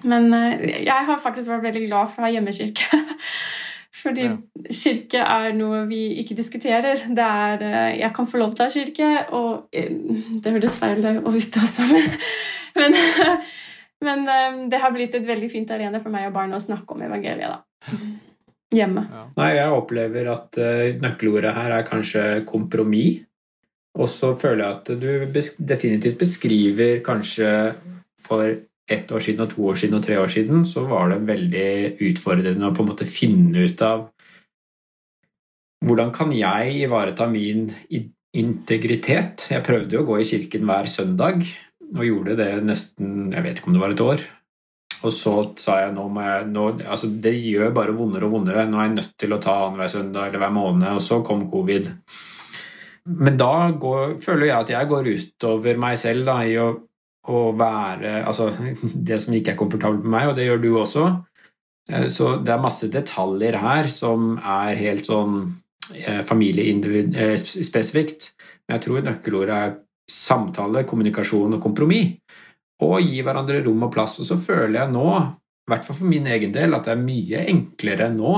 men 0.05 0.33
eh, 0.35 0.85
jeg 0.87 1.07
har 1.07 1.21
faktisk 1.21 1.51
vært 1.53 1.67
veldig 1.69 1.87
glad 1.89 2.13
for 2.13 2.23
å 2.23 2.29
ha 2.29 2.35
hjemmekirke. 2.35 3.01
Fordi 4.01 4.25
Ja. 4.25 4.37
kirke 4.73 5.21
er 5.21 5.51
noe 5.53 5.83
vi 5.91 5.99
ikke 6.23 6.37
diskuterer. 6.39 7.03
Det 7.09 7.27
er, 7.27 7.63
eh, 7.63 7.99
jeg 8.01 8.13
kan 8.17 8.29
få 8.29 8.41
lov 8.41 8.55
til 8.55 8.65
å 8.65 8.69
ha 8.69 8.73
kirke, 8.73 9.11
og 9.37 9.69
eh, 9.77 9.91
det 10.41 10.55
høres 10.55 10.79
feil 10.81 11.05
ut 11.05 11.61
også, 11.61 11.89
men, 12.81 12.97
men 14.09 14.25
det 14.73 14.81
har 14.81 14.95
blitt 14.97 15.19
et 15.19 15.27
veldig 15.27 15.53
fint 15.53 15.71
arena 15.77 16.01
for 16.01 16.13
meg 16.15 16.31
og 16.31 16.37
barna 16.39 16.57
å 16.57 16.65
snakke 16.65 16.97
om 16.97 17.05
evangeliet. 17.11 17.59
da. 17.59 18.30
Hjemme. 18.71 19.03
Nei, 19.35 19.51
jeg 19.57 19.75
opplever 19.75 20.31
at 20.31 20.59
eh, 20.63 20.95
nøkkelordet 21.03 21.55
her 21.57 21.75
er 21.75 21.87
kanskje 21.87 22.25
kompromiss. 22.47 23.25
Og 23.99 24.07
så 24.07 24.31
føler 24.39 24.63
jeg 24.63 24.77
at 24.77 24.91
du 25.03 25.33
besk 25.35 25.57
definitivt 25.67 26.21
beskriver 26.21 27.01
kanskje 27.03 27.49
for 28.23 28.53
ett 28.91 29.11
år 29.11 29.23
siden 29.25 29.43
og 29.43 29.51
to 29.51 29.67
år 29.71 29.81
siden 29.81 29.99
og 29.99 30.05
tre 30.05 30.19
år 30.19 30.31
siden, 30.31 30.63
så 30.67 30.85
var 30.87 31.11
det 31.11 31.27
veldig 31.27 31.71
utfordrende 32.07 32.71
å 32.71 32.75
på 32.75 32.85
en 32.85 32.91
måte 32.93 33.07
finne 33.09 33.67
ut 33.67 33.83
av 33.87 34.07
hvordan 35.87 36.11
kan 36.13 36.33
jeg 36.35 36.75
ivareta 36.85 37.27
min 37.31 37.71
integritet? 38.37 39.47
Jeg 39.51 39.65
prøvde 39.65 39.97
jo 39.97 40.03
å 40.03 40.09
gå 40.11 40.19
i 40.21 40.27
kirken 40.29 40.67
hver 40.69 40.91
søndag, 40.91 41.47
og 41.91 42.05
gjorde 42.07 42.37
det 42.39 42.51
nesten 42.63 43.33
Jeg 43.33 43.43
vet 43.43 43.59
ikke 43.59 43.71
om 43.71 43.79
det 43.79 43.83
var 43.83 43.95
et 43.95 44.05
år. 44.05 44.27
Og 45.01 45.13
så 45.17 45.33
sa 45.61 45.79
jeg 45.81 45.95
nå 45.97 46.03
må 46.13 46.25
jeg 46.25 46.49
nå, 46.53 46.65
altså 46.85 47.09
Det 47.25 47.33
gjør 47.33 47.73
bare 47.77 47.95
vondere 47.97 48.29
og 48.29 48.35
vondere. 48.37 48.67
Nå 48.69 48.81
er 48.81 48.91
jeg 48.91 48.99
nødt 48.99 49.15
til 49.21 49.33
å 49.33 49.41
ta 49.41 49.55
annenhver 49.65 49.93
søndag 49.93 50.29
eller 50.29 50.43
hver 50.43 50.55
måned, 50.55 50.89
og 50.93 51.03
så 51.05 51.21
kom 51.25 51.47
covid. 51.53 51.89
Men 53.11 53.39
da 53.41 53.71
går, 53.81 54.19
føler 54.21 54.51
jeg 54.51 54.59
at 54.59 54.73
jeg 54.75 54.91
går 54.91 55.09
utover 55.09 55.81
meg 55.81 55.97
selv 55.99 56.29
da, 56.29 56.37
i 56.45 56.59
å, 56.61 56.69
å 57.33 57.39
være 57.57 58.19
Altså 58.29 58.51
det 59.09 59.19
som 59.25 59.35
ikke 59.37 59.55
er 59.55 59.61
komfortabelt 59.61 60.05
med 60.05 60.15
meg, 60.19 60.31
og 60.31 60.37
det 60.37 60.47
gjør 60.51 60.63
du 60.63 60.71
også. 60.75 61.05
Eh, 61.91 62.07
Så 62.13 62.37
det 62.45 62.53
er 62.55 62.63
masse 62.63 62.87
detaljer 62.93 63.55
her 63.63 63.89
som 63.93 64.37
er 64.39 64.79
helt 64.79 65.05
sånn 65.09 65.41
eh, 65.97 66.21
familiespesifikt. 66.29 68.21
Men 68.69 68.77
jeg 68.77 68.87
tror 68.87 69.09
nøkkelordet 69.09 69.57
er 69.57 69.79
samtale, 70.11 70.85
kommunikasjon 70.85 71.57
og 71.57 71.63
kompromiss 71.63 72.19
og 72.87 73.01
gi 73.05 73.23
hverandre 73.25 73.63
rom 73.67 73.87
og 73.87 73.95
plass. 73.95 74.19
Og 74.23 74.29
så 74.29 74.39
føler 74.41 74.81
jeg 74.81 74.93
nå, 74.95 75.07
i 75.21 75.73
hvert 75.73 75.87
fall 75.87 75.99
for 76.01 76.11
min 76.11 76.29
egen 76.31 76.53
del, 76.55 76.75
at 76.75 76.87
det 76.89 76.95
er 76.97 77.03
mye 77.03 77.47
enklere 77.53 78.11
nå. 78.15 78.37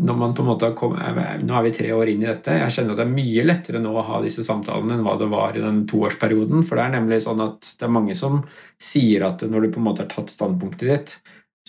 Når 0.00 0.16
man 0.16 0.32
på 0.32 0.40
en 0.40 0.48
måte 0.48 0.64
har 0.64 0.76
kommet, 0.78 1.42
Nå 1.44 1.56
er 1.58 1.64
vi 1.66 1.72
tre 1.76 1.90
år 1.92 2.08
inn 2.08 2.22
i 2.24 2.28
dette. 2.28 2.54
Jeg 2.56 2.72
kjenner 2.72 2.94
at 2.94 3.02
det 3.02 3.04
er 3.04 3.18
mye 3.18 3.42
lettere 3.44 3.82
nå 3.84 3.90
å 3.92 4.04
ha 4.06 4.20
disse 4.24 4.44
samtalene 4.46 4.96
enn 4.96 5.04
hva 5.04 5.18
det 5.20 5.28
var 5.28 5.58
i 5.58 5.64
den 5.64 5.82
toårsperioden. 5.90 6.64
For 6.64 6.78
det 6.78 6.86
er 6.86 6.94
nemlig 6.94 7.20
sånn 7.26 7.42
at 7.44 7.74
det 7.76 7.84
er 7.84 7.92
mange 7.92 8.16
som 8.16 8.40
sier 8.80 9.26
at 9.28 9.44
når 9.44 9.66
du 9.66 9.74
på 9.74 9.82
en 9.82 9.88
måte 9.90 10.06
har 10.06 10.10
tatt 10.14 10.32
standpunktet 10.32 10.88
ditt, 10.88 11.14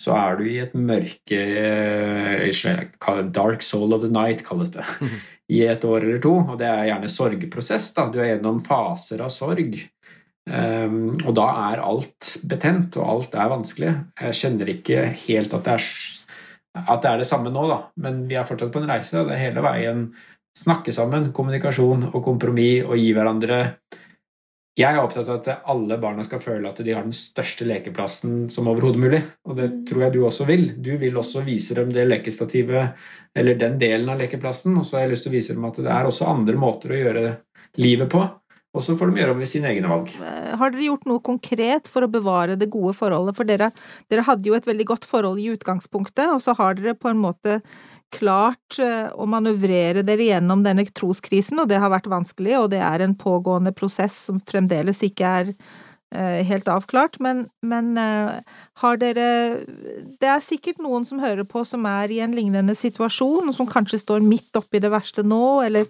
så 0.00 0.16
er 0.16 0.38
du 0.38 0.46
i 0.48 0.58
et 0.62 0.72
mørke 0.74 1.38
eh, 1.60 2.48
Dark 3.36 3.62
soul 3.62 3.92
of 3.92 4.00
the 4.02 4.10
night, 4.10 4.44
kalles 4.46 4.72
det. 4.72 4.86
I 5.52 5.66
et 5.68 5.84
år 5.84 6.06
eller 6.06 6.22
to. 6.22 6.32
Og 6.54 6.56
det 6.58 6.70
er 6.70 6.88
gjerne 6.88 7.10
sorgprosess. 7.12 7.90
da. 7.98 8.08
Du 8.08 8.22
er 8.22 8.32
gjennom 8.32 8.62
faser 8.64 9.20
av 9.20 9.32
sorg. 9.34 9.76
Um, 10.42 11.12
og 11.22 11.36
da 11.38 11.44
er 11.70 11.84
alt 11.86 12.32
betent, 12.50 12.96
og 12.98 13.08
alt 13.12 13.36
er 13.38 13.52
vanskelig. 13.52 13.92
Jeg 14.18 14.38
kjenner 14.40 14.72
ikke 14.72 15.04
helt 15.28 15.54
at 15.54 15.68
det 15.68 15.76
er, 15.76 15.88
at 16.82 17.04
det, 17.04 17.10
er 17.12 17.22
det 17.22 17.28
samme 17.28 17.52
nå, 17.54 17.66
da. 17.70 17.78
men 18.02 18.24
vi 18.30 18.38
er 18.38 18.46
fortsatt 18.48 18.72
på 18.74 18.82
en 18.82 18.90
reise. 18.90 19.14
Og 19.20 19.30
det 19.30 19.36
er 19.36 19.44
hele 19.46 19.64
veien 19.64 20.08
snakke 20.58 20.92
sammen, 20.94 21.30
kommunikasjon 21.32 22.10
og 22.10 22.24
kompromiss 22.24 22.84
og 22.84 22.98
gi 23.00 23.12
hverandre 23.16 23.60
Jeg 24.76 24.88
er 24.88 25.02
opptatt 25.02 25.28
av 25.28 25.38
at 25.38 25.68
alle 25.68 25.98
barna 26.00 26.24
skal 26.24 26.40
føle 26.40 26.68
at 26.68 26.78
de 26.80 26.94
har 26.96 27.04
den 27.04 27.12
største 27.16 27.66
lekeplassen 27.68 28.46
som 28.52 28.70
overhodet 28.72 29.00
mulig. 29.00 29.20
Og 29.44 29.56
det 29.58 29.68
tror 29.88 30.06
jeg 30.06 30.14
du 30.14 30.22
også 30.24 30.46
vil. 30.48 30.70
Du 30.80 30.94
vil 30.96 31.16
også 31.20 31.44
vise 31.44 31.76
dem 31.76 31.92
det 31.92 32.06
lekestativet, 32.08 32.96
eller 33.36 33.60
den 33.60 33.76
delen 33.80 34.08
av 34.08 34.20
lekeplassen, 34.24 34.78
og 34.80 34.88
så 34.88 34.96
har 34.96 35.04
jeg 35.04 35.12
lyst 35.12 35.28
til 35.28 35.32
å 35.32 35.36
vise 35.36 35.56
dem 35.58 35.68
at 35.68 35.76
det 35.76 35.92
er 35.92 36.08
også 36.08 36.30
andre 36.32 36.56
måter 36.56 36.94
å 36.94 37.02
gjøre 37.02 37.26
livet 37.84 38.10
på. 38.12 38.24
Og 38.72 38.80
så 38.80 38.94
får 38.96 39.10
de 39.10 39.20
gjøre 39.20 39.34
om 39.34 39.40
ved 39.42 39.50
sine 39.50 39.68
egne 39.68 39.88
valg. 39.90 40.12
Eh, 40.16 40.52
Har 40.56 40.72
dere 40.72 40.86
gjort 40.86 41.04
noe 41.08 41.20
konkret 41.24 41.90
for 41.92 42.06
å 42.06 42.12
bevare 42.12 42.56
det 42.56 42.70
gode 42.72 42.94
forholdet? 42.96 43.36
For 43.36 43.48
dere, 43.48 43.68
dere 44.12 44.24
hadde 44.24 44.48
jo 44.48 44.56
et 44.56 44.68
veldig 44.68 44.86
godt 44.94 45.08
forhold 45.08 45.42
i 45.42 45.50
utgangspunktet, 45.52 46.30
og 46.32 46.40
så 46.44 46.56
har 46.56 46.78
dere 46.78 46.96
på 46.96 47.12
en 47.12 47.20
måte 47.20 47.58
klart 48.12 48.80
eh, 48.80 49.12
å 49.12 49.28
manøvrere 49.28 50.04
dere 50.08 50.30
gjennom 50.30 50.64
denne 50.64 50.86
troskrisen, 50.88 51.60
og 51.60 51.68
det 51.68 51.80
har 51.84 51.92
vært 51.92 52.08
vanskelig, 52.12 52.56
og 52.62 52.72
det 52.72 52.80
er 52.84 53.04
en 53.04 53.16
pågående 53.16 53.74
prosess 53.76 54.16
som 54.30 54.40
fremdeles 54.40 55.04
ikke 55.04 55.34
er 55.42 55.52
eh, 55.52 56.40
helt 56.48 56.72
avklart, 56.72 57.20
men, 57.24 57.44
men 57.60 57.92
har 58.00 59.00
dere 59.00 59.28
Det 60.16 60.32
er 60.32 60.40
sikkert 60.44 60.80
noen 60.80 61.04
som 61.08 61.20
hører 61.20 61.44
på 61.44 61.60
som 61.68 61.84
er 61.88 62.08
i 62.08 62.22
en 62.24 62.32
lignende 62.32 62.76
situasjon, 62.76 63.52
og 63.52 63.56
som 63.56 63.68
kanskje 63.68 64.00
står 64.00 64.24
midt 64.24 64.56
oppi 64.56 64.80
det 64.80 64.92
verste 64.96 65.24
nå, 65.24 65.60
eller 65.68 65.88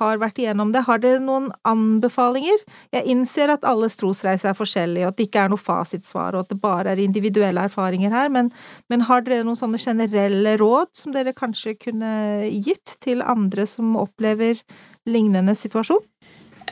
har 0.00 0.20
vært 0.22 0.40
igjennom 0.40 0.72
det. 0.72 0.84
Har 0.86 1.02
dere 1.02 1.20
noen 1.22 1.50
anbefalinger? 1.68 2.62
Jeg 2.94 3.08
innser 3.12 3.52
at 3.52 3.66
alles 3.68 3.98
trosreise 4.00 4.48
er 4.48 4.56
forskjellig, 4.56 5.04
og 5.04 5.12
at 5.12 5.18
det 5.18 5.28
ikke 5.28 5.44
er 5.44 5.52
noe 5.52 5.60
fasitsvar, 5.60 6.36
og 6.36 6.46
at 6.46 6.54
det 6.54 6.60
bare 6.62 6.94
er 6.94 7.02
individuelle 7.02 7.66
erfaringer 7.68 8.14
her, 8.14 8.32
men, 8.32 8.52
men 8.92 9.04
har 9.08 9.24
dere 9.26 9.46
noen 9.46 9.58
sånne 9.58 9.80
generelle 9.82 10.56
råd 10.60 10.92
som 10.96 11.14
dere 11.14 11.36
kanskje 11.36 11.76
kunne 11.88 12.12
gitt 12.52 12.96
til 13.04 13.24
andre 13.24 13.66
som 13.68 13.96
opplever 14.00 14.60
lignende 15.08 15.56
situasjon? 15.58 16.02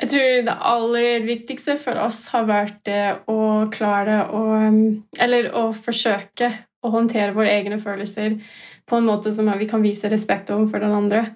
Jeg 0.01 0.09
tror 0.13 0.45
det 0.47 0.57
aller 0.71 1.25
viktigste 1.27 1.75
for 1.81 1.99
oss 2.01 2.23
har 2.33 2.47
vært 2.49 2.79
det 2.89 3.05
å 3.29 3.67
klare 3.73 4.23
å 4.33 4.45
Eller 5.21 5.51
å 5.57 5.71
forsøke 5.77 6.49
å 6.81 6.93
håndtere 6.95 7.35
våre 7.37 7.53
egne 7.53 7.77
følelser 7.81 8.39
på 8.89 8.97
en 8.97 9.09
måte 9.11 9.33
som 9.35 9.51
vi 9.59 9.69
kan 9.69 9.83
vise 9.85 10.09
respekt 10.09 10.53
overfor 10.55 10.81
den 10.81 10.97
andre. 10.97 11.27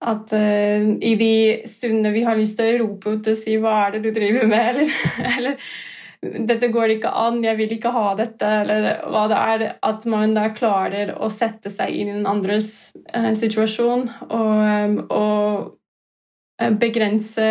At 0.00 0.32
uh, 0.32 0.90
i 1.04 1.14
de 1.20 1.32
stundene 1.68 2.12
vi 2.14 2.24
har 2.24 2.38
lyst 2.38 2.56
til 2.56 2.72
å 2.72 2.84
rope 2.86 3.16
ut 3.16 3.30
og 3.30 3.36
si 3.36 3.58
'hva 3.60 3.76
er 3.86 3.96
det 3.96 4.02
du 4.06 4.12
driver 4.16 4.46
med', 4.48 4.68
eller, 4.72 4.92
eller 5.36 6.44
'dette 6.48 6.68
går 6.72 6.94
ikke 6.96 7.12
an, 7.16 7.42
jeg 7.44 7.56
vil 7.58 7.74
ikke 7.76 7.92
ha 7.92 8.14
dette', 8.16 8.48
eller 8.62 8.88
hva 9.08 9.26
det 9.28 9.40
er, 9.40 9.66
at 9.82 10.06
man 10.06 10.32
da 10.36 10.48
klarer 10.56 11.12
å 11.16 11.28
sette 11.32 11.72
seg 11.72 11.92
inn 11.92 12.08
i 12.08 12.16
den 12.16 12.28
andres 12.28 12.92
uh, 13.12 13.32
situasjon 13.36 14.08
og, 14.28 15.04
og 15.12 16.70
begrense 16.80 17.50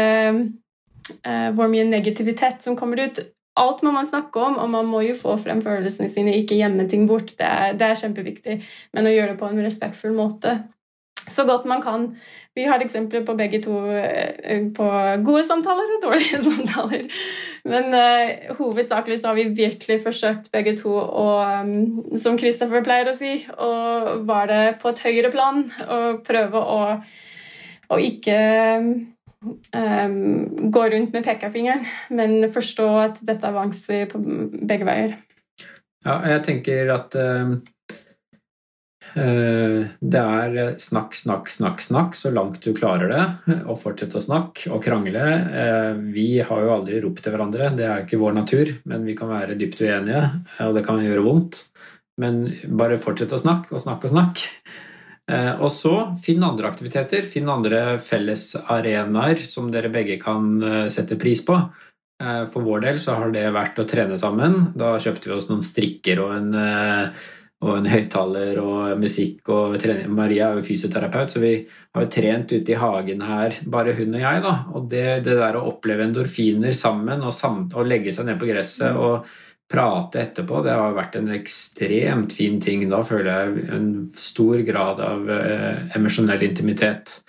uh, 1.26 1.50
hvor 1.54 1.70
mye 1.70 1.86
negativitet 1.86 2.66
som 2.66 2.78
kommer 2.78 3.06
ut. 3.06 3.22
Alt 3.60 3.82
må 3.84 3.92
man 3.92 4.08
snakke 4.08 4.40
om, 4.40 4.58
og 4.62 4.70
man 4.72 4.88
må 4.88 5.02
jo 5.04 5.16
få 5.18 5.36
frem 5.42 5.62
følelsene 5.62 6.10
sine, 6.10 6.38
ikke 6.40 6.58
gjemme 6.58 6.86
ting 6.90 7.06
bort. 7.10 7.34
Det 7.38 7.46
er, 7.46 7.74
det 7.78 7.90
er 7.90 8.02
kjempeviktig, 8.04 8.60
men 8.96 9.10
å 9.10 9.14
gjøre 9.14 9.34
det 9.34 9.40
på 9.42 9.50
en 9.50 9.64
respektfull 9.66 10.14
måte. 10.16 10.54
Så 11.30 11.46
godt 11.48 11.68
man 11.70 11.82
kan. 11.82 12.08
Vi 12.58 12.66
har 12.68 12.82
eksempler 12.82 13.24
på 13.26 13.36
begge 13.38 13.62
to 13.64 13.76
på 14.76 14.88
gode 15.26 15.44
samtaler 15.48 15.94
og 15.96 16.02
dårlige 16.04 16.42
samtaler. 16.48 17.06
Men 17.70 17.94
uh, 17.94 18.56
hovedsakelig 18.58 19.20
så 19.22 19.32
har 19.32 19.38
vi 19.38 19.48
virkelig 19.58 20.00
forsøkt 20.04 20.52
begge 20.54 20.76
to 20.80 20.96
å, 20.98 21.28
um, 21.62 22.16
som 22.18 22.38
Christopher 22.40 22.84
pleier 22.86 23.12
å 23.12 23.16
si, 23.18 23.36
å 23.58 23.72
være 24.28 24.76
på 24.82 24.94
et 24.94 25.04
høyere 25.06 25.32
plan 25.34 25.64
og 25.88 26.22
prøve 26.28 26.60
å, 26.60 26.82
å 27.90 28.02
ikke 28.04 28.38
um, 29.46 30.20
gå 30.72 30.86
rundt 30.94 31.16
med 31.16 31.26
pekefingeren, 31.26 31.86
men 32.10 32.50
forstå 32.52 32.88
at 33.06 33.26
dette 33.28 33.48
er 33.48 33.58
vanskelig 33.58 34.12
på 34.14 34.22
begge 34.70 34.88
veier. 34.88 35.18
Ja, 36.06 36.22
jeg 36.32 36.44
tenker 36.48 36.94
at 36.96 37.16
uh, 37.20 37.58
det 39.16 40.20
er 40.22 40.76
snakk, 40.82 41.16
snakk, 41.18 41.50
snakk, 41.50 41.82
snakk 41.82 42.18
så 42.18 42.30
langt 42.34 42.62
du 42.62 42.74
klarer 42.78 43.10
det, 43.10 43.24
og 43.64 43.80
fortsett 43.82 44.14
å 44.16 44.22
snakke 44.22 44.70
og 44.76 44.84
krangle. 44.86 45.24
Vi 46.14 46.28
har 46.46 46.66
jo 46.66 46.74
aldri 46.76 47.00
ropt 47.04 47.24
til 47.26 47.34
hverandre, 47.34 47.72
det 47.78 47.88
er 47.88 47.96
jo 48.02 48.08
ikke 48.08 48.22
vår 48.22 48.38
natur, 48.38 48.74
men 48.92 49.08
vi 49.08 49.16
kan 49.18 49.32
være 49.32 49.58
dypt 49.60 49.82
uenige, 49.82 50.22
og 50.68 50.78
det 50.78 50.86
kan 50.86 51.02
gjøre 51.02 51.26
vondt. 51.26 51.64
Men 52.20 52.44
bare 52.78 53.00
fortsett 53.02 53.34
å 53.34 53.42
snakke 53.42 53.74
og 53.74 53.84
snakke 53.84 54.10
og 54.10 54.14
snakke. 54.14 54.78
Eh, 55.30 55.52
og 55.62 55.70
så 55.72 55.94
finn 56.22 56.44
andre 56.46 56.72
aktiviteter, 56.72 57.26
finn 57.28 57.50
andre 57.52 58.00
fellesarenaer 58.02 59.44
som 59.46 59.70
dere 59.74 59.92
begge 59.94 60.18
kan 60.22 60.56
eh, 60.64 60.88
sette 60.92 61.20
pris 61.22 61.44
på. 61.46 61.58
Eh, 62.24 62.44
for 62.50 62.66
vår 62.66 62.86
del 62.88 63.02
så 63.02 63.20
har 63.20 63.34
det 63.36 63.46
vært 63.54 63.80
å 63.82 63.86
trene 63.90 64.18
sammen. 64.22 64.72
Da 64.80 64.96
kjøpte 65.02 65.30
vi 65.30 65.36
oss 65.38 65.50
noen 65.52 65.66
strikker 65.66 66.24
og 66.24 66.34
en, 66.34 66.50
og 67.60 67.74
en 67.76 67.90
høyttaler 67.92 68.60
og 68.64 69.02
musikk. 69.02 69.42
og 69.52 69.76
trening. 69.82 70.14
Maria 70.16 70.50
er 70.50 70.60
jo 70.60 70.66
fysioterapeut, 70.66 71.34
så 71.34 71.42
vi 71.44 71.54
har 71.68 72.06
jo 72.06 72.12
trent 72.14 72.54
ute 72.54 72.72
i 72.72 72.80
hagen 72.80 73.22
her, 73.28 73.60
bare 73.68 73.96
hun 73.98 74.16
og 74.16 74.24
jeg. 74.24 74.42
da, 74.46 74.56
Og 74.74 74.90
det, 74.90 75.06
det 75.26 75.36
der 75.42 75.60
å 75.60 75.68
oppleve 75.74 76.08
endorfiner 76.08 76.72
sammen 76.72 77.22
og, 77.22 77.34
samt, 77.36 77.76
og 77.76 77.88
legge 77.88 78.14
seg 78.16 78.30
ned 78.30 78.40
på 78.40 78.48
gresset 78.48 78.96
og 78.96 79.28
prate 79.70 80.24
etterpå, 80.24 80.64
det 80.66 80.74
har 80.74 80.96
vært 80.98 81.20
en 81.20 81.30
ekstremt 81.36 82.34
fin 82.34 82.58
ting. 82.64 82.88
Da 82.90 83.04
føler 83.06 83.30
jeg 83.30 83.68
en 83.76 83.90
stor 84.18 84.64
grad 84.66 85.02
av 85.04 85.30
eh, 85.30 85.84
emosjonell 86.00 86.48
intimitet. 86.48 87.20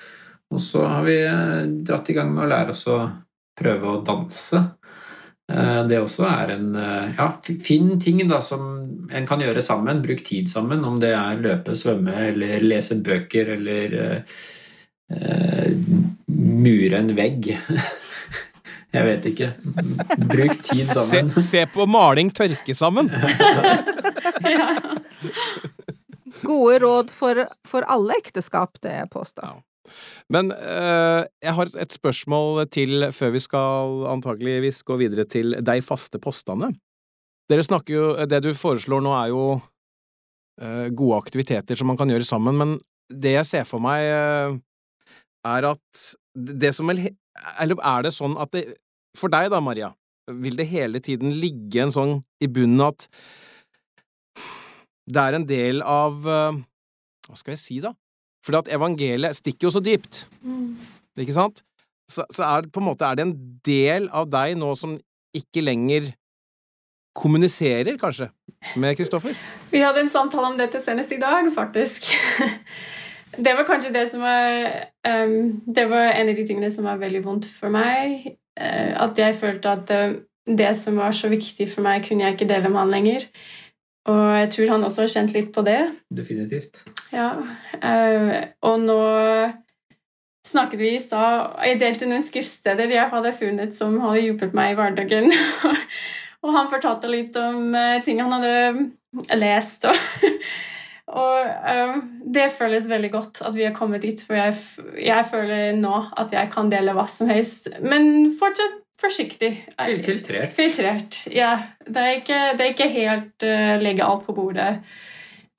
Og 0.51 0.63
så 0.63 0.87
har 0.89 1.05
vi 1.05 1.19
eh, 1.27 1.67
dratt 1.85 2.09
i 2.09 2.17
gang 2.17 2.33
med 2.33 2.47
å 2.47 2.51
lære 2.55 2.73
oss 2.73 2.87
å 2.89 3.03
prøve 3.61 3.93
å 3.93 4.01
danse. 4.07 4.63
Eh, 5.51 5.81
det 5.91 6.01
også 6.01 6.27
er 6.31 6.55
en 6.55 6.69
ja, 7.19 7.29
fin 7.43 7.95
ting 8.01 8.23
da, 8.29 8.41
som 8.45 8.69
en 9.11 9.27
kan 9.29 9.43
gjøre 9.43 9.63
sammen. 9.65 10.03
Bruk 10.05 10.23
tid 10.27 10.51
sammen, 10.51 10.85
om 10.87 11.01
det 11.03 11.15
er 11.17 11.43
løpe, 11.43 11.77
svømme 11.79 12.15
eller 12.31 12.63
lese 12.65 13.01
bøker 13.03 13.57
eller 13.57 13.97
uh, 15.11 15.73
mure 16.31 17.01
en 17.01 17.11
vegg. 17.17 17.51
Jeg 18.91 19.07
vet 19.07 19.27
ikke. 19.31 19.49
Bruk 20.19 20.63
tid 20.67 20.89
sammen. 20.91 21.31
Se, 21.31 21.43
se 21.47 21.67
på 21.71 21.87
maling 21.87 22.33
tørke 22.35 22.75
sammen! 22.75 23.11
ja. 24.57 24.73
Gode 26.43 26.79
råd 26.83 27.11
for, 27.15 27.45
for 27.67 27.87
alle 27.91 28.19
ekteskap, 28.19 28.81
det 28.83 28.97
jeg 28.97 29.11
påstår. 29.13 29.47
Ja. 29.47 29.63
Men 30.31 30.53
uh, 30.55 31.27
jeg 31.43 31.57
har 31.57 31.73
et 31.83 31.97
spørsmål 31.97 32.63
til 32.71 33.09
før 33.15 33.35
vi 33.35 33.43
skal 33.43 34.05
antageligvis 34.13 34.83
gå 34.87 34.99
videre 35.01 35.27
til 35.27 35.57
de 35.59 35.77
faste 35.83 36.21
postene. 36.23 36.71
Dere 37.51 37.67
snakker 37.67 37.95
jo 37.97 38.05
Det 38.31 38.39
du 38.45 38.53
foreslår 38.55 39.03
nå, 39.03 39.15
er 39.17 39.33
jo 39.33 39.45
uh, 39.59 40.87
gode 40.95 41.19
aktiviteter 41.19 41.79
som 41.79 41.91
man 41.91 41.99
kan 41.99 42.11
gjøre 42.13 42.29
sammen, 42.29 42.57
men 42.57 42.77
det 43.11 43.35
jeg 43.41 43.49
ser 43.49 43.67
for 43.67 43.83
meg, 43.83 44.07
uh, 44.07 44.55
er 45.51 45.73
at 45.73 46.05
det 46.35 46.71
som 46.77 46.91
eller 46.91 47.81
er 47.81 48.07
det 48.07 48.13
sånn 48.15 48.37
at 48.41 48.53
det 48.55 48.67
For 49.19 49.33
deg 49.33 49.49
da, 49.51 49.59
Maria, 49.65 49.91
vil 50.31 50.59
det 50.59 50.69
hele 50.71 51.01
tiden 51.03 51.33
ligge 51.43 51.83
en 51.83 51.95
sånn 51.95 52.13
i 52.43 52.49
bunnen 52.51 52.85
at 52.87 53.09
det 55.11 55.23
er 55.23 55.37
en 55.37 55.47
del 55.49 55.83
av 55.83 56.27
eh, 56.29 56.61
Hva 57.27 57.39
skal 57.39 57.57
jeg 57.57 57.63
si, 57.63 57.81
da? 57.83 57.95
At 58.49 58.71
evangeliet 58.73 59.37
stikker 59.37 59.69
jo 59.69 59.75
så 59.75 59.83
dypt, 59.85 60.25
mm. 60.43 60.79
ikke 61.23 61.37
sant? 61.37 61.61
Så, 62.11 62.25
så, 62.33 62.43
er 62.43 62.65
det 62.65 62.73
på 62.75 62.81
en 62.81 62.89
måte 62.89 63.07
er 63.07 63.19
det 63.19 63.27
en 63.29 63.37
del 63.67 64.09
av 64.11 64.27
deg 64.33 64.57
nå 64.59 64.73
som 64.79 64.97
ikke 65.37 65.63
lenger 65.63 66.09
kommuniserer, 67.15 67.99
kanskje, 68.01 68.31
med 68.81 68.97
Kristoffer? 68.99 69.37
Vi 69.71 69.83
hadde 69.83 70.03
en 70.03 70.11
samtale 70.11 70.51
om 70.51 70.59
dette 70.59 70.81
senest 70.83 71.13
i 71.15 71.21
dag, 71.23 71.47
faktisk. 71.55 72.11
Det 73.31 73.53
var 73.55 73.63
kanskje 73.63 73.93
det 73.95 74.09
som 74.11 74.25
var 74.25 74.65
um, 75.07 75.61
Det 75.63 75.85
var 75.87 76.09
en 76.11 76.29
av 76.29 76.35
de 76.35 76.47
tingene 76.47 76.71
som 76.75 76.85
var 76.85 76.99
veldig 76.99 77.21
vondt 77.25 77.47
for 77.47 77.71
meg. 77.71 78.33
Uh, 78.59 78.91
at 79.05 79.19
jeg 79.19 79.37
følte 79.39 79.71
at 79.71 79.93
uh, 79.95 80.17
det 80.51 80.73
som 80.77 80.99
var 80.99 81.15
så 81.15 81.31
viktig 81.31 81.69
for 81.71 81.87
meg, 81.87 82.03
kunne 82.09 82.27
jeg 82.27 82.35
ikke 82.35 82.49
dele 82.51 82.69
med 82.69 82.81
han 82.83 82.91
lenger. 82.91 83.29
Og 84.09 84.21
jeg 84.39 84.49
tror 84.55 84.71
han 84.75 84.87
også 84.87 85.05
har 85.05 85.13
kjent 85.13 85.35
litt 85.37 85.51
på 85.53 85.65
det. 85.67 85.81
Definitivt. 86.09 86.85
Ja. 87.13 87.35
Uh, 87.83 88.33
og 88.65 88.81
nå 88.87 89.01
snakket 90.47 90.81
vi 90.81 90.95
i 90.95 91.01
stad 91.03 91.59
Jeg 91.67 91.79
delte 91.83 92.07
noen 92.09 92.25
skriftsteder 92.25 92.91
jeg 92.91 93.11
hadde 93.13 93.33
funnet 93.37 93.75
som 93.77 93.99
hadde 94.01 94.25
hjulpet 94.25 94.57
meg 94.57 94.73
i 94.73 94.79
hverdagen. 94.79 95.29
og 96.45 96.57
han 96.57 96.73
fortalte 96.73 97.13
litt 97.13 97.37
om 97.39 97.77
ting 98.07 98.23
han 98.25 98.35
hadde 98.39 99.37
lest. 99.37 99.85
og 99.91 99.97
og 101.21 102.05
det 102.35 102.53
føles 102.55 102.89
veldig 102.89 103.11
godt 103.11 103.41
at 103.47 103.57
vi 103.57 103.65
har 103.67 103.75
kommet 103.75 104.05
dit, 104.07 104.21
for 104.23 104.39
jeg, 104.39 104.55
jeg, 105.03 105.27
føler 105.31 105.75
nå 105.75 105.97
at 106.21 106.31
jeg 106.33 106.51
kan 106.53 106.71
dele 106.71 106.95
hva 106.95 107.07
som 107.11 107.31
helst, 107.31 107.67
men 107.83 108.31
fortsatt 108.39 108.79
forsiktig. 109.01 109.51
Filtrert. 110.05 110.55
Filtrert, 110.57 111.21
ja. 111.35 111.55
Det 111.87 112.03
er 112.03 112.19
ikke, 112.21 112.41
det 112.57 112.65
er 112.65 112.75
ikke 112.75 112.91
helt 112.93 113.47
uh, 113.47 113.77
legge 113.83 114.07
alt 114.07 114.27
på 114.27 114.37
bordet, 114.37 114.81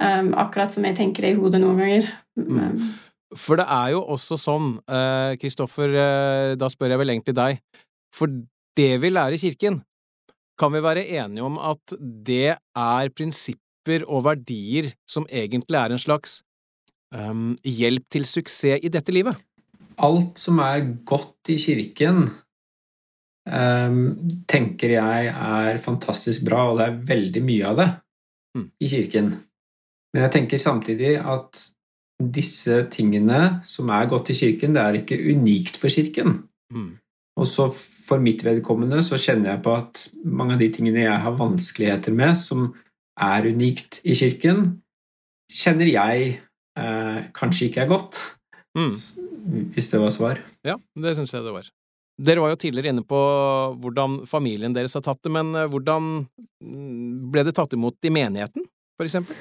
um, 0.01 0.33
akkurat 0.39 0.73
som 0.73 0.85
jeg 0.87 0.97
tenker 0.99 1.27
det 1.27 1.33
i 1.35 1.39
hodet 1.39 1.61
noen 1.63 1.81
ganger. 1.81 2.09
Mm. 2.39 2.75
For 3.37 3.59
det 3.59 3.67
er 3.71 3.93
jo 3.93 4.03
også 4.11 4.35
sånn, 4.39 4.73
Kristoffer, 5.41 5.93
uh, 5.95 6.01
uh, 6.01 6.57
da 6.59 6.69
spør 6.71 6.95
jeg 6.95 7.03
vel 7.03 7.15
egentlig 7.15 7.37
deg, 7.37 7.61
for 8.11 8.31
det 8.77 8.91
vi 9.03 9.11
lærer 9.11 9.35
i 9.35 9.41
kirken, 9.41 9.81
kan 10.59 10.73
vi 10.73 10.83
være 10.83 11.07
enige 11.07 11.43
om 11.43 11.57
at 11.57 11.95
det 11.99 12.53
er 12.53 13.11
prinsipper 13.15 14.05
og 14.05 14.25
verdier 14.27 14.91
som 15.09 15.25
egentlig 15.25 15.79
er 15.79 15.95
en 15.95 16.01
slags 16.01 16.41
um, 17.15 17.55
hjelp 17.65 18.05
til 18.13 18.27
suksess 18.29 18.83
i 18.85 18.91
dette 18.93 19.13
livet? 19.15 19.39
Alt 20.01 20.39
som 20.39 20.61
er 20.63 20.85
godt 21.07 21.51
i 21.51 21.57
kirken, 21.61 22.29
tenker 23.41 24.91
jeg 24.93 25.29
er 25.33 25.79
fantastisk 25.81 26.43
bra, 26.45 26.67
og 26.69 26.77
det 26.77 26.85
er 26.85 26.99
veldig 27.09 27.41
mye 27.41 27.69
av 27.71 27.79
det 27.79 27.87
mm. 28.57 28.65
i 28.77 28.89
kirken. 28.91 29.31
Men 30.13 30.25
jeg 30.27 30.33
tenker 30.35 30.61
samtidig 30.61 31.15
at 31.17 31.61
disse 32.21 32.83
tingene 32.93 33.63
som 33.65 33.89
er 33.89 34.09
godt 34.11 34.29
i 34.33 34.37
kirken, 34.37 34.75
det 34.75 34.83
er 34.83 34.99
ikke 34.99 35.17
unikt 35.31 35.79
for 35.81 35.89
kirken. 35.89 36.43
Mm. 36.73 36.91
Og 37.39 37.47
så 37.49 37.67
for 37.71 38.21
mitt 38.21 38.43
vedkommende 38.45 38.99
så 39.05 39.19
kjenner 39.21 39.53
jeg 39.53 39.63
på 39.65 39.73
at 39.77 40.05
mange 40.27 40.57
av 40.57 40.61
de 40.61 40.69
tingene 40.73 41.05
jeg 41.05 41.23
har 41.25 41.37
vanskeligheter 41.39 42.15
med, 42.15 42.35
som 42.37 42.69
er 43.21 43.47
unikt 43.49 44.01
i 44.03 44.15
kirken, 44.17 44.65
kjenner 45.51 45.89
jeg 45.89 46.31
eh, 46.79 47.19
kanskje 47.35 47.69
ikke 47.69 47.85
er 47.85 47.91
godt. 47.91 48.21
Mm. 48.77 48.91
Hvis 49.73 49.89
det 49.91 49.99
var 49.99 50.13
svar. 50.13 50.41
Ja, 50.67 50.77
det 50.95 51.15
syns 51.17 51.33
jeg 51.33 51.47
det 51.47 51.55
var. 51.55 51.71
Dere 52.19 52.43
var 52.43 52.53
jo 52.53 52.59
tidligere 52.59 52.93
inne 52.93 53.05
på 53.07 53.19
hvordan 53.81 54.21
familien 54.29 54.75
deres 54.75 54.97
har 54.97 55.03
tatt 55.05 55.21
det, 55.23 55.31
men 55.33 55.53
eh, 55.55 55.69
hvordan 55.71 56.09
mm, 56.61 57.29
ble 57.33 57.45
det 57.47 57.55
tatt 57.57 57.73
imot 57.77 57.97
i 58.05 58.13
menigheten, 58.13 58.65
for 58.97 59.07
eksempel? 59.07 59.37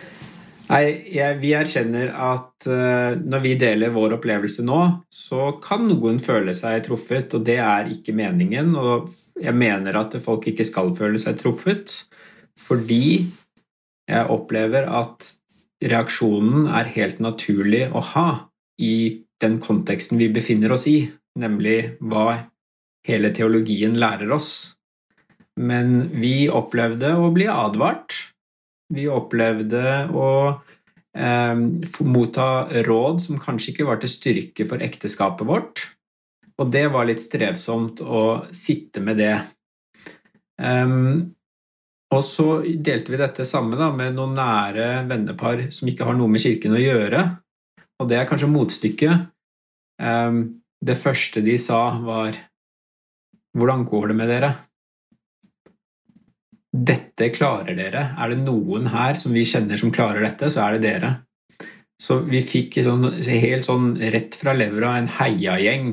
Nei, 0.71 0.85
jeg, 1.11 1.39
vi 1.43 1.51
erkjenner 1.59 2.12
at 2.14 2.68
uh, 2.71 3.16
når 3.18 3.41
vi 3.43 3.57
deler 3.59 3.91
vår 3.91 4.14
opplevelse 4.21 4.62
nå, 4.62 4.79
så 5.11 5.49
kan 5.62 5.83
noen 5.83 6.21
føle 6.23 6.55
seg 6.55 6.85
truffet, 6.87 7.35
og 7.35 7.43
det 7.49 7.57
er 7.59 7.91
ikke 7.91 8.14
meningen. 8.14 8.77
Og 8.79 9.11
jeg 9.35 9.57
mener 9.59 9.99
at 9.99 10.14
folk 10.23 10.47
ikke 10.47 10.66
skal 10.68 10.93
føle 10.95 11.18
seg 11.18 11.41
truffet, 11.43 11.97
fordi 12.55 13.27
jeg 14.11 14.31
opplever 14.31 14.87
at 14.87 15.33
reaksjonen 15.91 16.68
er 16.71 16.93
helt 16.95 17.18
naturlig 17.25 17.89
å 17.91 18.05
ha 18.12 18.29
i 18.79 19.27
den 19.43 19.59
konteksten 19.62 20.21
vi 20.21 20.31
befinner 20.31 20.77
oss 20.77 20.87
i, 20.91 21.01
nemlig 21.41 21.97
hva 21.99 22.29
hele 23.09 23.30
teologien 23.36 23.96
lærer 24.01 24.32
oss. 24.34 24.74
Men 25.61 26.11
vi 26.16 26.48
opplevde 26.48 27.14
å 27.20 27.30
bli 27.34 27.46
advart. 27.51 28.16
Vi 28.90 29.07
opplevde 29.11 29.84
å 30.16 30.28
eh, 30.51 31.62
motta 32.07 32.51
råd 32.86 33.22
som 33.22 33.40
kanskje 33.40 33.74
ikke 33.74 33.88
var 33.88 34.01
til 34.03 34.12
styrke 34.12 34.66
for 34.68 34.82
ekteskapet 34.84 35.48
vårt. 35.48 35.86
Og 36.61 36.68
det 36.72 36.86
var 36.92 37.09
litt 37.09 37.22
strevsomt 37.22 38.03
å 38.05 38.24
sitte 38.53 39.01
med 39.05 39.20
det. 39.20 39.34
Um, 40.61 41.32
og 42.12 42.24
så 42.26 42.61
delte 42.66 43.14
vi 43.14 43.20
dette 43.20 43.46
samme 43.48 43.78
da, 43.78 43.88
med 43.94 44.16
noen 44.16 44.34
nære 44.36 45.07
vennepar 45.09 45.68
som 45.72 45.88
ikke 45.88 46.09
har 46.09 46.18
noe 46.18 46.28
med 46.28 46.42
kirken 46.42 46.74
å 46.76 46.82
gjøre. 46.82 47.22
Og 48.01 48.11
det 48.11 48.18
er 48.18 48.28
kanskje 48.28 48.51
motstykket. 48.51 49.30
Um, 50.03 50.61
det 50.84 50.98
første 51.01 51.42
de 51.44 51.57
sa, 51.61 51.80
var 52.05 52.36
Hvordan 53.57 53.84
går 53.88 54.11
det 54.11 54.16
med 54.18 54.30
dere? 54.30 54.51
Dette 56.70 57.32
klarer 57.34 57.74
dere. 57.74 58.05
Er 58.14 58.30
det 58.30 58.44
noen 58.44 58.86
her 58.92 59.18
som 59.18 59.34
vi 59.34 59.42
kjenner 59.48 59.80
som 59.80 59.90
klarer 59.94 60.22
dette, 60.22 60.51
så 60.53 60.68
er 60.68 60.78
det 60.78 60.86
dere. 60.86 61.12
Så 62.01 62.20
vi 62.24 62.40
fikk 62.44 62.78
sånn, 62.84 63.11
helt 63.26 63.66
sånn 63.66 63.92
rett 64.14 64.38
fra 64.38 64.55
levra 64.57 64.94
en 65.01 65.11
heiagjeng. 65.18 65.92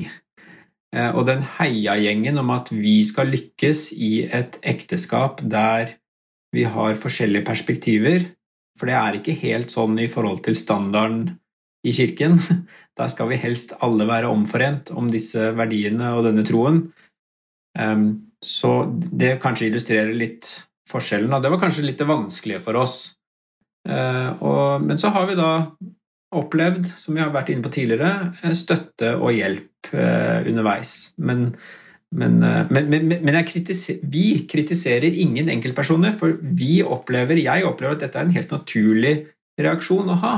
Eh, 0.96 1.10
og 1.10 1.26
den 1.28 1.42
heiagjengen 1.58 2.40
om 2.40 2.54
at 2.54 2.70
vi 2.72 3.00
skal 3.04 3.28
lykkes 3.34 3.90
i 3.92 4.12
et 4.24 4.56
ekteskap 4.62 5.42
der 5.44 5.98
vi 6.54 6.64
har 6.64 6.96
forskjellige 6.96 7.44
perspektiver, 7.44 8.30
for 8.78 8.88
det 8.88 8.96
er 8.96 9.18
ikke 9.18 9.36
helt 9.42 9.74
sånn 9.74 9.98
i 10.00 10.08
forhold 10.08 10.40
til 10.46 10.56
standarden 10.56 11.34
i 11.84 11.92
kirken. 11.92 12.38
Der 12.98 13.06
skal 13.12 13.28
vi 13.30 13.36
helst 13.38 13.76
alle 13.84 14.08
være 14.08 14.26
omforent 14.26 14.88
om 14.90 15.06
disse 15.06 15.52
verdiene 15.54 16.08
og 16.16 16.24
denne 16.26 16.42
troen. 16.42 16.80
Ehm, 17.78 18.08
så 18.44 18.72
det 18.94 19.38
kanskje 19.42 19.68
illustrerer 19.68 20.14
litt 20.14 20.48
forskjellen, 20.88 21.32
og 21.34 21.42
det 21.42 21.52
var 21.52 21.60
kanskje 21.62 21.86
litt 21.86 22.00
det 22.00 22.08
vanskelige 22.08 22.62
for 22.64 22.78
oss. 22.80 22.98
Eh, 23.88 24.44
men 24.84 25.00
så 25.00 25.12
har 25.14 25.26
vi 25.28 25.36
da 25.38 25.52
opplevd, 26.38 26.86
som 27.00 27.16
vi 27.16 27.22
har 27.22 27.32
vært 27.32 27.52
inne 27.52 27.64
på 27.64 27.72
tidligere, 27.72 28.32
eh, 28.42 28.54
støtte 28.56 29.14
og 29.16 29.32
hjelp 29.36 29.92
eh, 29.92 30.48
underveis. 30.48 31.14
Men, 31.18 31.48
men, 32.14 32.42
eh, 32.44 32.70
men, 32.70 32.90
men, 32.92 33.16
men 33.24 33.40
kritiser, 33.48 34.00
vi 34.02 34.46
kritiserer 34.50 35.08
ingen 35.08 35.48
enkeltpersoner, 35.52 36.14
for 36.18 36.36
vi 36.42 36.82
opplever, 36.84 37.40
jeg 37.40 37.66
opplever 37.68 37.96
at 37.96 38.06
dette 38.06 38.20
er 38.20 38.28
en 38.28 38.36
helt 38.36 38.54
naturlig 38.54 39.14
reaksjon 39.58 40.14
å 40.14 40.20
ha. 40.22 40.34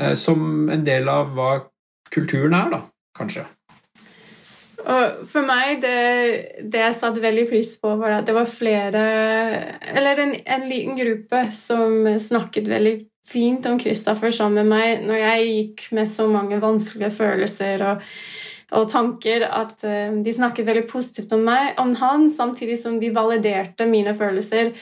Eh, 0.00 0.14
som 0.18 0.70
en 0.72 0.86
del 0.86 1.08
av 1.10 1.34
hva 1.36 1.52
kulturen 2.14 2.56
er, 2.56 2.72
da, 2.72 2.80
kanskje. 3.16 3.44
Og 4.84 5.24
for 5.28 5.46
meg, 5.46 5.78
det, 5.80 5.96
det, 6.60 6.80
jeg 6.82 6.96
satte 6.96 7.22
veldig 7.24 7.46
pris 7.48 7.72
på, 7.80 7.94
var 8.00 8.18
at 8.18 8.28
det 8.28 8.36
var 8.36 8.50
flere 8.50 9.04
Eller 9.94 10.20
en, 10.20 10.34
en 10.44 10.66
liten 10.68 10.98
gruppe 10.98 11.46
som 11.56 12.04
snakket 12.20 12.68
veldig 12.68 12.94
fint 13.24 13.64
om 13.70 13.78
Kristoffer 13.80 14.32
sammen 14.34 14.66
med 14.66 14.74
meg 14.74 15.06
når 15.08 15.22
jeg 15.22 15.46
gikk 15.48 15.86
med 15.96 16.10
så 16.10 16.26
mange 16.28 16.58
vanskelige 16.60 17.14
følelser 17.14 17.80
og, 17.88 18.02
og 18.76 18.84
tanker, 18.90 19.46
at 19.48 19.80
uh, 19.88 20.18
de 20.20 20.34
snakket 20.36 20.68
veldig 20.68 20.84
positivt 20.90 21.32
om 21.32 21.46
meg, 21.46 21.72
om 21.80 21.94
han, 22.02 22.28
samtidig 22.28 22.76
som 22.82 22.98
de 23.00 23.08
validerte 23.16 23.88
mine 23.88 24.12
følelser. 24.18 24.74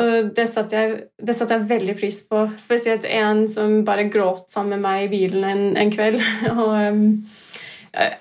Og 0.00 0.32
det 0.32 0.48
satte, 0.48 0.78
jeg, 0.78 1.00
det 1.20 1.36
satte 1.36 1.58
jeg 1.58 1.68
veldig 1.68 1.98
pris 2.00 2.22
på. 2.30 2.46
Spesielt 2.56 3.04
en 3.04 3.44
som 3.50 3.82
bare 3.84 4.08
gråt 4.08 4.48
sammen 4.48 4.78
med 4.78 4.86
meg 4.86 5.04
i 5.04 5.12
bilen 5.12 5.48
en, 5.52 5.64
en 5.76 5.92
kveld. 5.92 6.22
og... 6.56 6.76
Um, 6.80 7.08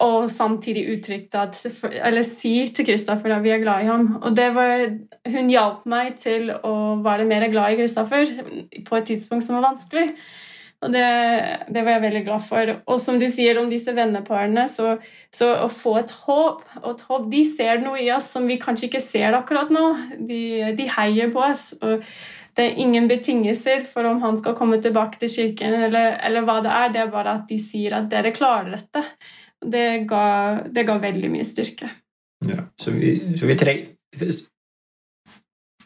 og 0.04 0.28
samtidig 0.32 0.84
uttrykte 0.92 1.40
at 1.40 1.56
Eller 2.04 2.26
si 2.28 2.68
til 2.76 2.86
Kristoffer 2.90 3.32
at 3.32 3.44
vi 3.44 3.54
er 3.54 3.64
glad 3.64 3.86
i 3.86 3.88
ham. 3.88 4.18
Og 4.22 4.38
var 4.38 4.88
Hun 5.32 5.50
hjalp 5.50 5.86
meg 5.86 6.16
til 6.20 6.52
å 6.52 7.02
være 7.04 7.26
mer 7.30 7.48
glad 7.52 7.74
i 7.74 7.80
Kristoffer 7.80 8.26
på 8.88 8.96
et 8.98 9.06
tidspunkt 9.06 9.46
som 9.46 9.60
var 9.60 9.70
vanskelig. 9.72 10.10
Og 10.82 10.90
det, 10.90 11.06
det, 11.70 11.84
var 11.86 11.94
jeg 11.94 12.02
veldig 12.08 12.24
glad 12.26 12.42
for. 12.42 12.72
Og 12.90 13.00
som 13.00 13.20
du 13.22 13.28
sier 13.30 13.60
om 13.62 13.70
disse 13.70 13.94
venneparene, 13.94 14.64
så, 14.66 14.96
så, 15.30 15.52
å 15.62 15.68
få 15.70 16.00
et 16.00 16.14
håp, 16.24 16.64
et 16.82 17.04
håp 17.06 17.28
De 17.30 17.44
ser 17.46 17.84
noe 17.84 18.02
i 18.02 18.10
oss 18.12 18.32
som 18.34 18.48
vi 18.50 18.58
kanskje 18.60 18.90
ikke 18.90 19.04
ser 19.04 19.38
akkurat 19.38 19.70
nå. 19.70 19.86
De, 20.18 20.42
de 20.78 20.88
heier 20.98 21.30
på 21.32 21.44
oss. 21.46 21.70
og 21.82 22.02
det 22.58 22.66
er 22.66 22.80
ingen 22.84 23.06
betingelser 23.08 23.86
for 23.88 24.04
om 24.10 24.18
han 24.26 24.36
skal 24.36 24.58
komme 24.58 24.82
tilbake 24.84 25.22
til 25.22 25.30
kirken, 25.32 25.76
eller, 25.88 26.18
eller 26.20 26.44
hva 26.44 26.58
det 26.66 26.74
er. 26.74 26.90
Det 26.92 27.04
er 27.06 27.14
bare 27.14 27.38
at 27.40 27.46
de 27.48 27.60
sier 27.62 27.96
at 27.96 28.10
dere 28.12 28.34
klarer 28.36 28.74
dette. 28.76 29.06
Det 29.62 29.88
ga, 30.10 30.24
det 30.74 30.86
ga 30.88 30.98
veldig 31.02 31.30
mye 31.34 31.46
styrke. 31.46 31.90
Ja, 32.48 32.64
så 32.80 32.94
vi, 32.96 33.14
så 33.38 33.46
vi 33.46 33.58
trenger 33.60 33.92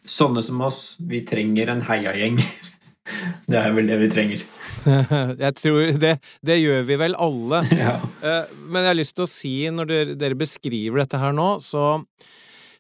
Sånne 0.06 0.42
som 0.46 0.62
oss, 0.64 0.96
vi 1.02 1.20
trenger 1.26 1.74
en 1.74 1.82
heiagjeng. 1.88 2.38
Det 3.50 3.58
er 3.60 3.74
vel 3.74 3.90
det 3.90 3.98
vi 4.02 4.08
trenger. 4.10 4.44
Jeg 5.44 5.54
tror 5.58 5.92
det, 6.02 6.16
det 6.46 6.56
gjør 6.58 6.86
vi 6.88 6.98
vel 7.02 7.18
alle. 7.22 7.62
Ja. 7.84 7.96
Eh, 8.26 8.56
men 8.66 8.82
jeg 8.82 8.90
har 8.90 8.98
lyst 8.98 9.16
til 9.18 9.26
å 9.26 9.30
si, 9.30 9.54
når 9.74 9.92
dere 10.18 10.38
beskriver 10.38 11.04
dette 11.04 11.20
her 11.22 11.36
nå, 11.36 11.48
så, 11.62 12.00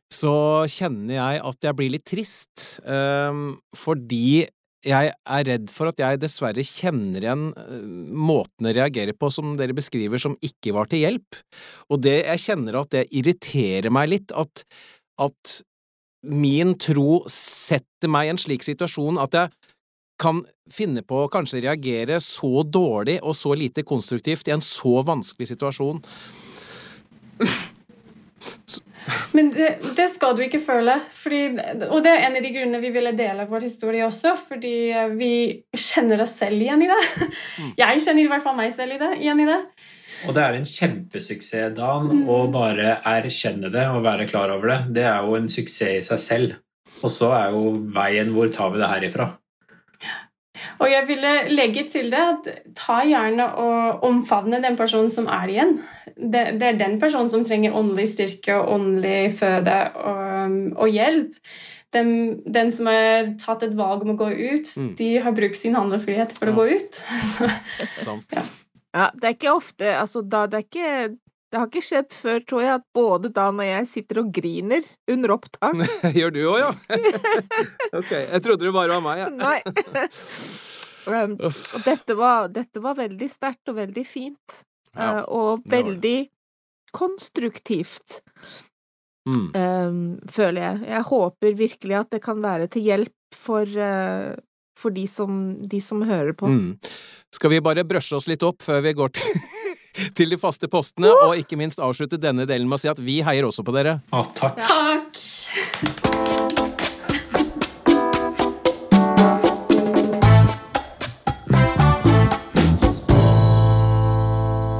så 0.09 0.33
kjenner 0.69 1.17
jeg 1.17 1.43
at 1.49 1.67
jeg 1.67 1.77
blir 1.77 1.93
litt 1.93 2.05
trist. 2.09 2.65
Um, 2.85 3.59
fordi 3.77 4.47
jeg 4.85 5.11
er 5.13 5.45
redd 5.49 5.71
for 5.73 5.89
at 5.89 6.01
jeg 6.01 6.21
dessverre 6.21 6.63
kjenner 6.65 7.23
igjen 7.23 7.45
eh, 7.57 7.85
måten 8.13 8.69
jeg 8.69 8.77
reagerer 8.77 9.17
på 9.17 9.31
som 9.33 9.55
dere 9.59 9.75
beskriver 9.77 10.21
som 10.21 10.37
ikke 10.45 10.75
var 10.75 10.89
til 10.91 11.05
hjelp, 11.05 11.39
og 11.89 12.03
det 12.05 12.19
jeg 12.21 12.43
kjenner 12.47 12.79
at 12.81 12.91
det 12.93 13.07
irriterer 13.15 13.93
meg 13.93 14.11
litt, 14.13 14.35
at, 14.37 14.65
at 15.21 15.59
min 16.25 16.73
tro 16.81 17.23
setter 17.31 18.09
meg 18.11 18.27
i 18.27 18.33
en 18.33 18.41
slik 18.41 18.65
situasjon 18.65 19.19
at 19.21 19.37
jeg 19.37 19.73
kan 20.21 20.45
finne 20.71 21.03
på 21.03 21.25
å 21.25 21.31
kanskje 21.31 21.65
reagere 21.65 22.21
så 22.23 22.63
dårlig 22.63 23.19
og 23.21 23.35
så 23.37 23.51
lite 23.57 23.83
konstruktivt 23.87 24.47
i 24.47 24.55
en 24.55 24.63
så 24.63 25.01
vanskelig 25.05 25.51
situasjon. 25.51 25.99
Men 29.37 29.51
det, 29.53 29.69
det, 29.97 30.07
skal 30.09 30.35
du 30.37 30.41
ikke 30.45 30.61
føle. 30.63 30.97
Fordi, 31.13 31.41
og 31.89 31.99
det 32.05 32.13
er 32.13 32.25
en 32.25 32.37
av 32.39 32.45
de 32.45 32.53
grunnene 32.55 32.81
vi 32.83 32.91
ville 32.95 33.13
dele 33.17 33.47
vår 33.49 33.67
historie 33.67 34.05
også. 34.05 34.35
Fordi 34.39 34.75
vi 35.17 35.33
kjenner 35.77 36.23
oss 36.25 36.37
selv 36.39 36.61
igjen 36.61 36.85
i 36.85 36.89
det. 36.91 37.01
Mm. 37.59 37.71
Jeg 37.83 38.05
kjenner 38.07 38.23
i 38.23 38.31
hvert 38.33 38.45
fall 38.45 38.57
meg 38.57 38.73
selv 38.75 38.97
i 38.97 39.01
det, 39.01 39.11
igjen 39.21 39.45
i 39.45 39.49
det. 39.49 39.61
Og 40.25 40.35
det 40.35 40.43
er 40.43 40.57
en 40.57 40.67
kjempesuksess, 40.69 41.73
Dan, 41.75 42.11
mm. 42.11 42.27
å 42.31 42.45
bare 42.53 42.99
erkjenne 43.11 43.71
det 43.73 43.87
og 43.91 44.05
være 44.05 44.27
klar 44.29 44.53
over 44.53 44.71
det. 44.71 44.79
Det 44.99 45.07
er 45.09 45.25
jo 45.27 45.35
en 45.37 45.49
suksess 45.51 45.99
i 45.99 46.05
seg 46.13 46.23
selv. 46.23 46.61
Og 47.03 47.11
så 47.11 47.31
er 47.35 47.55
jo 47.55 47.73
veien 47.93 48.31
hvor 48.33 48.49
tar 48.53 48.71
vi 48.73 48.81
det 48.81 48.89
herifra? 48.89 49.33
Og 50.79 50.89
jeg 50.91 51.07
ville 51.09 51.33
legge 51.51 51.85
til 51.89 52.09
det 52.13 52.21
at 52.21 52.49
ta 52.77 53.01
gjerne 53.07 53.47
og 53.61 54.03
omfavne 54.07 54.61
den 54.63 54.77
personen 54.79 55.11
som 55.13 55.29
er 55.31 55.51
igjen. 55.51 55.77
Det, 56.15 56.43
det 56.59 56.69
er 56.69 56.79
den 56.79 56.99
personen 57.01 57.31
som 57.31 57.43
trenger 57.45 57.75
åndelig 57.75 58.09
styrke 58.13 58.57
og 58.59 58.73
åndelig 58.77 59.33
føde 59.39 59.77
og, 60.01 60.59
og 60.75 60.91
hjelp. 60.91 61.35
Den, 61.95 62.09
den, 62.43 62.71
som 62.75 62.89
har 62.91 63.29
tatt 63.39 63.63
et 63.63 63.75
valg 63.77 64.03
om 64.03 64.15
å 64.15 64.19
gå 64.19 64.27
ut, 64.27 64.67
mm. 64.67 64.89
de 64.99 65.11
har 65.23 65.35
brukt 65.35 65.55
sin 65.55 65.77
handlefrihet 65.77 66.33
for 66.35 66.51
ja. 66.51 66.51
å 66.51 66.57
gå 66.57 66.65
ut. 66.75 66.97
ja. 68.35 68.43
ja. 68.97 69.05
det 69.15 69.29
er 69.29 69.37
ikke 69.37 69.53
ofte 69.55 69.93
altså, 70.01 70.25
da, 70.27 70.43
det 70.51 70.59
er 70.59 70.65
ikke 70.65 70.89
det 71.55 71.61
har 71.61 71.69
ikke 71.69 71.87
skjedd 71.87 72.11
før, 72.11 72.41
tror 72.43 72.63
jeg, 72.65 72.77
at 72.81 72.83
både 72.91 73.29
Dan 73.31 73.59
og 73.63 73.63
jeg 73.63 73.87
sitter 73.87 74.17
og 74.19 74.31
griner 74.35 74.83
under 75.13 75.31
opptak. 75.37 75.85
Gjør 76.19 76.33
du 76.35 76.39
òg, 76.51 76.57
ja? 76.59 76.71
ok. 78.01 78.09
Jeg 78.11 78.41
trodde 78.43 78.67
det 78.67 78.73
bare 78.75 78.97
var 78.97 79.05
meg, 79.05 79.21
jeg. 79.21 79.29
Ja. 79.39 79.53
Nei. 81.07 81.21
um, 81.23 81.37
og 81.39 81.85
dette 81.85 82.17
var, 82.19 82.49
dette 82.51 82.83
var 82.83 82.97
veldig 82.99 83.29
sterkt 83.31 83.71
og 83.71 83.77
veldig 83.79 84.03
fint. 84.03 84.57
Ja, 84.99 85.21
uh, 85.21 85.31
og 85.31 85.63
veldig 85.71 86.17
konstruktivt. 86.91 88.19
Mm. 89.31 89.47
Um, 89.55 90.03
føler 90.27 90.59
jeg. 90.59 90.83
Jeg 90.91 91.07
håper 91.13 91.59
virkelig 91.63 91.99
at 92.01 92.11
det 92.17 92.23
kan 92.27 92.43
være 92.43 92.67
til 92.75 92.83
hjelp 92.89 93.39
for, 93.39 93.63
uh, 93.63 94.35
for 94.75 94.91
de, 94.91 95.07
som, 95.07 95.55
de, 95.63 95.79
som, 95.79 96.03
hører 96.03 96.35
på. 96.35 96.51
Mm. 96.51 96.75
Skal 97.35 97.51
vi 97.51 97.59
bare 97.59 97.83
brøsje 97.83 98.15
oss 98.15 98.29
litt 98.31 98.43
opp 98.47 98.63
før 98.63 98.79
vi 98.85 98.93
går 98.95 99.11
til 99.17 99.39
til 100.15 100.31
de 100.31 100.37
faste 100.39 100.67
postene, 100.71 101.11
og 101.11 101.35
ikke 101.39 101.57
minst 101.59 101.81
avslutte 101.83 102.19
denne 102.19 102.45
delen 102.47 102.67
med 102.67 102.77
å 102.77 102.83
si 102.83 102.91
at 102.91 102.99
vi 103.03 103.21
heier 103.23 103.47
også 103.47 103.63
på 103.65 103.75
dere. 103.75 103.97
Å, 104.15 104.23
takk. 104.35 104.59
Takk. 104.63 105.19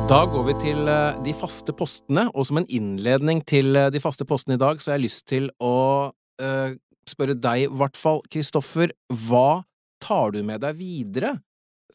Da 0.05 0.19
går 0.29 0.43
vi 0.45 0.53
til 0.61 0.91
eh, 0.91 1.15
de 1.25 1.31
faste 1.35 1.73
postene, 1.75 2.27
og 2.31 2.45
som 2.47 2.59
en 2.61 2.67
innledning 2.71 3.41
til 3.47 3.75
eh, 3.75 3.89
de 3.91 3.99
faste 4.03 4.27
postene 4.27 4.55
i 4.55 4.61
dag, 4.61 4.79
så 4.79 4.93
har 4.93 4.99
jeg 4.99 5.07
lyst 5.07 5.25
til 5.31 5.49
å 5.63 5.75
uh, 6.13 6.69
spørre 7.09 7.35
deg, 7.35 7.65
i 7.65 7.71
hvert 7.81 7.97
fall, 7.97 8.21
Kristoffer, 8.31 8.93
hva 9.25 9.65
tar 10.03 10.35
du 10.35 10.43
med 10.45 10.61
deg 10.63 10.77
videre 10.77 11.33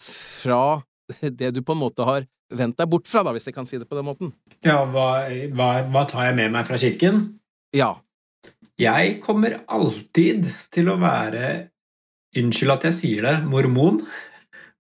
fra 0.00 0.82
det 1.20 1.50
du 1.56 1.62
på 1.66 1.74
en 1.74 1.82
måte 1.82 2.06
har 2.06 2.26
vendt 2.50 2.78
deg 2.80 2.90
bort 2.90 3.08
fra, 3.10 3.22
da, 3.26 3.34
hvis 3.34 3.48
jeg 3.48 3.56
kan 3.56 3.68
si 3.68 3.78
det 3.78 3.88
på 3.88 3.98
den 3.98 4.06
måten. 4.06 4.32
Ja, 4.66 4.82
hva, 4.88 5.26
hva, 5.54 5.70
hva 5.90 6.06
tar 6.08 6.28
jeg 6.28 6.38
med 6.38 6.54
meg 6.54 6.66
fra 6.68 6.78
kirken? 6.80 7.22
Ja. 7.76 7.94
Jeg 8.80 9.18
kommer 9.22 9.60
alltid 9.68 10.48
til 10.72 10.90
å 10.90 10.98
være 11.00 11.70
Unnskyld 12.38 12.70
at 12.70 12.84
jeg 12.86 12.94
sier 12.94 13.24
det, 13.26 13.32
mormon. 13.50 13.96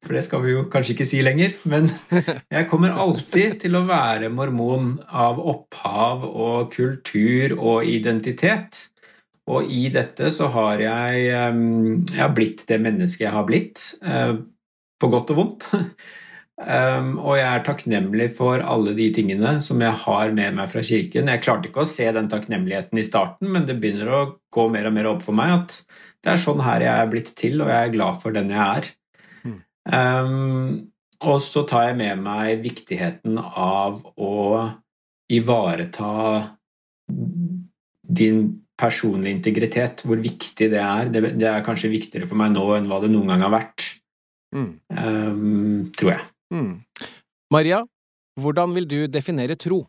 For 0.00 0.14
det 0.16 0.22
skal 0.24 0.44
vi 0.44 0.52
jo 0.52 0.68
kanskje 0.70 0.94
ikke 0.94 1.06
si 1.08 1.18
lenger. 1.24 1.56
Men 1.70 1.88
jeg 2.54 2.68
kommer 2.70 2.94
alltid 2.94 3.58
til 3.64 3.74
å 3.76 3.82
være 3.88 4.30
mormon 4.32 4.94
av 5.10 5.40
opphav 5.42 6.22
og 6.30 6.70
kultur 6.72 7.56
og 7.58 7.90
identitet. 7.90 8.86
Og 9.50 9.66
i 9.66 9.88
dette 9.90 10.30
så 10.30 10.46
har 10.54 10.84
jeg, 10.84 11.26
jeg 11.26 12.20
har 12.20 12.32
blitt 12.36 12.62
det 12.70 12.78
mennesket 12.84 13.26
jeg 13.26 13.34
har 13.34 13.48
blitt. 13.48 13.82
På 15.00 15.10
godt 15.12 15.32
og 15.32 15.40
vondt. 15.40 15.70
Um, 16.60 17.14
og 17.26 17.38
jeg 17.38 17.48
er 17.48 17.64
takknemlig 17.64 18.28
for 18.36 18.60
alle 18.60 18.92
de 18.98 19.08
tingene 19.16 19.56
som 19.64 19.80
jeg 19.80 19.96
har 20.04 20.36
med 20.36 20.58
meg 20.58 20.70
fra 20.72 20.84
kirken. 20.84 21.32
Jeg 21.32 21.44
klarte 21.44 21.70
ikke 21.70 21.84
å 21.86 21.88
se 21.88 22.08
den 22.16 22.28
takknemligheten 22.32 23.00
i 23.00 23.06
starten, 23.06 23.50
men 23.54 23.66
det 23.68 23.78
begynner 23.80 24.12
å 24.12 24.22
gå 24.52 24.68
mer 24.72 24.90
og 24.90 24.96
mer 24.98 25.10
opp 25.14 25.24
for 25.24 25.36
meg 25.36 25.56
at 25.56 25.80
det 26.20 26.34
er 26.34 26.40
sånn 26.42 26.60
her 26.60 26.84
jeg 26.84 26.92
er 26.92 27.12
blitt 27.12 27.32
til, 27.38 27.62
og 27.64 27.72
jeg 27.72 27.88
er 27.88 27.94
glad 27.94 28.20
for 28.20 28.36
den 28.36 28.52
jeg 28.52 28.60
er. 28.60 28.90
Um, 29.90 30.90
og 31.20 31.40
så 31.44 31.64
tar 31.68 31.90
jeg 31.90 31.98
med 32.00 32.22
meg 32.24 32.62
viktigheten 32.64 33.36
av 33.40 34.00
å 34.20 34.34
ivareta 35.30 36.12
din 38.20 38.42
personlige 38.80 39.36
integritet, 39.36 40.04
hvor 40.08 40.20
viktig 40.22 40.70
det 40.72 40.80
er. 40.80 41.10
Det, 41.12 41.34
det 41.40 41.48
er 41.50 41.64
kanskje 41.64 41.92
viktigere 41.92 42.28
for 42.28 42.40
meg 42.40 42.54
nå 42.54 42.64
enn 42.76 42.88
hva 42.90 43.02
det 43.02 43.12
noen 43.12 43.28
gang 43.32 43.44
har 43.44 43.52
vært. 43.52 43.86
Mm. 44.54 44.70
Um, 44.90 45.92
tror 45.98 46.14
jeg. 46.16 46.24
Mm. 46.54 46.72
Maria, 47.54 47.80
hvordan 48.40 48.74
vil 48.74 48.88
du 48.88 48.98
definere 49.06 49.56
tro? 49.58 49.84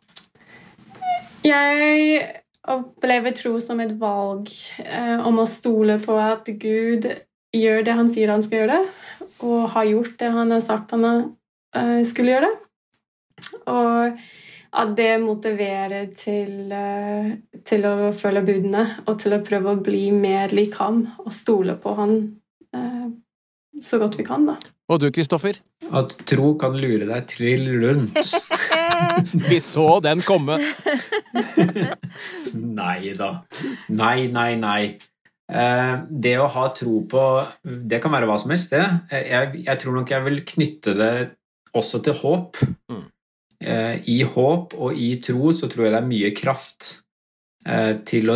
Jeg 1.46 2.22
opplever 2.70 3.34
tro 3.34 3.56
som 3.64 3.80
et 3.82 3.94
valg 3.98 4.52
eh, 4.84 5.18
om 5.26 5.42
å 5.42 5.48
stole 5.50 5.98
på 6.02 6.18
at 6.22 6.50
Gud 6.62 7.08
gjør 7.56 7.82
det 7.86 7.96
han 7.98 8.10
sier 8.12 8.32
han 8.32 8.44
skal 8.46 8.64
gjøre, 8.64 8.78
og 9.48 9.72
har 9.74 9.90
gjort 9.90 10.20
det 10.22 10.30
han 10.36 10.54
har 10.54 10.62
sagt 10.64 10.94
han 10.94 11.08
eh, 11.10 12.02
skulle 12.08 12.36
gjøre. 12.36 12.52
Og 13.72 14.22
at 14.72 14.92
det 14.96 15.18
motiverer 15.20 16.12
til, 16.16 16.70
uh, 16.72 17.32
til 17.68 17.88
å 17.90 18.12
følge 18.16 18.44
budene 18.48 18.86
og 19.04 19.18
til 19.20 19.36
å 19.36 19.42
prøve 19.44 19.74
å 19.74 19.82
bli 19.84 20.06
mer 20.16 20.54
lik 20.56 20.78
ham 20.80 21.02
og 21.26 21.34
stole 21.36 21.76
på 21.82 21.96
han 21.98 22.14
så 23.80 24.00
godt 24.02 24.18
vi 24.20 24.26
kan, 24.28 24.44
da. 24.50 24.58
Og 24.92 25.00
du, 25.00 25.08
Kristoffer? 25.16 25.62
At 25.96 26.16
tro 26.28 26.54
kan 26.60 26.76
lure 26.76 27.08
deg 27.08 27.30
trill 27.30 27.70
rundt. 27.84 28.18
vi 29.50 29.62
så 29.64 30.02
den 30.04 30.24
komme! 30.26 30.60
nei 32.82 33.14
da. 33.18 33.32
Nei, 33.96 34.28
nei, 34.34 34.52
nei. 34.60 34.84
Eh, 35.52 35.94
det 36.08 36.38
å 36.40 36.48
ha 36.48 36.70
tro 36.72 37.02
på 37.12 37.22
Det 37.64 38.00
kan 38.00 38.14
være 38.14 38.28
hva 38.30 38.38
som 38.40 38.54
helst, 38.54 38.72
det. 38.72 38.86
Eh, 39.12 39.28
jeg, 39.34 39.64
jeg 39.66 39.82
tror 39.82 39.98
nok 39.98 40.14
jeg 40.14 40.28
vil 40.28 40.44
knytte 40.54 40.96
det 40.98 41.14
også 41.78 42.02
til 42.06 42.16
håp. 42.22 42.62
Mm. 42.92 43.06
Eh, 43.62 43.96
I 44.16 44.22
håp 44.36 44.76
og 44.80 44.96
i 44.98 45.14
tro 45.24 45.52
så 45.56 45.70
tror 45.72 45.88
jeg 45.88 45.96
det 45.96 46.02
er 46.02 46.12
mye 46.12 46.36
kraft 46.38 46.98
til 48.10 48.32
å 48.34 48.36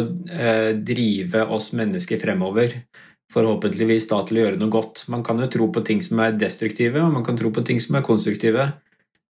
drive 0.86 1.40
oss 1.50 1.72
mennesker 1.74 2.20
fremover. 2.22 2.76
Forhåpentligvis 3.34 4.08
da 4.12 4.22
til 4.26 4.40
å 4.40 4.44
gjøre 4.46 4.60
noe 4.62 4.74
godt. 4.74 5.06
Man 5.12 5.24
kan 5.26 5.40
jo 5.42 5.50
tro 5.52 5.70
på 5.74 5.84
ting 5.88 6.02
som 6.06 6.22
er 6.24 6.38
destruktive, 6.40 7.02
og 7.02 7.14
man 7.14 7.26
kan 7.26 7.38
tro 7.40 7.52
på 7.54 7.64
ting 7.66 7.82
som 7.84 7.98
er 7.98 8.06
konstruktive. 8.06 8.68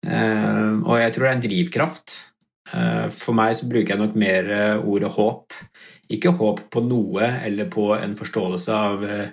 Og 0.02 0.96
jeg 0.98 1.14
tror 1.14 1.26
det 1.26 1.30
er 1.30 1.36
en 1.36 1.44
drivkraft. 1.44 2.14
For 3.14 3.36
meg 3.38 3.58
så 3.60 3.68
bruker 3.70 3.94
jeg 3.94 4.02
nok 4.02 4.16
mer 4.18 4.48
ordet 4.80 5.12
håp 5.18 5.60
ikke 6.12 6.34
håp 6.38 6.66
på 6.74 6.84
noe 6.86 7.28
eller 7.46 7.70
på 7.72 7.92
en 7.96 8.16
forståelse 8.18 8.76
av 8.76 9.06
eh, 9.08 9.30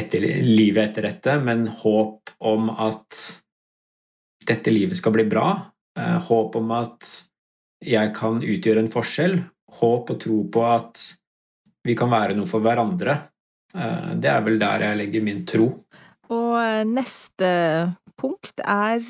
etter, 0.00 0.26
livet 0.44 0.90
etter 0.90 1.08
dette, 1.08 1.36
men 1.42 1.66
håp 1.80 2.34
om 2.46 2.70
at 2.72 3.20
dette 4.46 4.72
livet 4.72 4.98
skal 4.98 5.14
bli 5.16 5.26
bra. 5.30 5.48
Eh, 5.98 6.18
håp 6.28 6.58
om 6.60 6.74
at 6.76 7.08
jeg 7.86 8.12
kan 8.16 8.42
utgjøre 8.44 8.84
en 8.84 8.92
forskjell. 8.92 9.40
Håp 9.80 10.12
og 10.12 10.20
tro 10.20 10.42
på 10.52 10.66
at 10.66 11.04
vi 11.86 11.96
kan 11.96 12.12
være 12.12 12.36
noe 12.36 12.48
for 12.50 12.62
hverandre. 12.64 13.16
Eh, 13.74 14.12
det 14.20 14.30
er 14.32 14.44
vel 14.46 14.60
der 14.60 14.86
jeg 14.88 15.00
legger 15.04 15.24
min 15.26 15.46
tro. 15.48 15.70
Og 16.30 16.86
neste 16.86 17.48
punkt 18.20 18.62
er 18.62 19.02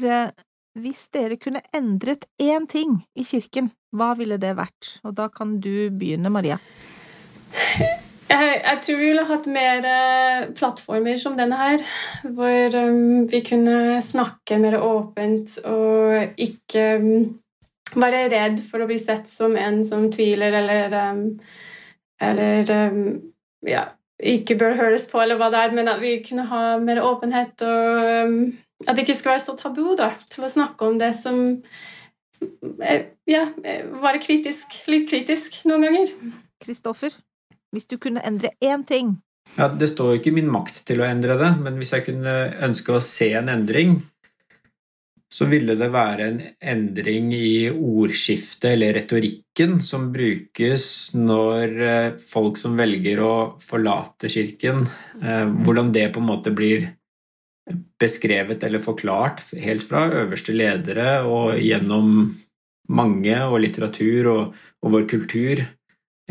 hvis 0.79 1.09
dere 1.13 1.37
kunne 1.41 1.63
endret 1.75 2.27
én 2.41 2.67
ting 2.71 3.01
i 3.19 3.25
kirken, 3.27 3.73
hva 3.91 4.13
ville 4.19 4.39
det 4.39 4.55
vært? 4.59 5.01
Og 5.05 5.17
da 5.19 5.27
kan 5.33 5.59
du 5.63 5.91
begynne, 5.91 6.31
Maria. 6.31 6.61
Jeg, 8.31 8.61
jeg, 8.63 8.79
tror 8.85 8.99
vi 9.01 9.09
ville 9.09 9.27
hatt 9.27 9.47
mer 9.51 9.87
eh, 9.91 10.45
plattformer 10.55 11.19
som 11.19 11.35
denne 11.39 11.59
her, 11.59 11.83
hvor 12.23 12.77
um, 12.79 13.27
vi 13.29 13.41
kunne 13.43 13.99
snakke 14.05 14.61
mer 14.63 14.79
åpent 14.79 15.57
og 15.67 16.39
ikke 16.39 16.85
um, 17.03 17.17
være 17.99 18.29
redd 18.31 18.63
for 18.63 18.85
å 18.85 18.87
bli 18.87 19.01
sett 19.03 19.27
som 19.27 19.59
en 19.59 19.83
som 19.85 20.07
tviler 20.15 20.55
eller 20.61 20.95
um, 21.11 21.25
Eller 22.21 22.69
ja, 23.67 23.83
ikke 24.23 24.57
bør 24.61 24.77
høres 24.79 25.07
på, 25.11 25.21
eller 25.23 25.39
hva 25.41 25.49
det 25.53 25.61
er, 25.61 25.73
men 25.77 25.89
at 25.89 26.01
vi 26.03 26.19
kunne 26.25 26.45
ha 26.51 26.65
mer 26.83 27.03
åpenhet 27.05 27.65
og 27.67 28.37
At 28.89 28.97
det 28.97 29.05
ikke 29.05 29.15
skulle 29.15 29.35
være 29.35 29.45
så 29.45 29.57
tabu 29.61 29.95
da, 29.97 30.15
til 30.33 30.45
å 30.47 30.49
snakke 30.49 30.87
om 30.89 30.95
det 31.01 31.11
som 31.17 31.41
eh, 32.81 33.11
Ja, 33.29 33.43
eh, 33.65 33.83
være 34.01 34.23
kritisk. 34.25 34.79
Litt 34.89 35.05
kritisk 35.11 35.59
noen 35.69 35.85
ganger. 35.85 36.15
Kristoffer? 36.65 37.13
Hvis 37.75 37.85
du 37.91 37.99
kunne 38.01 38.25
endre 38.25 38.55
én 38.65 38.87
ting? 38.89 39.19
Ja, 39.59 39.69
Det 39.69 39.91
står 39.91 40.15
jo 40.15 40.21
ikke 40.21 40.33
i 40.33 40.39
min 40.41 40.49
makt 40.53 40.81
til 40.89 41.03
å 41.03 41.07
endre 41.09 41.37
det, 41.41 41.51
men 41.61 41.77
hvis 41.77 41.93
jeg 41.93 42.07
kunne 42.09 42.35
ønske 42.65 42.97
å 42.97 43.03
se 43.05 43.33
en 43.37 43.53
endring, 43.53 44.01
så 45.31 45.47
ville 45.47 45.77
det 45.79 45.89
være 45.95 46.27
en 46.27 46.39
endring 46.73 47.31
i 47.37 47.71
ordskiftet 47.71 48.73
eller 48.73 48.97
retorikken 48.99 49.79
som 49.85 50.09
brukes 50.11 50.87
når 51.15 51.77
eh, 51.87 52.09
folk 52.19 52.59
som 52.59 52.75
velger 52.79 53.23
å 53.23 53.35
forlate 53.63 54.31
kirken, 54.33 54.83
eh, 55.23 55.47
hvordan 55.47 55.93
det 55.95 56.09
på 56.15 56.23
en 56.23 56.31
måte 56.33 56.51
blir 56.55 56.89
beskrevet 58.01 58.65
eller 58.67 58.83
forklart 58.83 59.45
helt 59.63 59.87
fra 59.87 60.09
øverste 60.25 60.55
ledere 60.57 61.21
og 61.23 61.61
gjennom 61.63 62.33
mange 62.91 63.37
og 63.47 63.61
litteratur 63.63 64.31
og, 64.33 64.57
og 64.83 64.95
vår 64.97 65.07
kultur. 65.15 65.63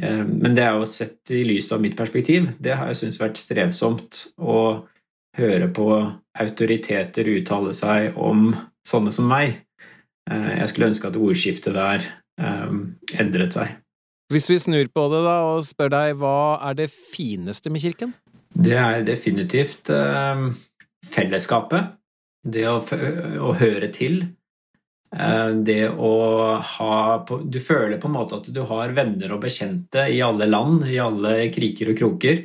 Eh, 0.01 0.23
men 0.27 0.57
det 0.57 0.65
er 0.65 0.75
jo 0.75 0.89
sett 0.89 1.31
i 1.31 1.45
lys 1.47 1.71
av 1.71 1.79
mitt 1.83 1.95
perspektiv, 1.95 2.51
det 2.59 2.75
har 2.75 2.91
jeg 2.91 3.05
syntes 3.05 3.21
vært 3.23 3.39
strevsomt 3.39 4.25
å 4.43 4.59
høre 5.39 5.69
på 5.71 5.87
autoriteter 6.39 7.31
uttale 7.31 7.71
seg 7.77 8.17
om 8.19 8.49
sånne 8.89 9.13
som 9.15 9.29
meg. 9.29 9.59
Eh, 10.29 10.49
jeg 10.61 10.71
skulle 10.71 10.89
ønske 10.91 11.11
at 11.11 11.19
ordskiftet 11.19 11.77
der 11.77 12.07
eh, 12.41 12.73
endret 13.21 13.57
seg. 13.57 13.77
Hvis 14.29 14.49
vi 14.51 14.59
snur 14.61 14.89
på 14.93 15.07
det 15.13 15.21
da 15.25 15.37
og 15.49 15.63
spør 15.65 15.93
deg, 15.93 16.17
hva 16.21 16.59
er 16.69 16.75
det 16.77 16.89
fineste 16.93 17.71
med 17.73 17.81
kirken? 17.81 18.11
Det 18.49 18.75
er 18.77 19.05
definitivt 19.05 19.89
fellesskapet. 21.05 21.95
Det 22.45 22.65
å, 22.69 22.77
å 22.79 23.55
høre 23.57 23.89
til. 23.93 24.21
Eh, 25.09 25.49
det 25.65 25.89
å 25.89 26.13
ha 26.61 27.25
Du 27.25 27.57
føler 27.59 27.97
på 27.97 28.09
en 28.09 28.13
måte 28.13 28.37
at 28.37 28.49
du 28.53 28.61
har 28.69 28.93
venner 28.93 29.33
og 29.33 29.41
bekjente 29.45 30.05
i 30.13 30.21
alle 30.21 30.45
land, 30.49 30.85
i 30.85 30.99
alle 31.01 31.49
kriker 31.53 31.93
og 31.93 31.97
kroker. 31.97 32.43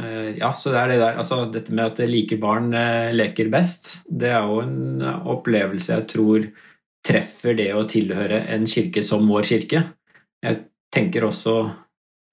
Eh, 0.00 0.36
ja, 0.38 0.50
så 0.52 0.72
det 0.74 0.80
er 0.80 0.92
det 0.92 1.00
der 1.00 1.20
Altså, 1.22 1.40
dette 1.52 1.74
med 1.74 1.92
at 1.92 2.02
like 2.10 2.38
barn 2.40 2.72
eh, 2.76 3.12
leker 3.16 3.50
best, 3.52 4.06
det 4.08 4.32
er 4.36 4.44
jo 4.44 4.60
en 4.64 5.04
opplevelse 5.04 5.94
jeg 5.94 6.08
tror 6.12 6.48
treffer 7.06 7.54
det 7.56 7.70
å 7.72 7.86
tilhøre 7.88 8.42
en 8.52 8.66
kirke 8.66 9.02
som 9.06 9.28
vår 9.30 9.46
kirke. 9.46 9.84
Jeg 10.42 10.64
tenker 10.92 11.28
også 11.28 11.58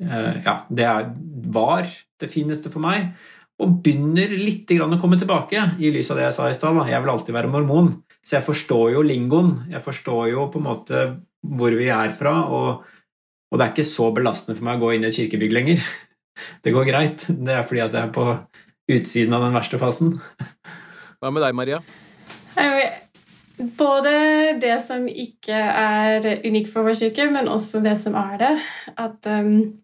Ja, 0.04 0.66
det 0.74 0.84
er, 0.84 1.06
var 1.54 1.86
det 2.20 2.28
fineste 2.28 2.68
for 2.74 2.82
meg 2.84 3.14
og 3.62 3.76
begynner 3.84 4.32
litt 4.34 4.72
å 4.82 4.90
komme 5.02 5.20
tilbake, 5.20 5.62
i 5.80 5.92
lys 5.94 6.10
av 6.12 6.20
det 6.20 6.28
jeg 6.28 6.36
sa 6.38 6.50
i 6.50 6.56
stad. 6.56 6.80
Jeg 6.90 7.04
vil 7.04 7.14
alltid 7.14 7.36
være 7.36 7.52
mormon, 7.54 7.92
så 8.26 8.40
jeg 8.40 8.48
forstår 8.48 8.96
jo 8.96 9.04
lingoen. 9.06 9.54
Jeg 9.72 9.84
forstår 9.86 10.32
jo 10.34 10.48
på 10.52 10.62
en 10.62 10.68
måte 10.68 11.04
hvor 11.44 11.76
vi 11.78 11.90
er 11.92 12.14
fra, 12.16 12.38
og, 12.48 12.84
og, 13.52 13.58
det 13.58 13.66
er 13.66 13.74
ikke 13.74 13.86
så 13.88 14.10
belastende 14.16 14.58
for 14.58 14.68
meg 14.68 14.80
å 14.80 14.86
gå 14.86 14.94
inn 14.96 15.06
i 15.06 15.12
et 15.12 15.20
kirkebygg 15.20 15.56
lenger. 15.60 15.86
Det 16.64 16.74
går 16.76 16.88
greit. 16.90 17.28
Det 17.30 17.54
er 17.56 17.68
fordi 17.68 17.84
at 17.86 17.94
jeg 17.94 18.08
er 18.08 18.14
på 18.16 18.28
utsiden 18.94 19.36
av 19.36 19.46
den 19.46 19.56
verste 19.56 19.80
fasen. 19.82 20.18
Hva 21.22 21.32
med 21.32 21.46
deg, 21.46 21.56
Maria? 21.56 21.80
Både 23.78 24.12
det 24.60 24.76
som 24.82 25.06
ikke 25.08 25.56
er 25.56 26.26
unikt 26.44 26.72
for 26.74 26.86
vår 26.88 26.98
kirke, 27.00 27.30
men 27.32 27.48
også 27.52 27.84
det 27.86 27.96
som 28.00 28.18
er 28.20 28.36
det. 28.42 28.54
At 28.98 29.30
um 29.30 29.80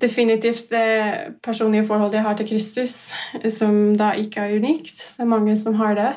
definitivt 0.00 0.70
det 0.70 1.36
personlige 1.44 1.84
forholdet 1.84 2.14
jeg 2.14 2.24
har 2.24 2.36
til 2.36 2.48
Kristus, 2.48 3.12
som 3.52 3.96
da 3.96 4.12
ikke 4.16 4.40
er 4.40 4.56
unikt. 4.56 5.16
Det 5.16 5.24
er 5.24 5.28
mange 5.28 5.56
som 5.56 5.74
har 5.74 5.94
det. 5.94 6.12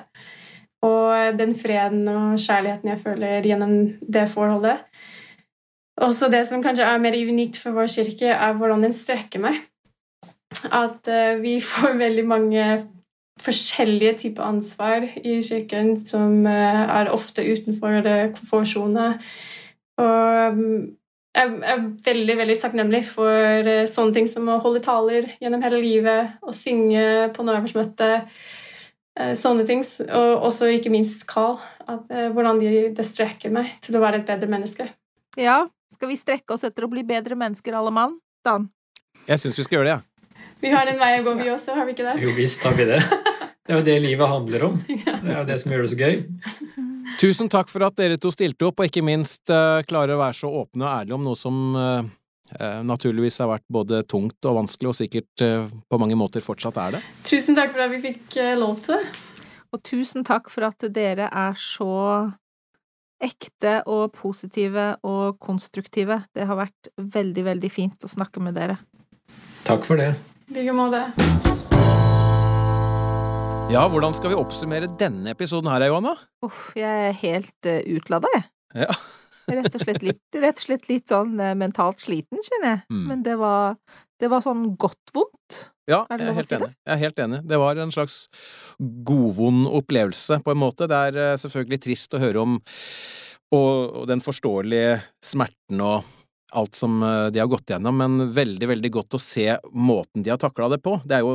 Og 0.82 1.40
den 1.40 1.56
freden 1.60 2.08
og 2.08 2.40
kjærligheten 2.40 2.90
jeg 2.90 3.00
føler 3.00 3.44
gjennom 3.44 3.74
det 4.00 4.30
forholdet. 4.32 4.86
Også 6.00 6.30
det 6.32 6.46
som 6.48 6.64
kanskje 6.64 6.88
er 6.88 7.02
mer 7.02 7.18
unikt 7.18 7.60
for 7.60 7.76
vår 7.76 7.90
kirke, 7.92 8.32
er 8.32 8.56
hvordan 8.56 8.86
den 8.88 8.96
strekker 8.96 9.44
meg. 9.44 9.60
At 10.72 11.10
uh, 11.12 11.36
vi 11.42 11.60
får 11.64 11.98
veldig 12.00 12.26
mange 12.28 12.70
forskjellige 13.40 14.14
typer 14.24 14.44
ansvar 14.44 15.06
i 15.24 15.40
kirken 15.46 15.94
som 16.00 16.46
uh, 16.48 16.86
er 17.00 17.12
ofte 17.12 17.44
utenfor 17.44 18.08
komfortsonen. 18.36 19.20
Og 20.00 20.56
um, 20.56 20.96
jeg 21.36 21.60
er 21.72 21.84
veldig 22.06 22.36
veldig 22.40 22.56
takknemlig 22.60 23.04
for 23.08 23.70
eh, 23.70 23.86
sånne 23.90 24.16
ting 24.16 24.30
som 24.30 24.48
å 24.50 24.60
holde 24.64 24.82
taler 24.84 25.28
gjennom 25.40 25.62
hele 25.64 25.82
livet, 25.84 26.40
å 26.42 26.54
synge 26.56 27.30
på 27.36 27.46
Nøversmøte, 27.46 28.10
eh, 29.20 29.34
sånne 29.38 29.66
ting. 29.68 29.84
Og 30.08 30.48
også 30.50 30.72
ikke 30.74 30.94
minst 30.94 31.28
Carl. 31.30 31.60
Eh, 31.88 32.30
hvordan 32.34 32.62
de, 32.62 32.72
det 32.96 33.06
strekker 33.06 33.54
meg 33.54 33.76
til 33.86 33.98
å 33.98 34.04
være 34.04 34.24
et 34.24 34.30
bedre 34.30 34.50
menneske. 34.50 34.90
Ja, 35.38 35.62
skal 35.94 36.12
vi 36.12 36.18
strekke 36.20 36.56
oss 36.56 36.66
etter 36.68 36.86
å 36.86 36.92
bli 36.92 37.04
bedre 37.08 37.38
mennesker, 37.40 37.76
alle 37.78 37.94
mann? 37.94 38.20
Dan? 38.46 38.70
Jeg 39.28 39.42
syns 39.42 39.60
vi 39.60 39.66
skal 39.66 39.80
gjøre 39.80 39.90
det, 39.90 39.98
jeg. 39.98 40.06
Ja. 40.06 40.06
Vi 40.60 40.72
har 40.74 40.90
en 40.92 41.00
vei 41.00 41.14
å 41.20 41.24
gå, 41.24 41.34
vi 41.40 41.52
også, 41.54 41.76
har 41.78 41.88
vi 41.88 41.96
ikke 41.96 42.06
det? 42.10 42.18
Jo 42.24 42.34
visst 42.36 42.66
har 42.68 42.76
vi 42.78 42.88
det. 42.90 43.00
Det 43.70 43.76
er 43.76 43.82
jo 43.84 43.86
det 43.86 43.96
livet 44.02 44.26
handler 44.26 44.64
om. 44.66 44.78
Det 44.82 45.14
er 45.30 45.36
jo 45.36 45.42
det 45.46 45.56
som 45.62 45.70
gjør 45.70 45.84
det 45.86 45.90
så 45.92 45.98
gøy. 46.00 46.16
Tusen 47.22 47.52
takk 47.54 47.70
for 47.70 47.86
at 47.86 47.94
dere 48.00 48.16
to 48.18 48.32
stilte 48.34 48.66
opp, 48.66 48.82
og 48.82 48.90
ikke 48.90 49.04
minst 49.06 49.52
uh, 49.54 49.84
klarer 49.86 50.16
å 50.16 50.24
være 50.24 50.38
så 50.40 50.50
åpne 50.50 50.88
og 50.88 50.90
ærlige 50.90 51.18
om 51.20 51.28
noe 51.28 51.38
som 51.38 51.60
uh, 51.78 52.02
uh, 52.56 52.80
naturligvis 52.82 53.38
har 53.44 53.52
vært 53.52 53.68
både 53.70 54.02
tungt 54.10 54.50
og 54.50 54.58
vanskelig, 54.58 54.90
og 54.90 54.98
sikkert 54.98 55.46
på 55.86 56.02
mange 56.02 56.18
måter 56.18 56.42
fortsatt 56.42 56.82
er 56.82 56.98
det. 56.98 57.04
Tusen 57.30 57.60
takk 57.60 57.70
for 57.76 57.86
at 57.86 57.94
vi 57.94 58.02
fikk 58.08 58.40
lov 58.58 58.82
til 58.88 58.98
det. 58.98 59.04
Og 59.70 59.86
tusen 59.86 60.26
takk 60.26 60.50
for 60.50 60.66
at 60.66 60.90
dere 60.90 61.30
er 61.30 61.62
så 61.62 61.94
ekte 63.24 63.80
og 63.90 64.14
positive 64.16 64.94
og 65.08 65.40
konstruktive. 65.44 66.22
Det 66.36 66.48
har 66.48 66.60
vært 66.60 66.92
veldig, 66.98 67.46
veldig 67.52 67.72
fint 67.72 68.08
å 68.08 68.12
snakke 68.12 68.44
med 68.44 68.58
dere. 68.58 68.80
Takk 69.68 69.86
for 69.86 70.00
det. 70.00 70.14
I 70.50 70.62
like 70.62 70.74
måte. 70.74 71.04
Ja, 73.70 73.84
hvordan 73.86 74.16
skal 74.18 74.32
vi 74.32 74.38
oppsummere 74.40 74.88
denne 74.98 75.36
episoden 75.36 75.70
her, 75.70 75.84
Johanna? 75.86 76.16
Uff, 76.46 76.72
jeg 76.80 77.10
er 77.10 77.18
helt 77.20 77.68
uh, 77.70 77.82
utlada, 77.94 78.32
jeg. 78.34 78.48
Ja. 78.82 78.96
rett, 79.60 79.76
og 79.76 79.84
slett 79.84 80.06
litt, 80.06 80.24
rett 80.42 80.58
og 80.58 80.64
slett 80.64 80.88
litt 80.90 81.12
sånn 81.12 81.36
uh, 81.38 81.54
mentalt 81.58 82.02
sliten, 82.02 82.42
kjenner 82.42 82.72
jeg. 82.72 82.82
Mm. 82.90 83.04
Men 83.12 83.22
det 83.28 83.36
var, 83.38 83.78
det 84.18 84.32
var 84.32 84.42
sånn 84.42 84.72
godt 84.74 85.14
vondt. 85.14 85.60
Ja, 85.90 86.04
Er 86.06 86.22
det 86.22 86.28
lov 86.28 86.38
å 86.38 86.40
helt 86.40 86.50
si 86.52 86.56
enig. 86.60 86.70
Jeg 86.86 86.94
er 86.96 87.02
helt 87.02 87.24
enig. 87.26 87.42
Det 87.50 87.60
var 87.62 87.82
en 87.82 87.94
slags 87.94 88.20
godvond 89.10 89.66
opplevelse, 89.80 90.40
på 90.46 90.54
en 90.54 90.62
måte. 90.62 90.88
Det 90.90 91.02
er 91.10 91.20
eh, 91.24 91.40
selvfølgelig 91.42 91.82
trist 91.88 92.14
å 92.14 92.22
høre 92.22 92.46
om 92.46 92.60
og, 93.58 94.06
den 94.10 94.22
forståelige 94.22 95.00
smerten 95.26 95.82
og 95.82 96.06
alt 96.58 96.78
som 96.78 97.02
eh, 97.06 97.28
de 97.34 97.42
har 97.42 97.50
gått 97.50 97.74
gjennom, 97.74 97.98
men 97.98 98.30
veldig, 98.34 98.70
veldig 98.72 98.94
godt 98.94 99.18
å 99.18 99.22
se 99.22 99.48
måten 99.74 100.26
de 100.26 100.34
har 100.34 100.42
takla 100.42 100.70
det 100.74 100.82
på. 100.86 101.00
Det 101.06 101.18
er 101.18 101.26
jo 101.26 101.34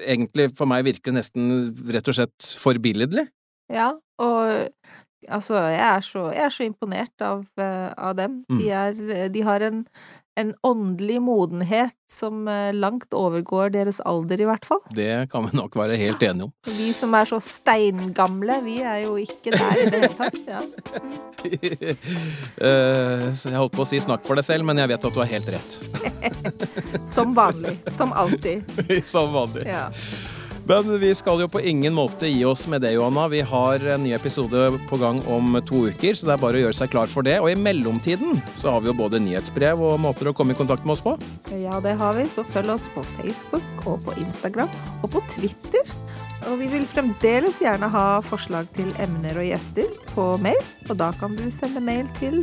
egentlig, 0.00 0.50
for 0.56 0.68
meg 0.68 0.88
virker 0.88 1.16
nesten 1.16 1.72
rett 1.92 2.08
og 2.08 2.18
slett 2.18 2.52
forbilledlig. 2.60 3.26
Ja, 3.72 3.92
og 4.20 4.72
altså, 5.28 5.60
jeg 5.72 5.86
er 5.86 6.00
så, 6.06 6.24
jeg 6.34 6.46
er 6.46 6.56
så 6.56 6.66
imponert 6.66 7.24
av, 7.24 7.46
eh, 7.60 7.92
av 7.96 8.16
dem. 8.18 8.42
Mm. 8.48 8.58
De, 8.58 8.68
er, 8.70 9.28
de 9.32 9.44
har 9.46 9.64
en, 9.68 9.82
en 10.40 10.54
åndelig 10.66 11.20
modenhet 11.22 11.96
som 12.12 12.48
eh, 12.48 12.72
langt 12.74 13.14
overgår 13.16 13.72
deres 13.74 14.00
alder, 14.08 14.40
i 14.40 14.48
hvert 14.48 14.64
fall. 14.68 14.80
Det 14.96 15.28
kan 15.32 15.44
vi 15.46 15.56
nok 15.56 15.76
være 15.76 15.98
helt 16.00 16.22
enige 16.24 16.48
om. 16.48 16.52
Vi 16.78 16.92
som 16.96 17.14
er 17.18 17.28
så 17.28 17.40
steingamle, 17.42 18.60
vi 18.64 18.78
er 18.80 19.02
jo 19.06 19.16
ikke 19.20 19.54
der 19.54 19.82
i 19.82 19.86
det 19.92 20.02
hele 20.02 20.14
tatt. 20.18 20.42
Ja. 20.48 20.62
Eh, 22.62 23.22
så 23.34 23.50
jeg 23.50 23.58
holdt 23.58 23.72
på 23.74 23.82
å 23.82 23.86
si 23.88 23.98
snakk 23.98 24.22
for 24.22 24.38
deg 24.38 24.46
selv, 24.46 24.62
men 24.68 24.78
jeg 24.78 24.92
vet 24.92 25.06
at 25.08 25.16
du 25.16 25.18
har 25.18 25.30
helt 25.32 25.48
rett. 25.50 25.74
Som 27.16 27.32
vanlig. 27.34 27.72
Som 27.90 28.12
alltid. 28.14 28.62
Som 29.12 29.32
vanlig. 29.34 29.64
Ja. 29.66 29.88
Men 30.64 31.00
vi 31.00 31.10
skal 31.14 31.40
jo 31.42 31.48
på 31.50 31.60
ingen 31.60 31.94
måte 31.94 32.28
gi 32.30 32.44
oss 32.46 32.68
med 32.70 32.84
det, 32.84 32.92
Johanna. 32.94 33.26
Vi 33.28 33.40
har 33.40 33.82
en 33.94 34.02
ny 34.02 34.12
episode 34.14 34.78
på 34.88 34.98
gang 35.00 35.18
om 35.26 35.58
to 35.66 35.86
uker, 35.90 36.14
så 36.14 36.28
det 36.28 36.36
er 36.36 36.42
bare 36.44 36.60
å 36.60 36.62
gjøre 36.66 36.78
seg 36.78 36.92
klar 36.92 37.10
for 37.10 37.26
det. 37.26 37.40
Og 37.42 37.50
i 37.50 37.58
mellomtiden 37.58 38.38
så 38.54 38.70
har 38.70 38.84
vi 38.84 38.92
jo 38.92 38.96
både 39.00 39.20
nyhetsbrev 39.24 39.82
og 39.82 39.98
måter 40.04 40.30
å 40.30 40.34
komme 40.36 40.54
i 40.54 40.58
kontakt 40.58 40.86
med 40.86 40.94
oss 40.94 41.02
på. 41.02 41.16
ja, 41.58 41.80
det 41.82 41.96
har 41.98 42.14
vi. 42.14 42.28
Så 42.30 42.46
følg 42.46 42.70
oss 42.76 42.86
på 42.94 43.02
Facebook 43.16 43.86
og 43.90 44.04
på 44.06 44.14
Instagram 44.22 44.70
og 45.02 45.10
på 45.16 45.24
Twitter. 45.26 45.90
Og 46.50 46.56
vi 46.58 46.68
vil 46.70 46.86
fremdeles 46.86 47.60
gjerne 47.62 47.90
ha 47.90 48.06
forslag 48.24 48.70
til 48.74 48.88
emner 49.02 49.38
og 49.38 49.46
gjester 49.46 49.90
på 50.10 50.24
mail, 50.42 50.58
og 50.88 50.96
da 50.98 51.12
kan 51.18 51.36
du 51.38 51.44
sende 51.54 51.82
mail 51.82 52.08
til 52.18 52.40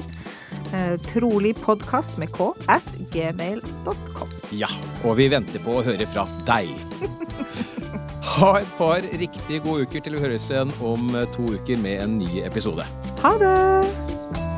eh, 0.71 0.95
troligpodkast 1.07 2.19
med 2.21 2.31
k 2.35 2.51
at 2.71 2.95
gmail.com. 3.11 4.31
Ja, 4.55 4.71
og 5.03 5.19
vi 5.19 5.27
venter 5.31 5.63
på 5.63 5.79
å 5.79 5.83
høre 5.87 6.07
fra 6.07 6.27
deg. 6.47 6.71
Ha 8.23 8.51
et 8.59 8.71
par 8.77 9.05
riktig 9.21 9.61
gode 9.63 9.87
uker 9.87 10.03
til 10.03 10.17
vi 10.17 10.23
høres 10.25 10.49
igjen 10.51 10.73
om 10.83 11.15
to 11.35 11.47
uker 11.55 11.79
med 11.79 12.03
en 12.03 12.19
ny 12.19 12.43
episode. 12.43 12.85
Ha 13.23 13.35
det! 13.41 14.48